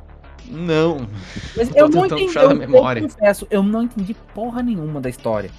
Não. 0.49 1.07
Mas 1.55 1.69
Eu 1.69 1.89
tô 1.89 1.97
eu 1.97 2.01
não 2.01 2.05
entendi. 2.05 2.37
Eu, 2.37 2.55
memória. 2.55 2.99
eu 3.01 3.07
confesso, 3.07 3.47
eu 3.49 3.63
não 3.63 3.83
entendi 3.83 4.13
porra 4.33 4.61
nenhuma 4.61 4.99
da 4.99 5.09
história. 5.09 5.49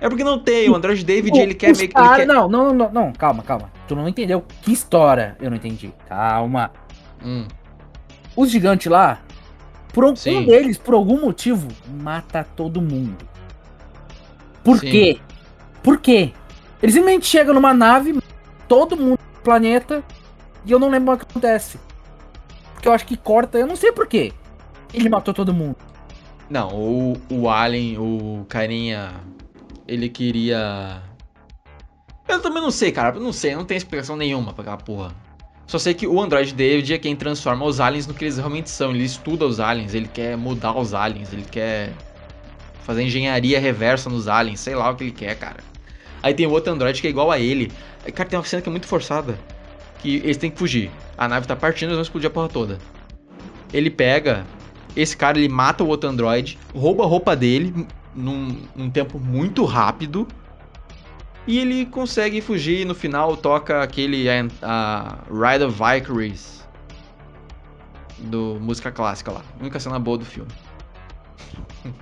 É 0.00 0.08
porque 0.08 0.24
não 0.24 0.38
tem. 0.38 0.68
O 0.68 0.74
Android 0.74 1.04
David, 1.04 1.36
O- 1.38 1.40
ele 1.40 1.54
quer 1.54 1.74
meio 1.76 1.88
que. 1.88 1.94
cara- 1.94 2.16
quer- 2.16 2.26
Não, 2.26 2.48
não, 2.48 2.72
não, 2.74 2.90
não, 2.92 3.12
calma, 3.12 3.42
calma. 3.42 3.70
Tu 3.86 3.94
não 3.94 4.08
entendeu 4.08 4.44
que 4.62 4.72
história 4.72 5.36
eu 5.40 5.48
não 5.50 5.56
entendi. 5.56 5.92
Calma. 6.08 6.70
Hum, 7.24 7.46
Os 8.34 8.50
gigantes 8.50 8.90
lá, 8.90 9.20
por 9.92 10.04
um, 10.04 10.16
Sim. 10.16 10.46
deles, 10.46 10.78
por 10.78 10.94
algum 10.94 11.20
motivo, 11.20 11.68
mata 12.00 12.46
todo 12.56 12.80
mundo. 12.80 13.24
Por 14.64 14.78
Sim. 14.78 14.90
quê? 14.90 15.20
Por 15.82 15.98
quê? 15.98 16.32
Eles 16.82 16.94
simplesmente 16.94 17.26
chegam 17.26 17.52
numa 17.54 17.74
nave, 17.74 18.18
todo 18.66 18.96
mundo 18.96 19.18
no 19.34 19.40
planeta, 19.42 20.02
e 20.64 20.72
eu 20.72 20.78
não 20.78 20.88
lembro 20.88 21.14
o 21.14 21.18
que 21.18 21.24
acontece. 21.24 21.78
Porque 22.82 22.88
eu 22.88 22.92
acho 22.94 23.06
que 23.06 23.16
corta, 23.16 23.58
eu 23.58 23.66
não 23.68 23.76
sei 23.76 23.92
por 23.92 24.08
quê. 24.08 24.32
Ele 24.92 25.08
matou 25.08 25.32
todo 25.32 25.54
mundo. 25.54 25.76
Não, 26.50 26.68
o, 26.74 27.16
o 27.30 27.48
Alien, 27.48 27.96
o 27.96 28.44
carinha, 28.48 29.12
ele 29.86 30.08
queria. 30.08 31.00
Eu 32.26 32.42
também 32.42 32.60
não 32.60 32.72
sei, 32.72 32.90
cara. 32.90 33.14
Eu 33.14 33.22
não 33.22 33.32
sei, 33.32 33.54
não 33.54 33.64
tem 33.64 33.76
explicação 33.76 34.16
nenhuma 34.16 34.52
pra 34.52 34.62
aquela 34.62 34.76
porra. 34.78 35.14
Só 35.64 35.78
sei 35.78 35.94
que 35.94 36.08
o 36.08 36.20
Android 36.20 36.52
David 36.52 36.94
é 36.94 36.98
quem 36.98 37.14
transforma 37.14 37.64
os 37.64 37.78
aliens 37.78 38.08
no 38.08 38.14
que 38.14 38.24
eles 38.24 38.36
realmente 38.36 38.68
são. 38.68 38.90
Ele 38.90 39.04
estuda 39.04 39.46
os 39.46 39.60
aliens, 39.60 39.94
ele 39.94 40.08
quer 40.08 40.36
mudar 40.36 40.76
os 40.76 40.92
aliens, 40.92 41.32
ele 41.32 41.44
quer 41.48 41.92
fazer 42.82 43.04
engenharia 43.04 43.60
reversa 43.60 44.10
nos 44.10 44.26
aliens, 44.26 44.58
sei 44.58 44.74
lá 44.74 44.90
o 44.90 44.96
que 44.96 45.04
ele 45.04 45.12
quer, 45.12 45.38
cara. 45.38 45.62
Aí 46.20 46.34
tem 46.34 46.48
outro 46.48 46.72
Android 46.72 47.00
que 47.00 47.06
é 47.06 47.10
igual 47.10 47.30
a 47.30 47.38
ele. 47.38 47.70
Cara, 48.12 48.28
tem 48.28 48.36
uma 48.36 48.44
cena 48.44 48.60
que 48.60 48.68
é 48.68 48.72
muito 48.72 48.88
forçada. 48.88 49.38
Que 50.02 50.16
eles 50.16 50.36
têm 50.36 50.50
que 50.50 50.58
fugir. 50.58 50.90
A 51.16 51.28
nave 51.28 51.46
tá 51.46 51.56
partindo, 51.56 51.88
eles 51.88 51.96
vão 51.96 52.02
explodir 52.02 52.28
a 52.28 52.32
porra 52.32 52.48
toda. 52.48 52.78
Ele 53.72 53.88
pega. 53.88 54.44
Esse 54.94 55.16
cara, 55.16 55.38
ele 55.38 55.48
mata 55.48 55.82
o 55.82 55.88
outro 55.88 56.10
Android, 56.10 56.58
rouba 56.74 57.04
a 57.04 57.06
roupa 57.06 57.34
dele 57.34 57.86
num, 58.14 58.60
num 58.74 58.90
tempo 58.90 59.18
muito 59.18 59.64
rápido. 59.64 60.26
E 61.46 61.58
ele 61.58 61.86
consegue 61.86 62.40
fugir 62.40 62.80
e 62.80 62.84
no 62.84 62.94
final 62.94 63.36
toca 63.36 63.82
aquele 63.82 64.28
a, 64.28 64.46
a 64.62 65.18
Ride 65.30 65.64
of 65.64 65.76
Valkyries 65.76 66.62
do 68.18 68.58
música 68.60 68.92
clássica 68.92 69.32
lá. 69.32 69.42
Única 69.60 69.80
cena 69.80 69.98
boa 69.98 70.18
do 70.18 70.24
filme. 70.24 70.50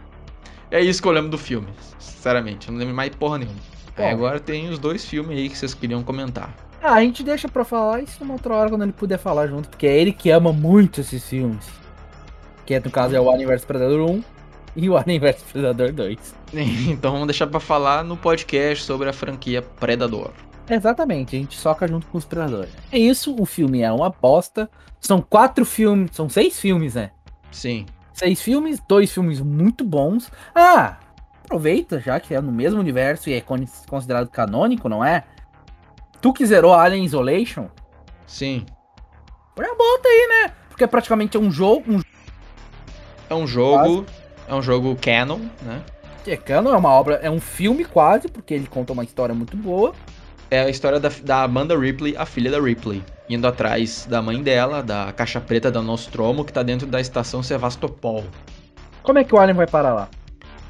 é 0.71 0.81
isso 0.81 1.01
que 1.01 1.09
eu 1.09 1.13
lembro 1.13 1.31
do 1.31 1.39
filme, 1.39 1.69
sinceramente. 1.99 2.69
Eu 2.69 2.73
não 2.73 2.81
lembro 2.81 2.95
mais 2.95 3.15
porra 3.15 3.39
nenhuma. 3.39 3.59
Bom. 3.97 4.09
agora 4.09 4.41
tem 4.41 4.69
os 4.69 4.79
dois 4.79 5.05
filmes 5.05 5.37
aí 5.37 5.49
que 5.49 5.57
vocês 5.57 5.75
queriam 5.75 6.03
comentar. 6.03 6.55
Ah, 6.83 6.95
a 6.95 7.01
gente 7.03 7.23
deixa 7.23 7.49
pra 7.49 7.65
falar 7.65 8.03
isso 8.03 8.17
numa 8.21 8.35
outra 8.35 8.55
hora 8.55 8.71
quando 8.71 8.83
ele 8.83 8.93
puder 8.93 9.19
falar 9.19 9.47
junto, 9.47 9.69
porque 9.69 9.87
é 9.87 9.97
ele 9.99 10.13
que 10.13 10.31
ama 10.31 10.53
muito 10.53 11.01
esses 11.01 11.27
filmes. 11.29 11.67
Que 12.65 12.79
no 12.81 12.91
caso 12.91 13.15
é 13.15 13.21
o 13.21 13.31
Alien 13.31 13.49
vs 13.49 13.65
Predador 13.65 14.11
1 14.11 14.25
e 14.77 14.89
o 14.89 14.97
Alien 14.97 15.21
vs 15.21 15.43
Predador 15.53 15.93
2. 15.93 16.35
então 16.89 17.13
vamos 17.13 17.27
deixar 17.27 17.47
pra 17.47 17.61
falar 17.61 18.03
no 18.05 18.17
podcast 18.17 18.85
sobre 18.85 19.09
a 19.09 19.13
franquia 19.13 19.61
Predador. 19.61 20.31
Exatamente, 20.69 21.35
a 21.37 21.39
gente 21.39 21.57
soca 21.59 21.87
junto 21.89 22.07
com 22.07 22.17
os 22.17 22.25
Predadores. 22.25 22.71
É 22.93 22.99
isso, 22.99 23.35
o 23.39 23.45
filme 23.45 23.83
é 23.83 23.91
uma 23.93 24.09
bosta. 24.09 24.71
São 25.01 25.21
quatro 25.21 25.65
filmes, 25.65 26.11
são 26.15 26.29
seis 26.29 26.59
filmes, 26.61 26.95
né? 26.95 27.11
Sim. 27.51 27.87
Seis 28.13 28.41
filmes, 28.41 28.81
dois 28.89 29.13
filmes 29.13 29.41
muito 29.41 29.83
bons. 29.85 30.31
Ah, 30.55 30.99
aproveita, 31.45 31.99
já 31.99 32.21
que 32.21 32.35
é 32.35 32.41
no 32.41 32.53
mesmo 32.53 32.79
universo 32.79 33.29
e 33.29 33.33
é 33.35 33.41
con- 33.41 33.65
considerado 33.89 34.29
canônico, 34.29 34.89
não 34.89 35.05
é? 35.05 35.25
Tu 36.21 36.33
que 36.33 36.45
zerou 36.45 36.75
Alien 36.75 37.05
Isolation, 37.05 37.69
Sim. 38.27 38.67
põe 39.55 39.67
a 39.67 39.75
bota 39.75 40.09
aí, 40.09 40.29
né? 40.29 40.53
Porque 40.69 40.87
praticamente 40.87 41.37
é 41.37 41.41
um 41.41 41.51
jogo, 41.51 41.85
um 41.89 42.01
É 43.29 43.35
um 43.35 43.47
jogo. 43.47 44.05
É 44.47 44.55
um 44.55 44.63
jogo 44.63 44.97
canon, 44.97 45.39
né? 45.63 45.83
É 46.27 46.37
canon, 46.37 46.75
é 46.75 46.77
uma 46.77 46.91
obra, 46.91 47.17
é 47.17 47.31
um 47.31 47.41
filme 47.41 47.85
quase, 47.85 48.29
porque 48.29 48.53
ele 48.53 48.67
conta 48.67 48.93
uma 48.93 49.05
história 49.05 49.35
muito 49.35 49.57
boa. 49.57 49.95
É 50.51 50.61
a 50.63 50.69
história 50.69 50.99
da, 50.99 51.09
da 51.23 51.45
Amanda 51.45 51.79
Ripley, 51.79 52.17
a 52.17 52.27
filha 52.27 52.51
da 52.51 52.61
Ripley, 52.61 53.03
indo 53.29 53.47
atrás 53.47 54.07
da 54.11 54.21
mãe 54.21 54.43
dela, 54.43 54.83
da 54.83 55.13
caixa 55.13 55.41
preta 55.41 55.71
da 55.71 55.81
Nostromo, 55.81 56.45
que 56.45 56.53
tá 56.53 56.63
dentro 56.63 56.87
da 56.87 57.01
estação 57.01 57.43
Sevastopol. 57.43 58.25
Como 59.03 59.19
é 59.19 59.25
que 59.25 59.35
o 59.35 59.39
Alien 59.39 59.57
vai 59.57 59.67
parar 59.67 59.95
lá? 59.95 60.09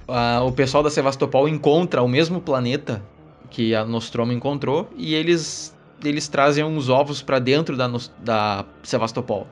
Ah, 0.06 0.42
o 0.44 0.52
pessoal 0.52 0.82
da 0.82 0.90
Sevastopol 0.90 1.48
encontra 1.48 2.02
o 2.02 2.08
mesmo 2.08 2.40
planeta 2.40 3.02
que 3.50 3.74
a 3.74 3.84
Nostromo 3.84 4.32
encontrou 4.32 4.88
e 4.96 5.14
eles 5.14 5.76
eles 6.02 6.28
trazem 6.28 6.64
uns 6.64 6.88
ovos 6.88 7.20
pra 7.20 7.38
dentro 7.38 7.76
da, 7.76 7.90
da 8.18 8.64
Sevastopol. 8.82 9.46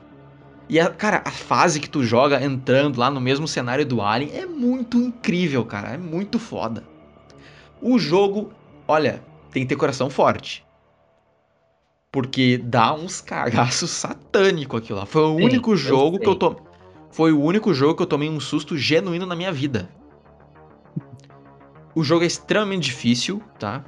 E, 0.67 0.79
a, 0.79 0.89
cara, 0.89 1.21
a 1.25 1.31
fase 1.31 1.79
que 1.79 1.89
tu 1.89 2.03
joga 2.03 2.43
entrando 2.43 2.99
lá 2.99 3.09
no 3.09 3.19
mesmo 3.19 3.47
cenário 3.47 3.85
do 3.85 4.01
Alien 4.01 4.31
é 4.35 4.45
muito 4.45 4.97
incrível, 4.97 5.65
cara. 5.65 5.89
É 5.89 5.97
muito 5.97 6.37
foda. 6.37 6.83
O 7.81 7.97
jogo, 7.97 8.51
olha, 8.87 9.23
tem 9.51 9.63
que 9.63 9.69
ter 9.69 9.75
coração 9.75 10.09
forte. 10.09 10.63
Porque 12.11 12.57
dá 12.57 12.93
uns 12.93 13.21
cagaços 13.21 13.89
satânico 13.89 14.77
aquilo 14.77 14.99
lá. 14.99 15.05
Foi 15.05 15.21
o 15.21 15.37
Sim, 15.37 15.43
único 15.45 15.71
eu 15.71 15.77
jogo 15.77 16.19
que 16.19 16.27
eu 16.27 16.33
sei. 16.33 16.39
to... 16.39 16.55
Foi 17.11 17.31
o 17.31 17.41
único 17.41 17.73
jogo 17.73 17.95
que 17.95 18.03
eu 18.03 18.07
tomei 18.07 18.29
um 18.29 18.39
susto 18.39 18.77
genuíno 18.77 19.25
na 19.25 19.35
minha 19.35 19.51
vida. 19.51 19.89
O 21.99 22.03
jogo 22.05 22.23
é 22.23 22.27
extremamente 22.27 22.83
difícil, 22.85 23.43
tá? 23.59 23.83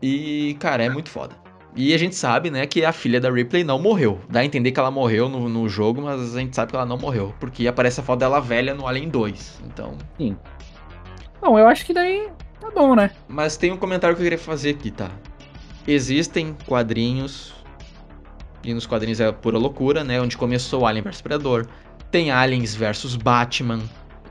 E, 0.00 0.56
cara, 0.58 0.82
é 0.82 0.88
muito 0.88 1.10
foda. 1.10 1.36
E 1.76 1.92
a 1.92 1.98
gente 1.98 2.14
sabe, 2.14 2.50
né, 2.50 2.66
que 2.66 2.82
a 2.82 2.94
filha 2.94 3.20
da 3.20 3.30
Ripley 3.30 3.62
não 3.62 3.78
morreu. 3.78 4.18
Dá 4.26 4.40
a 4.40 4.44
entender 4.46 4.72
que 4.72 4.80
ela 4.80 4.90
morreu 4.90 5.28
no, 5.28 5.46
no 5.46 5.68
jogo, 5.68 6.00
mas 6.00 6.34
a 6.34 6.40
gente 6.40 6.56
sabe 6.56 6.70
que 6.70 6.76
ela 6.76 6.86
não 6.86 6.96
morreu. 6.96 7.34
Porque 7.38 7.68
aparece 7.68 8.00
a 8.00 8.02
foto 8.02 8.20
dela 8.20 8.40
velha 8.40 8.72
no 8.72 8.88
Alien 8.88 9.10
2. 9.10 9.60
Então, 9.66 9.98
Sim. 10.16 10.34
Bom, 11.42 11.58
eu 11.58 11.68
acho 11.68 11.84
que 11.84 11.92
daí 11.92 12.26
Tá 12.58 12.70
bom, 12.70 12.96
né? 12.96 13.10
Mas 13.28 13.58
tem 13.58 13.70
um 13.70 13.76
comentário 13.76 14.16
que 14.16 14.22
eu 14.22 14.24
queria 14.24 14.38
fazer 14.38 14.70
aqui, 14.70 14.90
tá? 14.90 15.10
Existem 15.86 16.56
quadrinhos. 16.64 17.52
E 18.64 18.72
nos 18.72 18.86
quadrinhos 18.86 19.20
é 19.20 19.30
pura 19.30 19.58
loucura, 19.58 20.02
né? 20.02 20.22
Onde 20.22 20.38
começou 20.38 20.86
Alien 20.86 21.04
vs 21.04 21.20
Predador. 21.20 21.66
Tem 22.10 22.30
Aliens 22.30 22.74
vs 22.74 23.14
Batman. 23.16 23.82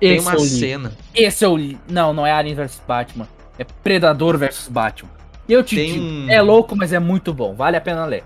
Tem 0.03 0.17
Esse 0.17 0.27
uma 0.27 0.33
eu 0.35 0.41
li. 0.41 0.49
cena. 0.49 0.91
Esse 1.15 1.45
eu 1.45 1.55
li. 1.55 1.79
Não, 1.89 2.13
não 2.13 2.27
é 2.27 2.31
Alien 2.33 2.55
vs 2.55 2.81
Batman. 2.85 3.25
É 3.57 3.63
Predador 3.63 4.37
vs 4.37 4.67
Batman. 4.67 5.09
Eu 5.47 5.63
te 5.63 5.77
Tem 5.77 5.93
digo, 5.93 6.29
é 6.29 6.41
louco, 6.41 6.75
mas 6.75 6.91
é 6.91 6.99
muito 6.99 7.33
bom. 7.33 7.53
Vale 7.55 7.77
a 7.77 7.81
pena 7.81 8.05
ler. 8.05 8.25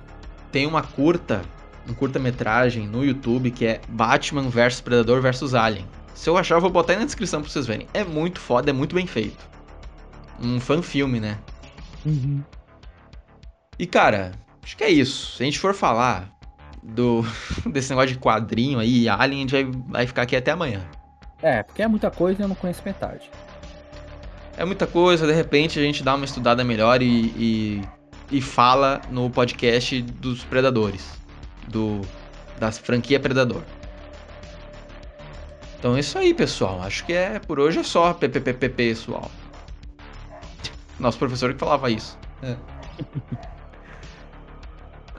Tem 0.51 0.65
uma 0.65 0.81
curta, 0.81 1.43
um 1.87 1.93
curta-metragem 1.93 2.87
no 2.87 3.05
YouTube 3.05 3.51
que 3.51 3.63
é 3.67 3.79
Batman 3.89 4.49
vs 4.49 4.81
Predador 4.81 5.21
vs 5.21 5.53
Alien. 5.53 5.85
Se 6.15 6.27
eu 6.27 6.35
achar, 6.35 6.55
eu 6.55 6.61
vou 6.61 6.71
botar 6.71 6.93
aí 6.93 6.99
na 6.99 7.05
descrição 7.05 7.43
pra 7.43 7.51
vocês 7.51 7.67
verem. 7.67 7.87
É 7.93 8.03
muito 8.03 8.39
foda, 8.39 8.71
é 8.71 8.73
muito 8.73 8.95
bem 8.95 9.05
feito. 9.05 9.47
Um 10.41 10.59
fan-filme, 10.59 11.19
né? 11.19 11.37
E 13.77 13.85
cara, 13.85 14.31
acho 14.63 14.75
que 14.75 14.83
é 14.83 14.89
isso. 14.89 15.35
Se 15.37 15.43
a 15.43 15.45
gente 15.45 15.59
for 15.59 15.75
falar 15.75 16.27
do 16.81 17.23
desse 17.71 17.91
negócio 17.91 18.13
de 18.13 18.17
quadrinho 18.17 18.79
aí, 18.79 19.07
Alien, 19.07 19.37
a 19.37 19.41
gente 19.41 19.51
vai, 19.51 19.81
vai 19.89 20.07
ficar 20.07 20.23
aqui 20.23 20.35
até 20.35 20.49
amanhã. 20.49 20.81
É, 21.41 21.63
porque 21.63 21.81
é 21.81 21.87
muita 21.87 22.09
coisa 22.09 22.41
e 22.41 22.43
eu 22.43 22.47
não 22.47 22.55
conheço 22.55 22.81
metade. 22.85 23.29
É 24.57 24.65
muita 24.65 24.87
coisa, 24.87 25.27
de 25.27 25.33
repente 25.33 25.77
a 25.77 25.81
gente 25.83 26.03
dá 26.03 26.15
uma 26.15 26.25
estudada 26.25 26.63
melhor 26.63 27.01
e, 27.01 27.27
e, 27.37 27.81
e 28.31 28.41
fala 28.41 29.01
no 29.11 29.29
podcast 29.29 30.01
dos 30.01 30.43
Predadores. 30.43 31.15
Do, 31.67 32.01
da 32.59 32.71
franquia 32.71 33.19
Predador. 33.19 33.61
Então 35.77 35.95
é 35.95 35.99
isso 35.99 36.17
aí, 36.17 36.33
pessoal. 36.33 36.81
Acho 36.81 37.05
que 37.05 37.13
é 37.13 37.39
por 37.39 37.59
hoje 37.59 37.79
é 37.79 37.83
só, 37.83 38.13
PPPP, 38.13 38.69
pessoal. 38.69 39.29
Nosso 40.99 41.19
professor 41.19 41.53
que 41.53 41.59
falava 41.59 41.91
isso. 41.91 42.17
É. 42.41 42.55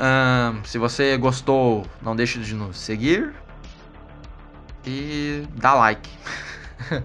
Ahn, 0.01 0.63
se 0.65 0.79
você 0.79 1.17
gostou, 1.17 1.87
não 2.03 2.15
deixe 2.15 2.39
de 2.41 2.55
nos 2.55 2.79
seguir. 2.79 3.35
E 4.91 5.47
dá 5.57 5.75
like. 5.75 6.09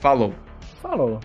Falou. 0.00 0.34
Falou. 0.82 1.20